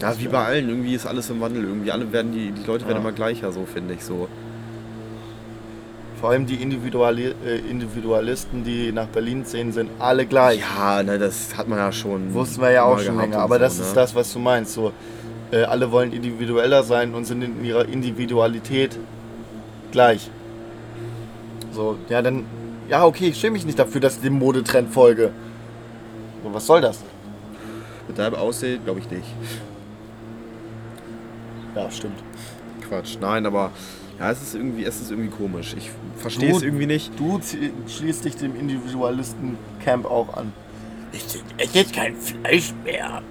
ja, 0.01 0.19
wie 0.19 0.27
bei 0.27 0.43
allen, 0.43 0.67
irgendwie 0.67 0.95
ist 0.95 1.05
alles 1.05 1.29
im 1.29 1.39
Wandel. 1.39 1.63
Irgendwie 1.63 1.91
alle 1.91 2.11
werden 2.11 2.33
die, 2.33 2.51
die 2.51 2.65
Leute 2.67 2.85
werden 2.87 2.97
immer 2.97 3.13
gleicher, 3.13 3.53
so 3.53 3.65
finde 3.65 3.93
ich 3.93 4.03
so. 4.03 4.27
Vor 6.19 6.31
allem 6.31 6.45
die 6.45 6.55
Individuali 6.55 7.33
äh, 7.45 7.57
Individualisten, 7.69 8.65
die 8.65 8.91
nach 8.91 9.07
Berlin 9.07 9.45
ziehen, 9.45 9.71
sind 9.71 9.89
alle 9.99 10.25
gleich. 10.25 10.59
Ja, 10.59 11.03
ne, 11.03 11.17
das 11.17 11.55
hat 11.55 11.69
man 11.69 11.79
ja 11.79 11.91
schon. 11.93 12.33
Wussten 12.33 12.61
wir 12.61 12.71
ja 12.71 12.83
auch 12.83 12.99
schon 12.99 13.17
länger. 13.17 13.39
Aber 13.39 13.55
so, 13.55 13.61
das 13.61 13.77
ne? 13.77 13.85
ist 13.85 13.95
das, 13.95 14.13
was 14.13 14.33
du 14.33 14.39
meinst. 14.39 14.73
So, 14.73 14.91
äh, 15.51 15.63
alle 15.63 15.89
wollen 15.91 16.11
individueller 16.11 16.83
sein 16.83 17.13
und 17.13 17.23
sind 17.23 17.43
in 17.43 17.63
ihrer 17.63 17.87
Individualität 17.87 18.99
gleich. 19.91 20.29
So, 21.71 21.97
ja, 22.09 22.21
dann. 22.21 22.45
Ja, 22.89 23.05
okay, 23.05 23.29
ich 23.29 23.37
schäme 23.37 23.53
mich 23.53 23.65
nicht 23.65 23.79
dafür, 23.79 24.01
dass 24.01 24.17
ich 24.17 24.21
dem 24.21 24.33
Modetrend 24.33 24.93
folge. 24.93 25.31
Und 26.43 26.53
was 26.53 26.65
soll 26.65 26.81
das? 26.81 26.99
Mit 28.07 28.17
deinem 28.17 28.35
Aussehen 28.35 28.83
glaube 28.83 28.99
ich 28.99 29.09
nicht. 29.09 29.27
Ja, 31.75 31.89
stimmt. 31.89 32.21
Quatsch. 32.87 33.17
Nein, 33.19 33.45
aber 33.45 33.71
ja, 34.19 34.31
es 34.31 34.41
ist 34.41 34.55
irgendwie, 34.55 34.83
es 34.83 35.01
ist 35.01 35.11
irgendwie 35.11 35.29
komisch. 35.29 35.73
Ich 35.77 35.89
verstehe 36.17 36.51
es 36.51 36.61
irgendwie 36.61 36.85
nicht. 36.85 37.11
Du 37.17 37.39
schließt 37.87 38.25
dich 38.25 38.35
dem 38.35 38.55
Individualisten-Camp 38.55 40.05
auch 40.05 40.35
an. 40.35 40.53
Ich 41.11 41.23
esse 41.57 41.77
jetzt 41.77 41.93
kein 41.93 42.15
Fleisch 42.15 42.73
mehr. 42.83 43.21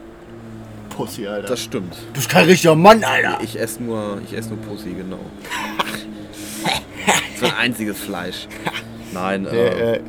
Pussy, 0.91 1.27
Alter. 1.27 1.49
Das 1.49 1.61
stimmt. 1.61 1.95
Du 1.95 2.13
bist 2.15 2.29
kein 2.29 2.47
richtiger 2.47 2.75
Mann, 2.75 3.03
Alter. 3.05 3.39
Ich 3.43 3.59
esse 3.59 3.83
nur, 3.83 4.21
ich 4.25 4.37
esse 4.37 4.51
nur 4.51 4.59
Pussy, 4.59 4.91
genau. 4.91 5.19
so 7.41 7.47
ein 7.47 7.55
einziges 7.55 7.99
Fleisch. 7.99 8.49
Nein, 9.13 9.47
äh, 9.47 9.95
äh, 9.95 10.01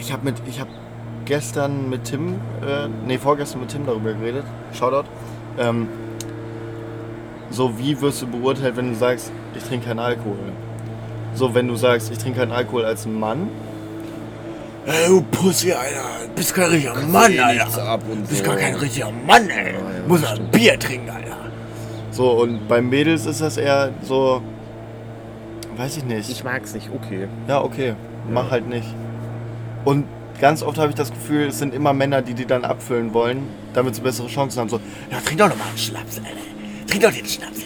ich 0.00 0.12
habe 0.12 0.24
mit, 0.24 0.36
ich 0.48 0.60
habe 0.60 0.70
gestern 1.24 1.88
mit 1.88 2.04
Tim, 2.04 2.34
äh, 2.62 2.88
nee, 3.06 3.18
vorgestern 3.18 3.60
mit 3.60 3.70
Tim 3.70 3.86
darüber 3.86 4.12
geredet. 4.12 4.44
Shoutout. 4.72 5.08
Ähm, 5.58 5.88
so, 7.50 7.78
wie 7.78 8.00
wirst 8.00 8.22
du 8.22 8.26
beurteilt, 8.26 8.76
wenn 8.76 8.90
du 8.90 8.94
sagst, 8.94 9.30
ich 9.54 9.62
trinke 9.62 9.86
keinen 9.86 10.00
Alkohol? 10.00 10.52
So, 11.34 11.54
wenn 11.54 11.68
du 11.68 11.76
sagst, 11.76 12.10
ich 12.10 12.18
trinke 12.18 12.40
keinen 12.40 12.52
Alkohol 12.52 12.84
als 12.84 13.06
Mann. 13.06 13.48
Ey, 14.86 15.08
du 15.08 15.22
Pussy, 15.22 15.72
Alter. 15.72 16.28
Bist 16.34 16.54
kein 16.54 16.70
richtiger 16.70 16.94
Mann, 17.06 17.32
eh 17.32 17.40
Alter. 17.40 17.82
Ab 17.84 18.02
und 18.10 18.28
Bist 18.28 18.44
so. 18.44 18.50
gar 18.50 18.56
kein 18.56 18.74
richtiger 18.74 19.10
Mann, 19.26 19.48
ey. 19.48 19.72
Ja, 19.72 19.78
ja, 19.78 20.08
Muss 20.08 20.24
ein 20.24 20.50
Bier 20.50 20.78
trinken, 20.78 21.10
Alter. 21.10 21.36
So, 22.10 22.30
und 22.30 22.68
bei 22.68 22.80
Mädels 22.80 23.26
ist 23.26 23.40
das 23.40 23.56
eher 23.56 23.90
so. 24.02 24.42
Weiß 25.76 25.96
ich 25.96 26.04
nicht. 26.04 26.30
Ich 26.30 26.44
mag's 26.44 26.74
nicht, 26.74 26.90
okay. 26.94 27.26
Ja, 27.48 27.62
okay. 27.62 27.94
Mach 28.30 28.50
halt 28.50 28.68
nicht. 28.68 28.86
Und 29.84 30.04
ganz 30.40 30.62
oft 30.62 30.78
habe 30.78 30.90
ich 30.90 30.94
das 30.94 31.10
Gefühl, 31.10 31.48
es 31.48 31.58
sind 31.58 31.74
immer 31.74 31.92
Männer, 31.92 32.22
die 32.22 32.34
die 32.34 32.46
dann 32.46 32.64
abfüllen 32.64 33.14
wollen, 33.14 33.48
damit 33.72 33.94
sie 33.94 34.00
bessere 34.00 34.28
Chancen 34.28 34.60
haben. 34.60 34.68
So, 34.68 34.80
ja, 35.10 35.18
trink 35.20 35.38
doch 35.38 35.48
nochmal 35.48 35.68
einen 35.68 35.78
Schnaps, 35.78 36.18
Alter. 36.18 36.30
Trink 36.86 37.02
doch 37.02 37.12
den 37.12 37.26
Schnaps. 37.26 37.60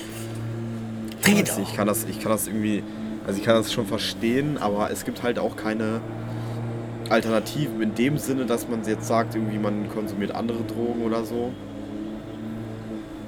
Trink 1.22 1.44
doch. 1.44 1.58
Ich 1.58 1.74
kann, 1.74 1.86
das, 1.86 2.04
ich 2.04 2.20
kann 2.20 2.32
das 2.32 2.46
irgendwie, 2.46 2.82
also 3.26 3.38
ich 3.38 3.44
kann 3.44 3.54
das 3.54 3.72
schon 3.72 3.86
verstehen, 3.86 4.58
aber 4.58 4.90
es 4.90 5.04
gibt 5.04 5.22
halt 5.22 5.38
auch 5.38 5.56
keine 5.56 6.00
Alternativen 7.10 7.80
in 7.80 7.94
dem 7.94 8.18
Sinne, 8.18 8.44
dass 8.44 8.68
man 8.68 8.84
jetzt 8.84 9.06
sagt, 9.06 9.34
irgendwie 9.34 9.58
man 9.58 9.88
konsumiert 9.90 10.34
andere 10.34 10.62
Drogen 10.64 11.02
oder 11.02 11.24
so. 11.24 11.52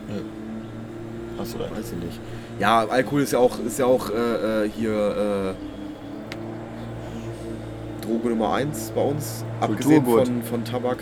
Ja. 0.08 0.16
Hast 1.38 1.54
du 1.54 1.58
da? 1.58 1.64
Weiß 1.70 1.92
ich 1.92 2.04
nicht. 2.04 2.20
Ja, 2.58 2.86
Alkohol 2.86 3.22
ist 3.22 3.32
ja 3.32 3.38
auch, 3.38 3.58
ist 3.64 3.78
ja 3.78 3.86
auch 3.86 4.10
äh, 4.10 4.64
äh 4.64 4.70
hier 4.70 5.54
äh, 5.56 5.79
Droge 8.10 8.28
Nummer 8.30 8.54
1 8.54 8.92
bei 8.94 9.02
uns, 9.02 9.44
abgesehen 9.60 10.04
von, 10.04 10.42
von 10.42 10.64
Tabak. 10.64 10.98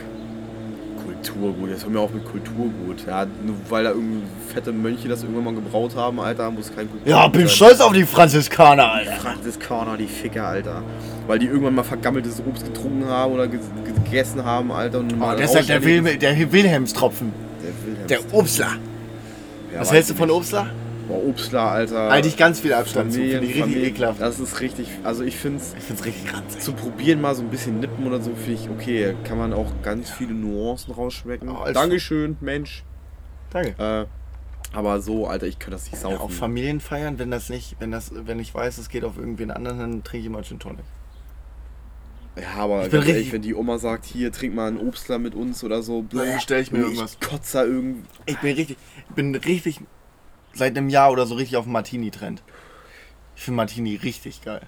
Kulturgut, 1.04 1.70
jetzt 1.70 1.84
hör 1.84 1.90
mir 1.90 2.00
auf 2.00 2.12
mit 2.12 2.24
Kulturgut. 2.24 3.06
Ja, 3.06 3.24
nur 3.44 3.56
weil 3.70 3.84
da 3.84 3.90
irgendwie 3.90 4.22
fette 4.52 4.72
Mönche 4.72 5.08
das 5.08 5.22
irgendwann 5.22 5.44
mal 5.44 5.54
gebraut 5.54 5.96
haben, 5.96 6.20
Alter, 6.20 6.50
muss 6.50 6.66
kein 6.68 6.88
Kulturgut 6.88 7.06
Ja, 7.08 7.26
bin 7.28 7.42
sein. 7.42 7.48
stolz 7.50 7.80
auf 7.80 7.92
die 7.92 8.04
Franziskaner, 8.04 9.00
Die 9.02 9.08
Alter. 9.08 9.20
Franziskaner, 9.22 9.96
die 9.96 10.06
Ficker, 10.06 10.46
Alter. 10.46 10.82
Weil 11.26 11.38
die 11.38 11.46
irgendwann 11.46 11.74
mal 11.76 11.82
vergammeltes 11.84 12.42
Obst 12.46 12.66
getrunken 12.66 13.06
haben 13.08 13.32
oder 13.32 13.46
ge 13.48 13.58
gegessen 14.04 14.44
haben, 14.44 14.70
Alter. 14.70 14.98
Und 15.00 15.14
Oh, 15.20 15.32
deshalb 15.36 15.66
der, 15.66 15.78
Rausch- 15.78 15.84
Wil 15.84 16.16
der 16.18 16.52
Wilhelmstropfen. 16.52 17.32
Der 18.08 18.18
Obstler. 18.32 18.72
Ja, 19.74 19.80
Was 19.80 19.92
hältst 19.92 20.10
du 20.10 20.14
von 20.14 20.28
nicht. 20.28 20.36
Obstler? 20.36 20.66
Boah, 21.08 21.24
Obstler, 21.26 21.62
Alter. 21.62 22.10
Halte 22.10 22.28
ich 22.28 22.36
ganz 22.36 22.60
viel 22.60 22.72
Abstand 22.74 23.12
zu. 23.12 23.18
Familien, 23.18 23.40
Finde 23.40 23.46
ich 23.46 23.54
richtig 23.56 23.72
Familien, 23.72 23.94
ekelhaft. 23.94 24.20
Das 24.20 24.38
ist 24.38 24.60
richtig, 24.60 24.88
also 25.04 25.24
ich 25.24 25.36
finde 25.36 25.58
es 25.58 25.74
Ich 25.78 25.84
find's 25.84 26.04
richtig 26.04 26.32
ranzig. 26.34 26.60
zu 26.60 26.72
probieren 26.74 27.20
mal 27.20 27.34
so 27.34 27.42
ein 27.42 27.48
bisschen 27.48 27.80
nippen 27.80 28.06
oder 28.06 28.20
so, 28.20 28.34
finde 28.34 28.52
ich 28.62 28.68
okay. 28.70 29.14
Kann 29.24 29.38
man 29.38 29.52
auch 29.52 29.72
ganz 29.82 30.10
viele 30.10 30.34
Nuancen 30.34 30.92
rausschmecken. 30.92 31.48
Oh, 31.48 31.64
Dankeschön, 31.72 32.36
Mensch. 32.40 32.84
Danke. 33.50 33.74
Äh, 33.82 34.76
aber 34.76 35.00
so, 35.00 35.26
Alter, 35.26 35.46
ich 35.46 35.58
könnte 35.58 35.76
das 35.76 35.90
nicht 35.90 35.96
saufen. 35.98 36.16
Ja, 36.16 36.20
auf 36.20 36.34
Familienfeiern, 36.34 37.18
wenn 37.18 37.30
das 37.30 37.48
nicht, 37.48 37.76
wenn 37.80 37.90
das, 37.90 38.10
wenn 38.14 38.38
ich 38.38 38.54
weiß, 38.54 38.76
es 38.76 38.90
geht 38.90 39.02
auf 39.04 39.16
irgendwen 39.16 39.50
anderen, 39.50 39.78
dann 39.78 40.04
trinke 40.04 40.18
ich 40.20 40.26
immer 40.26 40.42
Gin 40.42 40.58
Tonic. 40.58 40.84
Ja, 42.38 42.62
aber 42.62 42.86
Ich 42.86 42.92
ehrlich, 42.92 43.08
richtig- 43.14 43.32
wenn 43.32 43.42
die 43.42 43.54
Oma 43.54 43.78
sagt, 43.78 44.04
hier, 44.04 44.30
trink 44.30 44.54
mal 44.54 44.68
einen 44.68 44.78
Obstler 44.78 45.18
mit 45.18 45.34
uns 45.34 45.64
oder 45.64 45.82
so, 45.82 46.04
Dann 46.12 46.38
stell 46.40 46.60
ich 46.62 46.70
mir 46.70 46.80
irgendwas- 46.80 47.16
Ich 47.20 47.26
kotze 47.28 47.58
da 47.58 47.64
irgendwie. 47.64 48.02
Ich 48.26 48.36
bin 48.38 48.54
richtig, 48.54 48.76
bin 49.16 49.34
richtig 49.34 49.80
seit 50.54 50.76
einem 50.76 50.88
Jahr 50.88 51.10
oder 51.12 51.26
so 51.26 51.34
richtig 51.34 51.56
auf 51.56 51.66
Martini-Trend. 51.66 52.42
Ich 53.36 53.42
finde 53.42 53.56
Martini 53.56 53.96
richtig 53.96 54.42
geil. 54.42 54.62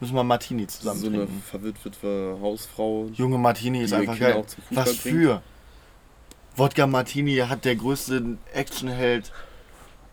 Müssen 0.00 0.14
wir 0.16 0.24
Martini 0.24 0.66
zusammen 0.66 1.00
so 1.00 1.06
eine 1.06 1.18
trinken. 1.18 1.42
verwitwete 1.42 2.38
Hausfrau. 2.40 3.08
Junge 3.14 3.38
Martini 3.38 3.82
ist 3.82 3.90
die 3.90 3.96
einfach 3.96 4.14
Kinder 4.14 4.32
geil. 4.32 4.40
auch 4.42 4.46
zum 4.46 4.62
Fußball 4.64 4.86
Was 4.86 4.96
bringt. 4.96 5.16
für? 5.16 5.42
Wodka 6.56 6.86
Martini 6.86 7.36
hat 7.36 7.64
der 7.64 7.76
größte 7.76 8.36
Actionheld 8.52 9.32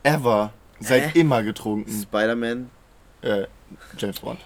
ever 0.04 0.54
seit 0.80 1.16
immer 1.16 1.44
getrunken. 1.44 1.92
Spider-Man, 1.92 2.70
Äh, 3.22 3.46
James 3.98 4.20
Bond. 4.20 4.40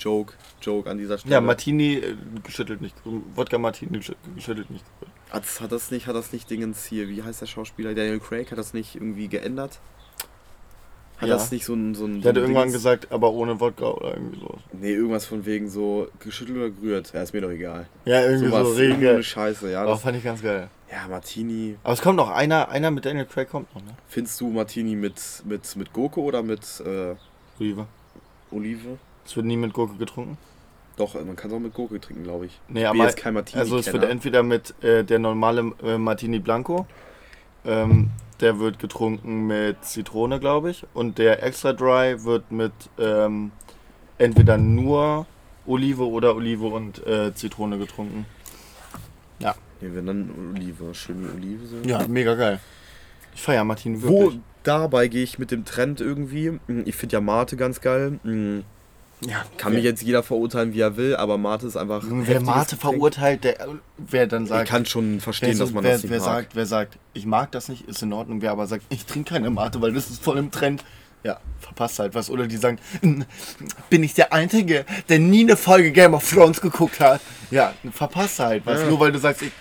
Joke, 0.00 0.32
Joke 0.62 0.88
an 0.90 0.98
dieser 0.98 1.18
Stelle. 1.18 1.34
Ja, 1.34 1.40
Martini 1.40 1.94
äh, 1.94 2.16
geschüttelt 2.42 2.80
nicht. 2.80 2.96
Wodka 3.34 3.58
Martini 3.58 3.98
geschü- 3.98 4.14
geschüttelt 4.34 4.70
nicht. 4.70 4.84
Hat, 5.30 5.44
hat 5.60 5.72
das 5.72 5.90
nicht, 5.90 6.06
hat 6.06 6.16
das 6.16 6.32
nicht 6.32 6.50
Dingens 6.50 6.84
hier, 6.84 7.08
wie 7.08 7.22
heißt 7.22 7.40
der 7.40 7.46
Schauspieler? 7.46 7.94
Daniel 7.94 8.18
Craig, 8.20 8.50
hat 8.50 8.58
das 8.58 8.74
nicht 8.74 8.96
irgendwie 8.96 9.28
geändert? 9.28 9.78
Hat 11.18 11.28
Ja. 11.28 11.34
das 11.34 11.50
nicht 11.52 11.64
so 11.66 11.74
ein. 11.74 11.94
So 11.94 12.06
ein 12.06 12.14
so 12.16 12.20
Der 12.22 12.30
hat 12.30 12.36
ein 12.38 12.42
irgendwann 12.42 12.62
Dings- 12.68 12.72
gesagt, 12.72 13.12
aber 13.12 13.30
ohne 13.32 13.60
Wodka 13.60 13.84
oder 13.90 14.14
irgendwie 14.14 14.40
so. 14.40 14.54
Nee, 14.72 14.92
irgendwas 14.94 15.26
von 15.26 15.44
wegen 15.44 15.68
so 15.68 16.08
geschüttelt 16.18 16.56
oder 16.56 16.70
gerührt. 16.70 17.12
Ja, 17.12 17.22
ist 17.22 17.34
mir 17.34 17.42
doch 17.42 17.50
egal. 17.50 17.86
Ja, 18.06 18.22
irgendwie 18.22 18.48
so 18.48 18.56
irgendeine 18.56 18.96
Regel. 18.96 19.22
Scheiße, 19.22 19.70
ja. 19.70 19.82
Aber 19.82 19.90
Das, 19.92 20.00
fand 20.02 20.16
ich 20.16 20.24
ganz 20.24 20.42
geil. 20.42 20.70
ja, 20.90 21.06
Martini. 21.08 21.76
Aber 21.84 21.92
es 21.92 22.00
kommt 22.00 22.16
noch 22.16 22.30
einer, 22.30 22.70
einer 22.70 22.90
mit 22.90 23.04
Daniel 23.04 23.26
Craig 23.26 23.50
kommt 23.50 23.72
noch, 23.74 23.82
ne? 23.82 23.94
Findest 24.08 24.40
du 24.40 24.48
Martini 24.48 24.96
mit, 24.96 25.20
mit, 25.44 25.76
mit 25.76 25.92
Gurke 25.92 26.20
oder 26.20 26.42
mit 26.42 26.62
äh, 26.86 27.14
Olive. 27.60 27.86
Olive? 28.50 28.98
Es 29.26 29.36
wird 29.36 29.44
nie 29.44 29.58
mit 29.58 29.74
Gurke 29.74 29.96
getrunken. 29.98 30.38
Doch, 31.00 31.14
man 31.14 31.34
kann 31.34 31.50
es 31.50 31.56
auch 31.56 31.60
mit 31.60 31.74
Gurke 31.74 32.00
trinken, 32.00 32.24
glaube 32.24 32.46
ich. 32.46 32.60
Nee, 32.68 32.84
aber 32.84 33.04
jetzt 33.04 33.16
kein 33.16 33.34
Martini. 33.34 33.60
also 33.60 33.78
es 33.78 33.92
wird 33.92 34.04
entweder 34.04 34.42
mit 34.42 34.74
äh, 34.82 35.02
der 35.02 35.18
normale 35.18 35.72
äh, 35.82 35.98
Martini 35.98 36.38
Blanco, 36.38 36.86
ähm, 37.64 38.10
der 38.40 38.58
wird 38.58 38.78
getrunken 38.78 39.46
mit 39.46 39.84
Zitrone, 39.84 40.38
glaube 40.40 40.70
ich, 40.70 40.84
und 40.94 41.18
der 41.18 41.42
Extra 41.42 41.72
Dry 41.72 42.24
wird 42.24 42.52
mit 42.52 42.72
ähm, 42.98 43.50
entweder 44.18 44.58
nur 44.58 45.26
Olive 45.66 46.06
oder 46.06 46.36
Olive 46.36 46.66
und 46.66 47.06
äh, 47.06 47.34
Zitrone 47.34 47.78
getrunken. 47.78 48.26
Nee, 49.80 49.88
wenn 49.94 50.06
dann 50.06 50.54
Olive, 50.54 50.94
schön 50.94 51.22
wie 51.22 51.36
Olive 51.36 51.66
so. 51.66 51.76
Ja, 51.88 52.06
mega 52.06 52.34
geil. 52.34 52.60
Ich 53.34 53.42
feiere 53.42 53.64
Martini 53.64 54.02
Wo 54.02 54.24
wirklich. 54.24 54.40
dabei 54.62 55.08
gehe 55.08 55.22
ich 55.22 55.38
mit 55.38 55.50
dem 55.50 55.64
Trend 55.64 56.00
irgendwie. 56.00 56.58
Ich 56.84 56.96
finde 56.96 57.14
ja 57.14 57.20
Mate 57.20 57.56
ganz 57.56 57.80
geil. 57.80 58.18
Mm, 58.22 58.60
Ja, 59.26 59.44
Kann 59.58 59.74
mich 59.74 59.84
jetzt 59.84 60.02
jeder 60.02 60.22
verurteilen, 60.22 60.72
wie 60.72 60.80
er 60.80 60.96
will, 60.96 61.14
aber 61.16 61.36
Mate 61.36 61.66
ist 61.66 61.76
einfach. 61.76 62.02
ein 62.04 62.26
Wer 62.26 62.40
Mate 62.40 62.76
Getränk. 62.76 62.80
verurteilt, 62.94 63.44
der, 63.44 63.68
wer 63.98 64.26
dann 64.26 64.46
sagt, 64.46 64.64
Ich 64.64 64.70
kann 64.70 64.86
schon 64.86 65.20
verstehen, 65.20 65.54
so, 65.56 65.64
dass 65.64 65.72
man 65.74 65.84
wer, 65.84 65.92
das 65.92 66.02
nicht 66.02 66.10
wer 66.10 66.18
mag. 66.20 66.26
sagt, 66.26 66.56
wer 66.56 66.66
sagt, 66.66 66.98
ich 67.12 67.26
mag 67.26 67.52
das 67.52 67.68
nicht, 67.68 67.86
ist 67.86 68.02
in 68.02 68.12
Ordnung. 68.14 68.40
Wer 68.40 68.52
aber 68.52 68.66
sagt, 68.66 68.84
ich 68.88 69.04
trinke 69.04 69.34
keine 69.34 69.50
Mate, 69.50 69.82
weil 69.82 69.92
das 69.92 70.08
ist 70.08 70.22
voll 70.22 70.38
im 70.38 70.50
Trend, 70.50 70.84
ja, 71.22 71.38
verpasst 71.58 71.98
halt 71.98 72.14
was. 72.14 72.30
Oder 72.30 72.46
die 72.46 72.56
sagen, 72.56 72.78
"Mm, 73.02 73.22
bin 73.90 74.02
ich 74.02 74.14
der 74.14 74.32
Einzige, 74.32 74.86
der 75.10 75.18
nie 75.18 75.42
eine 75.42 75.56
Folge 75.56 75.92
Game 75.92 76.14
of 76.14 76.26
Thrones 76.30 76.62
geguckt 76.62 76.98
hat? 76.98 77.20
Ja, 77.50 77.74
verpasst 77.92 78.38
halt 78.38 78.64
was. 78.64 78.80
Ja. 78.80 78.86
Nur 78.88 79.00
weil 79.00 79.12
du 79.12 79.18
sagst, 79.18 79.42
ich. 79.42 79.52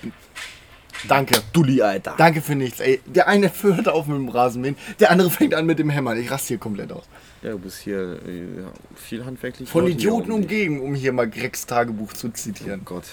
Danke. 1.08 1.42
Dulli, 1.54 1.82
Alter. 1.82 2.16
Danke 2.18 2.42
für 2.42 2.56
nichts, 2.56 2.80
ey. 2.80 3.00
Der 3.06 3.28
eine 3.28 3.52
hört 3.62 3.88
auf 3.88 4.08
mit 4.08 4.18
dem 4.18 4.30
Rasenmähen, 4.30 4.76
der 5.00 5.12
andere 5.12 5.30
fängt 5.30 5.54
an 5.54 5.66
mit 5.66 5.80
dem 5.80 5.90
Hämmern. 5.90 6.18
Ich 6.20 6.30
raste 6.30 6.50
hier 6.50 6.58
komplett 6.58 6.92
aus. 6.92 7.04
Ja, 7.42 7.52
du 7.52 7.60
bist 7.60 7.80
hier 7.80 8.20
äh, 8.28 8.62
ja, 8.62 8.72
viel 8.96 9.26
handwerklich. 9.26 9.70
Von 9.70 9.88
Idioten 9.88 10.32
um- 10.32 10.42
umgeben, 10.42 10.82
um 10.82 10.94
hier 10.94 11.14
mal 11.14 11.30
Gregs 11.30 11.66
Tagebuch 11.66 12.14
zu 12.14 12.28
Oh 12.28 12.32
zitieren. 12.32 12.82
Gott. 12.84 13.06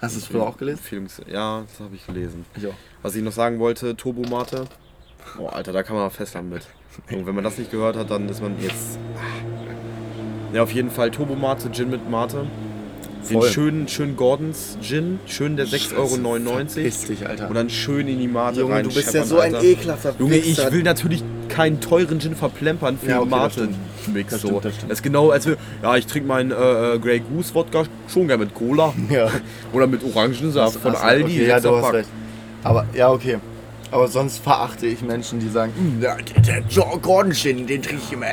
Hast 0.00 0.14
du 0.16 0.20
es 0.20 0.26
früher 0.26 0.42
auch 0.42 0.56
gelesen? 0.56 0.78
Empfehlungs 0.78 1.20
ja, 1.26 1.62
das 1.62 1.80
habe 1.80 1.94
ich 1.94 2.06
gelesen. 2.06 2.44
Ich 2.56 2.66
auch. 2.66 2.74
Was 3.02 3.14
ich 3.14 3.22
noch 3.22 3.32
sagen 3.32 3.58
wollte, 3.58 3.94
Turbomate. 3.96 4.66
Oh, 5.38 5.46
Alter, 5.46 5.72
da 5.72 5.82
kann 5.82 5.96
man 5.96 6.10
fesseln 6.10 6.48
mit. 6.50 6.66
Und 7.10 7.26
wenn 7.26 7.34
man 7.34 7.44
das 7.44 7.58
nicht 7.58 7.70
gehört 7.70 7.96
hat, 7.96 8.10
dann 8.10 8.28
ist 8.28 8.40
man 8.42 8.60
jetzt. 8.62 8.98
Ja, 10.52 10.62
auf 10.62 10.70
jeden 10.72 10.90
Fall 10.90 11.10
Turbomate, 11.10 11.70
Gin 11.72 11.90
mit 11.90 12.08
Mate. 12.08 12.46
Den 13.30 13.40
Voll. 13.40 13.48
schönen, 13.50 13.88
schönen 13.88 14.16
Gordons 14.16 14.76
Gin, 14.82 15.18
schön 15.26 15.56
der 15.56 15.66
6,99 15.66 15.96
Euro. 15.96 16.66
Verpiss 16.68 17.04
dich, 17.06 17.26
Alter. 17.26 17.48
Und 17.48 17.54
dann 17.54 17.70
schön 17.70 18.06
in 18.06 18.18
die 18.18 18.28
Mate 18.28 18.60
Junge, 18.60 18.74
rein. 18.74 18.84
du 18.84 18.92
bist 18.92 19.06
ja 19.06 19.12
scheppern, 19.12 19.28
so 19.28 19.38
ein 19.38 19.54
Alter. 19.54 19.66
ekelhafter 19.66 20.14
Junge, 20.18 20.36
ich 20.36 20.46
Wichser. 20.58 20.72
will 20.72 20.82
natürlich 20.82 21.24
keinen 21.48 21.80
teuren 21.80 22.20
Gin 22.20 22.36
verplempern 22.36 22.98
für 23.02 23.10
Ja, 23.10 23.20
okay, 23.20 23.30
das 23.30 23.56
Mate. 23.56 23.68
Mix 24.12 24.30
Das 24.32 24.40
so. 24.42 24.48
stimmt, 24.48 24.64
das 24.66 24.74
stimmt. 24.76 24.92
ist 24.92 25.02
genau, 25.02 25.30
als 25.30 25.46
wir, 25.46 25.56
ja, 25.82 25.96
ich 25.96 26.06
trinke 26.06 26.28
meinen 26.28 26.50
äh, 26.50 26.54
äh, 26.94 26.98
Grey 26.98 27.20
Goose 27.20 27.54
Wodka 27.54 27.84
schon 28.12 28.28
gerne 28.28 28.44
mit 28.44 28.54
Cola 28.54 28.92
Ja. 29.08 29.30
oder 29.72 29.86
mit 29.86 30.02
Orangensaft 30.04 30.78
von 30.80 30.92
Hast- 30.92 31.02
Aldi. 31.02 31.24
Okay, 31.24 31.46
ja, 31.48 31.60
du 31.60 31.76
hast 31.76 31.82
Pack. 31.82 31.94
recht. 31.94 32.08
Aber, 32.62 32.86
ja, 32.94 33.10
okay. 33.10 33.38
Aber 33.90 34.08
sonst 34.08 34.38
verachte 34.42 34.86
ich 34.86 35.00
Menschen, 35.02 35.38
die 35.38 35.48
sagen, 35.48 35.72
"Hm, 35.76 36.02
ja, 36.02 36.16
der, 36.46 36.60
der 36.62 36.98
Gordon 37.00 37.32
Gin, 37.32 37.66
den 37.66 37.80
trinke 37.80 38.02
ich 38.06 38.12
immer 38.12 38.26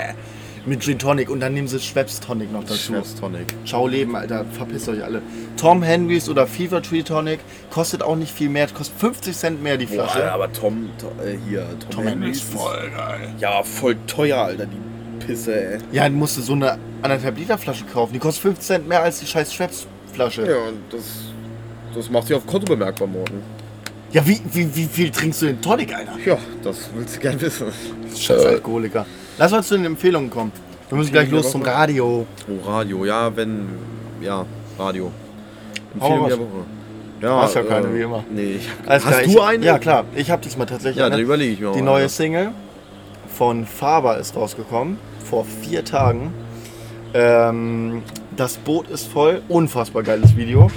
mit 0.66 0.82
Gin 0.84 1.00
Tonic. 1.00 1.30
Und 1.30 1.40
dann 1.40 1.54
nehmen 1.54 1.68
sie 1.68 1.80
Schweppes 1.80 2.20
Tonic 2.20 2.52
noch 2.52 2.64
dazu. 2.64 2.76
Schweppes 2.76 3.16
Tonic. 3.16 3.54
Ciao 3.66 3.88
Leben, 3.88 4.16
Alter. 4.16 4.46
Verpisst 4.52 4.90
euch 4.90 5.04
alle. 5.04 5.22
Tom 5.58 5.84
Henrys 5.84 6.30
oder 6.30 6.48
Fever 6.48 6.82
Tree 6.82 7.04
Tonic 7.04 7.40
kostet 7.70 8.04
auch 8.04 8.16
nicht 8.16 8.32
viel 8.32 8.50
mehr. 8.50 8.68
Kostet 8.68 8.98
50 9.00 9.36
Cent 9.38 9.64
mehr 9.64 9.78
die 9.78 9.86
Boah, 9.86 10.06
Flasche. 10.06 10.24
Alter, 10.24 10.34
aber 10.34 10.52
Tom, 10.52 10.90
to, 10.98 11.08
äh, 11.24 11.38
hier, 11.48 11.66
Tom, 11.80 11.90
Tom 11.90 12.04
Henry 12.04 12.12
Henry 12.22 12.32
ist 12.32 12.44
voll 12.44 12.92
geil. 12.96 13.34
Ja, 13.40 13.64
voll 13.64 13.98
teuer, 14.08 14.38
Alter, 14.38 14.66
die 14.66 15.26
Pisse, 15.26 15.74
ey. 15.74 15.80
Ja, 15.92 16.08
du 16.08 16.16
musst 16.16 16.38
du 16.38 16.42
so 16.42 16.54
eine 16.54 16.78
anderthalb 17.02 17.38
Liter 17.38 17.58
Flasche 17.58 17.86
kaufen. 17.86 18.14
Die 18.14 18.20
kostet 18.20 18.44
50 18.44 18.66
Cent 18.66 18.88
mehr 18.88 19.02
als 19.02 19.20
die 19.20 19.28
scheiß 19.28 19.54
Schweppes 19.54 19.88
Flasche. 20.14 20.46
Ja, 20.46 20.58
und 20.68 20.82
das, 20.92 21.04
das 21.96 22.10
macht 22.10 22.28
sich 22.28 22.36
auf 22.36 22.46
Konto 22.46 22.66
bemerkbar 22.66 23.08
morgen. 23.08 23.42
Ja, 24.12 24.28
wie, 24.28 24.42
wie, 24.52 24.76
wie 24.76 24.86
viel 24.86 25.10
trinkst 25.10 25.42
du 25.42 25.46
den 25.46 25.62
Tonic, 25.62 25.96
Alter? 25.96 26.18
Ja, 26.26 26.38
das 26.64 26.90
willst 26.94 27.16
du 27.16 27.20
gern 27.22 27.40
wissen. 27.40 27.68
Scheiß 28.14 28.46
Alkoholiker. 28.46 29.06
Lass 29.42 29.52
mal 29.52 29.64
zu 29.64 29.76
den 29.76 29.86
Empfehlungen 29.86 30.30
kommen. 30.30 30.52
Wir 30.88 31.00
müssen 31.00 31.12
gleich 31.12 31.32
los 31.32 31.50
zum? 31.50 31.64
Radio. 31.64 32.28
Oh, 32.48 32.70
Radio, 32.70 33.06
ja, 33.06 33.36
wenn, 33.36 33.70
ja, 34.22 34.46
Radio. 34.78 35.12
Empfehlung 35.96 36.28
der. 36.28 36.38
Woche. 36.38 36.48
Ja, 37.24 37.42
Hast 37.42 37.56
ja 37.56 37.64
keine, 37.64 37.92
wie 37.92 38.02
immer. 38.02 38.24
Nee, 38.30 38.58
ich 38.58 38.70
hab, 38.88 39.04
hast 39.04 39.26
du 39.26 39.32
ich, 39.32 39.42
eine? 39.42 39.66
Ja, 39.66 39.80
klar. 39.80 40.06
Ich 40.16 40.30
habe 40.30 40.44
diesmal 40.44 40.68
tatsächlich 40.68 40.98
Ja, 40.98 41.06
eine. 41.08 41.16
dann 41.16 41.24
überlege 41.24 41.54
ich 41.54 41.60
mir 41.60 41.70
auch 41.72 41.76
Die 41.76 41.82
neue 41.82 42.08
Single 42.08 42.52
von 43.36 43.66
Faber 43.66 44.20
ist 44.20 44.36
rausgekommen. 44.36 45.00
Vor 45.28 45.44
vier 45.46 45.84
Tagen. 45.84 46.32
Ähm, 47.16 48.04
das 48.38 48.58
Boot 48.58 48.90
ist 48.92 49.08
voll. 49.08 49.42
Unfassbar 49.48 50.04
geiles 50.04 50.38
Video. 50.38 50.70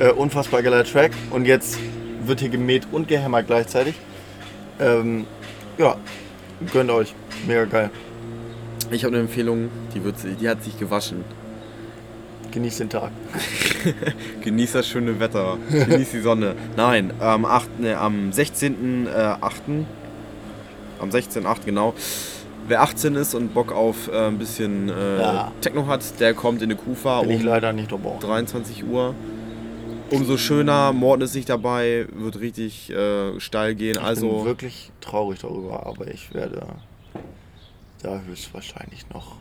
Äh, 0.00 0.10
unfassbar 0.10 0.60
geiler 0.60 0.84
Track. 0.84 1.12
Und 1.30 1.46
jetzt 1.46 1.78
wird 2.26 2.40
hier 2.40 2.50
gemäht 2.50 2.88
und 2.92 3.08
gehämmert 3.08 3.46
gleichzeitig. 3.46 3.94
Ähm, 4.80 5.26
ja, 5.78 5.96
gönnt 6.72 6.90
euch. 6.90 7.14
Mega 7.46 7.64
geil. 7.64 7.90
Ich 8.90 9.04
habe 9.04 9.14
eine 9.14 9.24
Empfehlung, 9.24 9.68
die, 9.94 10.04
wird, 10.04 10.16
die 10.40 10.48
hat 10.48 10.62
sich 10.62 10.78
gewaschen. 10.78 11.24
Genießt 12.52 12.80
den 12.80 12.90
Tag. 12.90 13.10
Genieß 14.42 14.72
das 14.72 14.88
schöne 14.88 15.18
Wetter. 15.20 15.58
Genieß 15.70 16.10
die 16.12 16.20
Sonne. 16.20 16.54
Nein, 16.76 17.12
am 17.18 17.44
8., 17.44 17.80
ne, 17.80 17.98
am 17.98 18.30
16.8. 18.30 19.38
am 21.00 21.10
16.8. 21.10 21.56
genau. 21.66 21.94
Wer 22.68 22.82
18 22.82 23.14
ist 23.14 23.34
und 23.34 23.54
Bock 23.54 23.72
auf 23.72 24.08
äh, 24.10 24.26
ein 24.26 24.38
bisschen 24.38 24.88
äh, 24.88 25.20
Ja. 25.20 25.52
Techno 25.60 25.86
hat, 25.86 26.02
der 26.18 26.34
kommt 26.34 26.62
in 26.62 26.70
eine 26.70 26.76
Kufa 26.78 27.20
Bin 27.20 27.30
ich 27.30 27.40
um 27.40 27.46
leider 27.46 27.72
nicht 27.72 27.92
dabei. 27.92 28.16
23 28.20 28.84
Uhr. 28.84 29.14
Umso 30.10 30.36
schöner, 30.36 30.92
Morten 30.92 31.22
ist 31.22 31.34
nicht 31.34 31.48
dabei, 31.48 32.06
wird 32.12 32.40
richtig 32.40 32.90
äh, 32.90 33.38
steil 33.40 33.74
gehen. 33.74 33.92
Ich 33.92 33.98
bin 33.98 34.04
Also, 34.04 34.44
wirklich 34.44 34.92
traurig 35.00 35.40
darüber, 35.40 35.86
aber 35.86 36.08
ich 36.08 36.32
werde 36.32 36.66
da 38.02 38.20
höchstwahrscheinlich 38.26 39.08
noch 39.10 39.36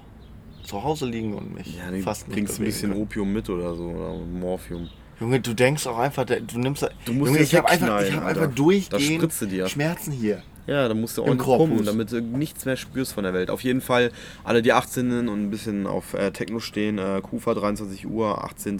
zu 0.63 0.83
Hause 0.83 1.05
liegen 1.05 1.33
und 1.35 1.53
mich 1.53 1.77
ja, 1.77 1.83
fast 2.01 2.27
nicht 2.27 2.35
bringst 2.35 2.59
ein 2.59 2.65
bisschen 2.65 2.91
können. 2.91 3.03
Opium 3.03 3.31
mit 3.31 3.49
oder 3.49 3.75
so, 3.75 3.83
oder 3.83 4.15
Morphium. 4.15 4.89
Junge, 5.19 5.39
du 5.39 5.53
denkst 5.53 5.85
auch 5.87 5.97
einfach, 5.97 6.25
du 6.25 6.59
nimmst. 6.59 6.87
Du 7.05 7.13
musst 7.13 7.31
Junge, 7.31 7.43
ich 7.43 7.55
habe 7.55 7.69
einfach, 7.69 8.01
ich 8.01 8.13
hab 8.13 8.25
einfach 8.25 8.53
durchgehend. 8.53 9.31
Schmerzen 9.69 10.11
hier. 10.11 10.43
Ja, 10.67 10.87
da 10.87 10.93
musst 10.95 11.17
du 11.17 11.23
ordentlich 11.23 11.45
pumpen, 11.45 11.85
damit 11.85 12.11
du 12.11 12.21
nichts 12.21 12.65
mehr 12.65 12.75
spürst 12.75 13.13
von 13.13 13.23
der 13.23 13.33
Welt. 13.33 13.49
Auf 13.49 13.61
jeden 13.63 13.81
Fall 13.81 14.11
alle, 14.43 14.61
die 14.61 14.73
18 14.73 15.27
und 15.29 15.43
ein 15.43 15.49
bisschen 15.51 15.85
auf 15.85 16.13
äh, 16.15 16.31
Techno 16.31 16.59
stehen, 16.59 16.97
äh, 16.97 17.21
Kufa 17.21 17.53
23 17.53 18.07
Uhr, 18.07 18.43
18., 18.43 18.79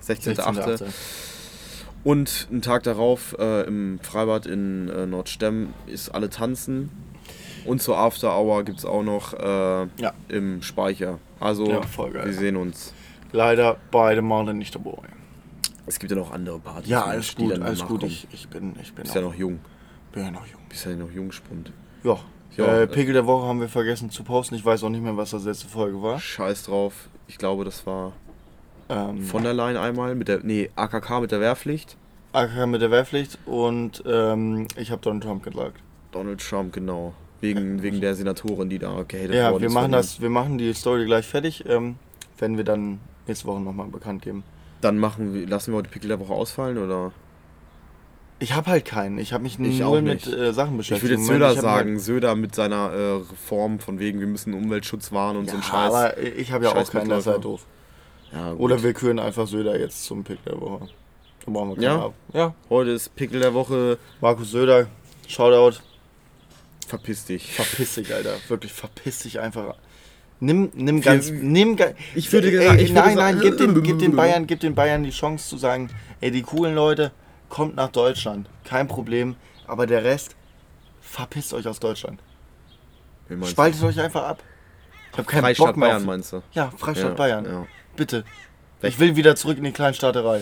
16.8. 0.00 0.64
16. 0.78 0.86
Und 2.04 2.48
einen 2.50 2.62
Tag 2.62 2.82
darauf 2.82 3.34
äh, 3.38 3.66
im 3.66 3.98
Freibad 4.02 4.46
in 4.46 4.88
äh, 4.88 5.06
Nordstemm 5.06 5.72
ist 5.86 6.10
alle 6.10 6.28
tanzen. 6.30 6.90
Und 7.64 7.80
zur 7.80 7.96
After 7.96 8.36
Hour 8.38 8.62
gibt 8.64 8.78
es 8.78 8.84
auch 8.84 9.02
noch 9.02 9.32
äh, 9.32 9.86
Ja. 10.00 10.12
im 10.28 10.62
Speicher. 10.62 11.18
Also, 11.40 11.66
Ja, 11.70 11.80
wir 12.24 12.32
sehen 12.32 12.56
uns. 12.56 12.92
Leider 13.32 13.76
beide 13.90 14.20
Male 14.22 14.52
nicht 14.54 14.74
dabei. 14.74 14.98
Es 15.86 15.98
gibt 15.98 16.12
ja 16.12 16.16
noch 16.18 16.30
andere 16.30 16.58
Partys. 16.60 16.88
Ja, 16.88 17.04
alles 17.04 17.34
gut, 17.34 17.52
alles 17.52 17.78
danach 17.78 17.88
gut. 17.88 18.02
Ich, 18.04 18.26
ich 18.32 18.48
bin, 18.48 18.74
ich 18.80 18.92
bin, 18.94 19.02
Bist 19.04 19.14
ja 19.14 19.20
noch 19.22 19.34
jung. 19.34 19.60
Bin 20.14 20.24
ja 20.24 20.30
noch 20.30 20.46
jung. 20.46 20.60
Bist 20.68 20.86
ja 20.86 20.94
noch 20.94 21.10
jung, 21.10 21.32
Spund. 21.32 21.72
Ja. 22.02 22.18
Ja, 22.56 22.66
äh, 22.66 22.82
äh, 22.84 22.86
Pegel 22.86 23.14
der 23.14 23.26
Woche 23.26 23.46
haben 23.48 23.60
wir 23.60 23.68
vergessen 23.68 24.10
zu 24.10 24.22
posten. 24.22 24.54
Ich 24.54 24.64
weiß 24.64 24.84
auch 24.84 24.88
nicht 24.88 25.02
mehr, 25.02 25.16
was 25.16 25.30
das 25.30 25.44
letzte 25.44 25.66
Folge 25.66 26.00
war. 26.00 26.20
Scheiß 26.20 26.64
drauf. 26.64 27.08
Ich 27.26 27.36
glaube, 27.36 27.64
das 27.64 27.84
war 27.86 28.12
Ähm, 28.88 29.22
von 29.22 29.42
der 29.42 29.54
Line 29.54 29.80
einmal 29.80 30.14
mit 30.14 30.28
der. 30.28 30.40
Nee, 30.44 30.70
AKK 30.76 31.20
mit 31.20 31.32
der 31.32 31.40
Wehrpflicht. 31.40 31.96
AKK 32.32 32.66
mit 32.66 32.80
der 32.82 32.90
Wehrpflicht 32.92 33.38
und 33.46 34.02
ähm, 34.06 34.68
ich 34.76 34.90
habe 34.90 35.00
Donald 35.02 35.24
Trump 35.24 35.42
gesagt. 35.42 35.80
Donald 36.12 36.40
Trump, 36.40 36.72
genau. 36.72 37.14
Wegen, 37.40 37.82
wegen 37.82 38.00
der 38.00 38.14
Senatorin, 38.14 38.68
die 38.70 38.78
da 38.78 39.02
gehatet 39.02 39.34
Ja, 39.34 39.50
worden 39.50 39.62
wir 39.62 39.68
ist 39.68 39.74
machen 39.74 39.92
das, 39.92 40.20
wir 40.20 40.30
machen 40.30 40.58
die 40.58 40.72
Story 40.74 41.04
gleich 41.06 41.26
fertig. 41.26 41.64
Ähm, 41.68 41.96
werden 42.38 42.56
wir 42.56 42.64
dann 42.64 43.00
nächste 43.26 43.46
Woche 43.46 43.60
nochmal 43.60 43.88
bekannt 43.88 44.22
geben. 44.22 44.44
Dann 44.80 44.98
machen 44.98 45.34
wir, 45.34 45.46
lassen 45.46 45.72
wir 45.72 45.78
heute 45.78 45.90
Pickel 45.90 46.08
der 46.08 46.20
Woche 46.20 46.32
ausfallen 46.32 46.78
oder? 46.78 47.12
Ich 48.44 48.52
habe 48.54 48.70
halt 48.70 48.84
keinen. 48.84 49.16
Ich 49.18 49.32
habe 49.32 49.42
mich 49.42 49.58
Ich 49.58 49.82
auch 49.82 49.98
mit 50.02 50.26
äh, 50.26 50.52
Sachen 50.52 50.72
Ich 50.72 50.76
beschäftigt. 50.78 51.02
würde 51.10 51.14
jetzt 51.22 51.26
Söder 51.26 51.52
ich 51.54 51.60
sagen, 51.60 51.98
Söder 51.98 52.34
mit 52.36 52.54
seiner 52.54 52.90
äh, 52.92 53.12
Reform 53.30 53.78
von 53.78 53.98
wegen, 53.98 54.20
wir 54.20 54.26
müssen 54.26 54.52
Umweltschutz 54.52 55.12
wahren 55.12 55.38
und 55.38 55.50
Halt, 55.50 55.50
so 55.50 55.56
ein 55.56 55.62
ja, 55.62 55.68
Scheiß. 55.68 55.94
aber 55.94 56.18
ich 56.18 56.52
habe 56.52 56.64
ja 56.64 56.70
auch 56.70 56.74
Scheiß 56.74 56.90
keinen, 56.90 57.08
das 57.08 57.20
ist 57.20 57.26
halt 57.26 57.42
doof. 57.44 57.64
Ja. 58.32 58.52
Oder 58.52 58.82
wir 58.82 58.92
küren 58.92 59.18
einfach 59.18 59.46
Söder 59.46 59.78
jetzt 59.80 60.04
zum 60.04 60.24
Pick 60.24 60.44
der 60.44 60.60
Woche. 60.60 60.88
Dann 61.46 61.54
brauchen 61.54 61.68
wir 61.70 61.74
keinen 61.76 61.84
Ja? 61.84 62.04
ab. 62.04 62.14
Ja. 62.34 62.54
Heute 62.68 62.90
ist 62.90 63.16
Pickel 63.16 63.40
der 63.40 63.54
Woche. 63.54 63.96
Markus 64.20 64.50
Söder, 64.50 64.88
Shoutout. 65.26 65.78
Verpiss 66.86 67.24
dich. 67.24 67.50
Verpiss 67.50 67.94
dich, 67.94 68.12
Alter. 68.14 68.34
Wirklich, 68.48 68.72
verpiss 68.74 69.20
dich 69.20 69.40
einfach. 69.40 69.74
Nimm, 70.40 70.70
nimm 70.74 71.00
ganz, 71.00 71.30
nimm 71.30 71.78
Ich 72.14 72.30
würde 72.30 72.48
Ey, 72.48 72.82
ich 72.82 72.90
würde 72.90 72.94
nein, 72.94 73.16
sagen- 73.16 73.16
nein, 73.16 73.40
gib 73.40 73.56
den, 73.56 73.82
gib 73.82 73.98
den 74.00 74.14
Bayern, 74.16 74.46
gib 74.46 74.60
den 74.60 74.74
Bayern 74.74 75.02
die 75.02 75.10
Chance 75.10 75.48
zu 75.48 75.56
sagen, 75.56 75.88
ey, 76.20 76.30
die 76.30 76.42
coolen 76.42 76.74
Leute, 76.74 77.12
kommt 77.48 77.76
nach 77.76 77.88
Deutschland, 77.88 78.48
kein 78.64 78.88
Problem, 78.88 79.36
aber 79.66 79.86
der 79.86 80.04
Rest, 80.04 80.34
verpisst 81.00 81.54
euch 81.54 81.66
aus 81.68 81.80
Deutschland. 81.80 82.20
Meinst 83.28 83.42
du? 83.44 83.50
Spaltet 83.52 83.82
euch 83.82 84.00
einfach 84.00 84.24
ab. 84.24 84.42
Ich 85.12 85.18
hab 85.18 85.26
keinen 85.26 85.42
Freistaat 85.42 85.66
Bock 85.68 85.76
mehr 85.76 85.88
Bayern 85.88 86.02
auf, 86.02 86.06
meinst 86.06 86.32
du? 86.32 86.42
Ja, 86.52 86.70
Freistaat 86.76 87.10
Ja, 87.10 87.14
Bayern. 87.14 87.44
ja. 87.44 87.66
Bitte. 87.96 88.24
Weg. 88.80 88.92
Ich 88.92 88.98
will 88.98 89.16
wieder 89.16 89.36
zurück 89.36 89.58
in 89.58 89.64
die 89.64 89.72
Kleinstaaterei. 89.72 90.40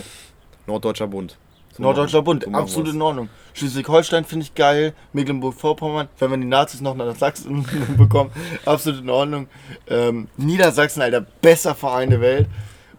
Norddeutscher 0.67 1.07
Bund. 1.07 1.37
So 1.75 1.83
Norddeutscher 1.83 2.19
machen- 2.19 2.25
Bund, 2.25 2.45
so 2.45 2.51
absolut 2.53 2.87
wir's. 2.89 2.95
in 2.97 3.03
Ordnung. 3.03 3.29
Schleswig-Holstein 3.55 4.25
finde 4.25 4.45
ich 4.47 4.55
geil. 4.55 4.95
Mecklenburg-Vorpommern, 5.13 6.09
wenn 6.19 6.31
wir 6.31 6.37
die 6.39 6.45
Nazis 6.47 6.81
noch 6.81 6.95
nach 6.95 7.15
Sachsen 7.17 7.67
bekommen, 7.97 8.31
absolut 8.65 9.01
in 9.03 9.11
Ordnung. 9.11 9.49
Ähm, 9.87 10.29
Niedersachsen, 10.37 11.03
Alter, 11.03 11.21
besser 11.21 11.75
Verein 11.75 12.11
der 12.11 12.21
Welt. 12.21 12.49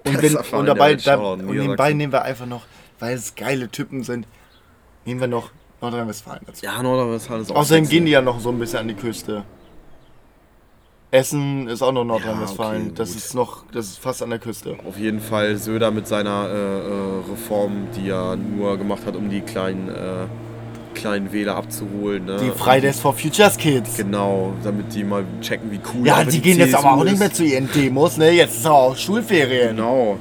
Und, 0.05 0.21
wenn, 0.21 0.35
und 0.59 0.65
dabei, 0.65 0.89
Welt, 0.91 1.07
da, 1.07 1.15
und 1.15 1.45
nebenbei 1.45 1.93
nehmen 1.93 2.11
wir 2.13 2.23
einfach 2.23 2.45
noch, 2.45 2.63
weil 3.03 3.15
es 3.17 3.35
geile 3.35 3.67
Typen 3.67 4.01
sind, 4.03 4.25
nehmen 5.03 5.19
wir 5.19 5.27
noch 5.27 5.51
Nordrhein-Westfalen 5.81 6.39
dazu. 6.45 6.65
Ja, 6.65 6.81
Nordrhein-Westfalen 6.81 7.41
ist 7.41 7.51
auch 7.51 7.57
Außerdem 7.57 7.89
gehen 7.89 8.05
die 8.05 8.11
ja 8.13 8.21
noch 8.21 8.39
so 8.39 8.47
ein 8.47 8.57
bisschen 8.57 8.79
an 8.79 8.87
die 8.87 8.93
Küste. 8.93 9.43
Essen 11.11 11.67
ist 11.67 11.81
auch 11.81 11.91
noch 11.91 12.05
Nordrhein-Westfalen. 12.05 12.83
okay, 12.83 12.93
das 12.95 13.09
gut. 13.09 13.17
ist 13.17 13.33
noch, 13.33 13.65
das 13.73 13.87
ist 13.87 13.99
fast 13.99 14.23
an 14.23 14.29
der 14.29 14.39
Küste. 14.39 14.77
Auf 14.87 14.97
jeden 14.97 15.19
Fall 15.19 15.57
Söder 15.57 15.91
mit 15.91 16.07
seiner 16.07 16.47
äh, 16.47 16.53
äh, 16.53 17.31
Reform, 17.31 17.87
die 17.93 18.07
er 18.09 18.37
nur 18.37 18.77
gemacht 18.77 19.05
hat, 19.05 19.17
um 19.17 19.29
die 19.29 19.41
kleinen, 19.41 19.89
äh, 19.89 20.25
kleinen 20.95 21.33
Wähler 21.33 21.57
abzuholen. 21.57 22.23
Ne? 22.23 22.37
Die 22.41 22.51
Fridays 22.51 23.01
for 23.01 23.13
Futures 23.13 23.57
Kids. 23.57 23.97
Genau, 23.97 24.53
damit 24.63 24.95
die 24.95 25.03
mal 25.03 25.25
checken, 25.41 25.69
wie 25.71 25.81
cool 25.93 26.07
Ja, 26.07 26.15
aber 26.15 26.31
die 26.31 26.39
gehen 26.39 26.57
jetzt 26.57 26.71
CSU 26.71 26.87
aber 26.87 26.97
auch 26.99 27.03
nicht 27.03 27.15
ist. 27.15 27.19
mehr 27.19 27.33
zu 27.33 27.43
ihren 27.43 27.69
Demos, 27.69 28.15
ne? 28.15 28.31
Jetzt 28.31 28.55
ist 28.59 28.65
auch 28.65 28.95
Schulferien. 28.95 29.75
Genau. 29.75 30.17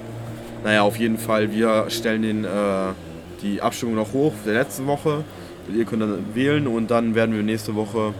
Naja, 0.65 0.83
auf 0.83 0.97
jeden 0.97 1.19
Fall, 1.19 1.53
wir 1.53 1.87
stellen 1.89 2.23
den, 2.23 2.45
äh, 2.45 2.49
die 3.43 3.61
Abstimmung 3.61 3.97
noch 3.97 4.13
hoch 4.13 4.33
der 4.47 4.55
letzten 4.55 4.87
Woche. 4.87 5.25
Ihr 5.75 5.85
könnt 5.85 6.03
dann 6.03 6.25
wählen 6.35 6.67
und 6.67 6.91
dann 6.91 7.15
werden 7.15 7.35
wir 7.35 7.43
nächste 7.43 7.75
Woche 7.75 8.15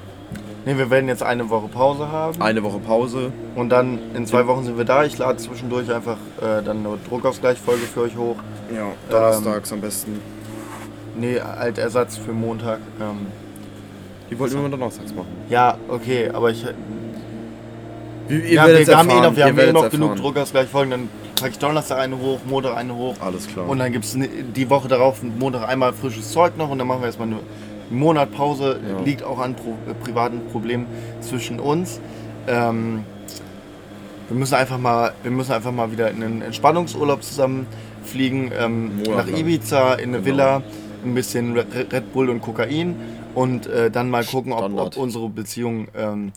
Ne, 0.65 0.79
wir 0.79 0.91
werden 0.91 1.09
jetzt 1.09 1.25
eine 1.25 1.51
Woche 1.51 1.67
Pause 1.67 2.09
haben. 2.13 2.41
eine 2.41 2.63
Woche 2.63 2.79
Pause. 2.79 3.33
Und 3.57 3.71
dann 3.71 3.99
in 4.15 4.27
zwei 4.27 4.47
Wochen 4.47 4.63
sind 4.65 4.79
wir 4.79 4.85
da. 4.85 5.05
Ich 5.05 5.19
lade 5.19 5.37
zwischendurch 5.39 5.93
einfach 5.93 6.19
äh, 6.41 6.63
dann 6.63 6.87
eine 6.87 6.99
Druckausgleichfolge 7.09 7.83
für 7.83 8.03
euch 8.03 8.17
hoch. 8.17 8.37
Ja, 8.73 8.93
donnerstags 9.11 9.73
am 9.73 9.81
besten. 9.81 10.21
Ne, 11.19 11.41
halt 11.43 11.79
Ersatz 11.79 12.17
für 12.17 12.33
Montag. 12.33 12.79
Ähm, 13.01 13.27
Die 14.31 14.39
wollten 14.39 14.63
wir 14.63 14.69
donnerstags 14.69 15.13
machen. 15.13 15.27
ja, 15.49 15.77
okay, 15.89 16.31
aber 16.33 16.51
ich. 16.51 16.65
Wie, 18.29 18.39
ihr 18.39 18.53
ja, 18.53 18.67
wir, 18.69 18.97
haben 18.97 19.11
eh 19.11 19.21
noch, 19.21 19.37
wir 19.37 19.45
haben 19.45 19.59
eh 19.59 19.73
noch 19.73 19.91
genug. 19.91 20.15
Druckausgleichfolgen. 20.17 20.91
Dann 20.93 21.09
packe 21.37 21.51
ich 21.51 21.59
Donnerstag 21.59 21.99
eine 21.99 22.19
hoch, 22.19 22.41
Montag 22.47 22.77
eine 22.77 22.95
hoch. 22.95 23.17
Alles 23.21 23.47
klar. 23.47 23.69
Und 23.69 23.79
dann 23.79 23.93
gibt 23.93 24.05
es 24.05 24.17
die 24.17 24.71
Woche 24.71 24.89
darauf 24.89 25.23
Montag 25.23 25.69
einmal 25.69 25.93
frisches 25.93 26.31
Zeug 26.33 26.57
noch 26.57 26.71
und 26.71 26.79
dann 26.79 26.87
machen 26.87 27.01
wir 27.01 27.07
erstmal 27.07 27.29
eine 27.29 27.39
Monat 27.91 28.33
Pause. 28.33 28.81
Ja. 28.89 29.01
Liegt 29.05 29.23
auch 29.23 29.39
an 29.39 29.55
pro, 29.55 29.71
äh, 29.91 29.95
privaten 29.95 30.41
Problemen 30.51 30.87
zwischen 31.21 31.61
uns. 31.61 32.01
Ähm, 32.47 33.05
wir 34.29 34.37
müssen 34.37 34.55
einfach 34.55 34.79
mal, 34.79 35.13
wir 35.23 35.31
müssen 35.31 35.53
einfach 35.53 35.73
mal 35.73 35.93
wieder 35.93 36.11
in 36.11 36.23
einen 36.23 36.43
Entspannungsurlaub 36.43 37.23
zusammen 37.23 37.67
fliegen. 38.05 38.51
Ähm, 38.59 39.03
nach. 39.03 39.27
Ibiza 39.27 39.95
in 39.95 40.11
eine 40.11 40.23
Genau. 40.23 40.25
Villa, 40.25 40.63
ein 41.05 41.15
bisschen 41.15 41.57
Red 41.57 42.13
Bull 42.13 42.31
und 42.31 42.41
Kokain 42.41 42.95
und 43.35 43.67
äh, 43.67 43.91
dann 43.91 44.09
mal 44.11 44.25
gucken, 44.25 44.53
ob, 44.53 44.73
ob 44.79 44.97
unsere 44.97 45.29
Beziehung 45.29 45.89
ähm, 45.97 46.33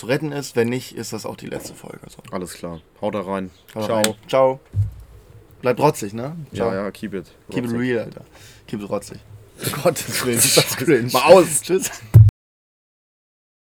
zu 0.00 0.06
retten 0.06 0.32
ist. 0.32 0.56
Wenn 0.56 0.68
nicht, 0.68 0.96
ist 0.96 1.12
das 1.12 1.26
auch 1.26 1.36
die 1.36 1.46
letzte 1.46 1.74
Folge. 1.74 2.00
So. 2.08 2.22
Alles 2.32 2.54
klar. 2.54 2.80
Haut 3.00 3.14
da 3.14 3.20
rein. 3.20 3.50
Haut 3.74 3.84
Ciao. 3.84 3.96
rein. 3.96 4.14
Ciao. 4.28 4.60
Bleibt 5.60 5.78
rotzig, 5.78 6.14
ne? 6.14 6.36
Ja, 6.52 6.74
ja, 6.74 6.90
keep 6.90 7.12
it. 7.12 7.26
Keep 7.50 7.66
it 7.66 7.72
real, 7.72 8.04
Alter. 8.04 8.24
Keep 8.66 8.80
it 8.82 8.88
rotzig. 8.88 9.18
Gottes 9.82 10.24
Willen. 10.24 11.10
Mal 11.12 11.22
aus. 11.22 11.60
Tschüss. 11.60 11.90